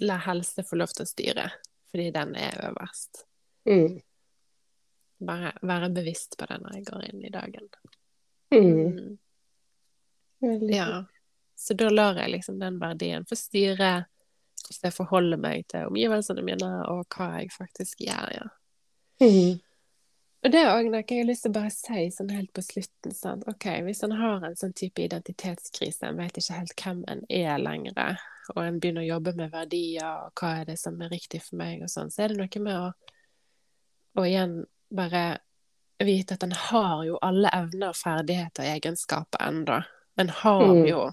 la 0.00 0.16
helse 0.24 0.62
få 0.64 0.76
lov 0.80 0.88
til 0.94 1.04
å 1.04 1.08
styre, 1.08 1.50
fordi 1.90 2.10
den 2.12 2.34
er 2.36 2.56
øverst. 2.70 3.24
Mm. 3.68 4.00
Bare 5.26 5.52
være 5.62 5.90
bevisst 5.94 6.36
på 6.38 6.46
det 6.48 6.60
når 6.62 6.74
jeg 6.78 6.84
går 6.86 7.04
inn 7.10 7.24
i 7.24 7.30
dagen. 7.30 7.68
Mm. 8.52 9.18
Mm. 10.42 10.68
Ja. 10.72 11.04
Så 11.56 11.76
da 11.76 11.88
lar 11.90 12.14
jeg 12.18 12.30
liksom 12.30 12.58
den 12.60 12.78
verdien 12.80 13.24
få 13.28 13.36
styre 13.38 14.06
hvordan 14.64 14.82
jeg 14.88 14.92
forholder 14.96 15.36
meg 15.36 15.66
til 15.68 15.86
omgivelsene 15.90 16.42
mine, 16.42 16.68
og 16.88 17.04
hva 17.12 17.26
jeg 17.40 17.50
faktisk 17.52 18.00
gjør, 18.00 18.30
ja. 18.32 18.46
Mm. 19.20 19.60
Og 20.44 20.52
det 20.52 20.60
òg 20.68 20.90
noe 20.92 21.00
jeg 21.08 21.22
har 21.22 21.28
lyst 21.28 21.46
til 21.46 21.52
å 21.54 21.56
bare 21.56 21.70
si 21.72 22.02
sånn 22.12 22.30
helt 22.34 22.50
på 22.52 22.60
slutten. 22.62 23.14
Sant? 23.16 23.46
Ok, 23.48 23.64
Hvis 23.86 24.02
en 24.04 24.12
har 24.12 24.42
en 24.44 24.56
sånn 24.60 24.74
type 24.76 25.00
identitetskrise, 25.00 26.02
en 26.04 26.18
vet 26.20 26.36
ikke 26.36 26.58
helt 26.58 26.74
hvem 26.84 27.04
en 27.08 27.22
er 27.32 27.56
lenger, 27.62 28.18
og 28.54 28.60
en 28.60 28.78
begynner 28.80 29.06
å 29.06 29.08
jobbe 29.14 29.32
med 29.38 29.50
verdier, 29.54 30.26
og 30.26 30.34
hva 30.36 30.50
er 30.60 30.64
det 30.68 30.76
som 30.78 31.00
er 31.00 31.08
riktig 31.08 31.40
for 31.46 31.56
meg, 31.56 31.80
og 31.82 31.88
sånn, 31.88 32.10
så 32.12 32.22
er 32.26 32.28
det 32.34 32.36
noe 32.42 32.60
med 32.66 32.76
å, 32.76 32.92
å 34.20 34.26
igjen 34.28 34.58
bare 34.92 35.24
vite 36.04 36.36
at 36.36 36.44
en 36.44 36.52
har 36.52 37.04
jo 37.08 37.16
alle 37.24 37.48
evner, 37.54 37.96
ferdigheter 37.96 38.66
og 38.66 38.74
egenskaper 38.76 39.46
enda. 39.48 39.80
En 40.20 40.28
har 40.28 40.60
Mm. 40.74 40.86
jo 40.90 41.12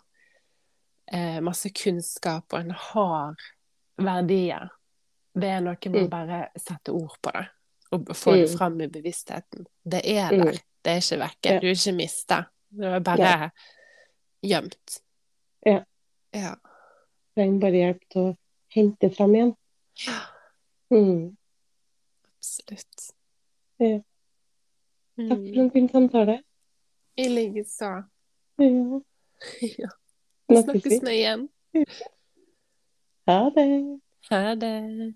eh, 1.14 1.40
masse 1.42 1.70
kunnskap, 1.70 2.52
og 2.54 2.60
en 2.60 2.72
har 2.72 3.36
verdier. 3.98 4.70
Det 5.36 5.50
er 5.50 5.62
noe 5.62 5.78
med 5.86 5.96
å 5.96 6.04
Mm. 6.06 6.10
bare 6.10 6.50
sette 6.58 6.92
ord 6.92 7.16
på 7.24 7.32
det, 7.32 7.48
og 7.92 8.08
få 8.16 8.32
det 8.36 8.50
Mm. 8.52 8.58
fram 8.58 8.82
i 8.82 8.88
bevisstheten. 8.88 9.66
Det 9.84 10.02
er 10.06 10.32
Mm. 10.32 10.38
der. 10.46 10.52
Det 10.86 10.92
er 10.92 10.96
ikke 10.96 11.20
vekke. 11.20 11.50
Ja. 11.54 11.60
Du 11.60 11.66
er 11.68 11.72
ikke 11.72 11.96
mista. 11.96 12.44
Du 12.72 12.84
er 12.84 13.00
bare 13.00 13.52
gjemt. 14.44 15.02
Ja. 15.66 15.84
Ja. 16.34 16.54
Trenger 17.36 17.60
bare 17.60 17.72
hjelp 17.72 18.02
til 18.12 18.22
å 18.22 18.36
hente 18.76 19.10
fram 19.16 19.36
igjen. 19.36 19.56
Ja, 20.08 20.20
Mm. 20.92 21.38
absolutt. 22.38 23.12
Ja. 23.80 24.00
Takk 25.18 25.28
for 25.30 25.36
Mm. 25.38 25.60
en 25.60 25.72
fin 25.72 25.89
samtale. 25.89 26.42
I 27.18 27.28
likeså. 27.30 28.04
Ja. 28.60 29.00
Ja. 29.80 29.89
Snakkes 30.62 31.02
vi 31.04 31.12
igjen. 31.16 31.50
Ha 33.28 33.50
det. 33.56 34.00
Ha 34.30 34.56
det. 34.56 35.14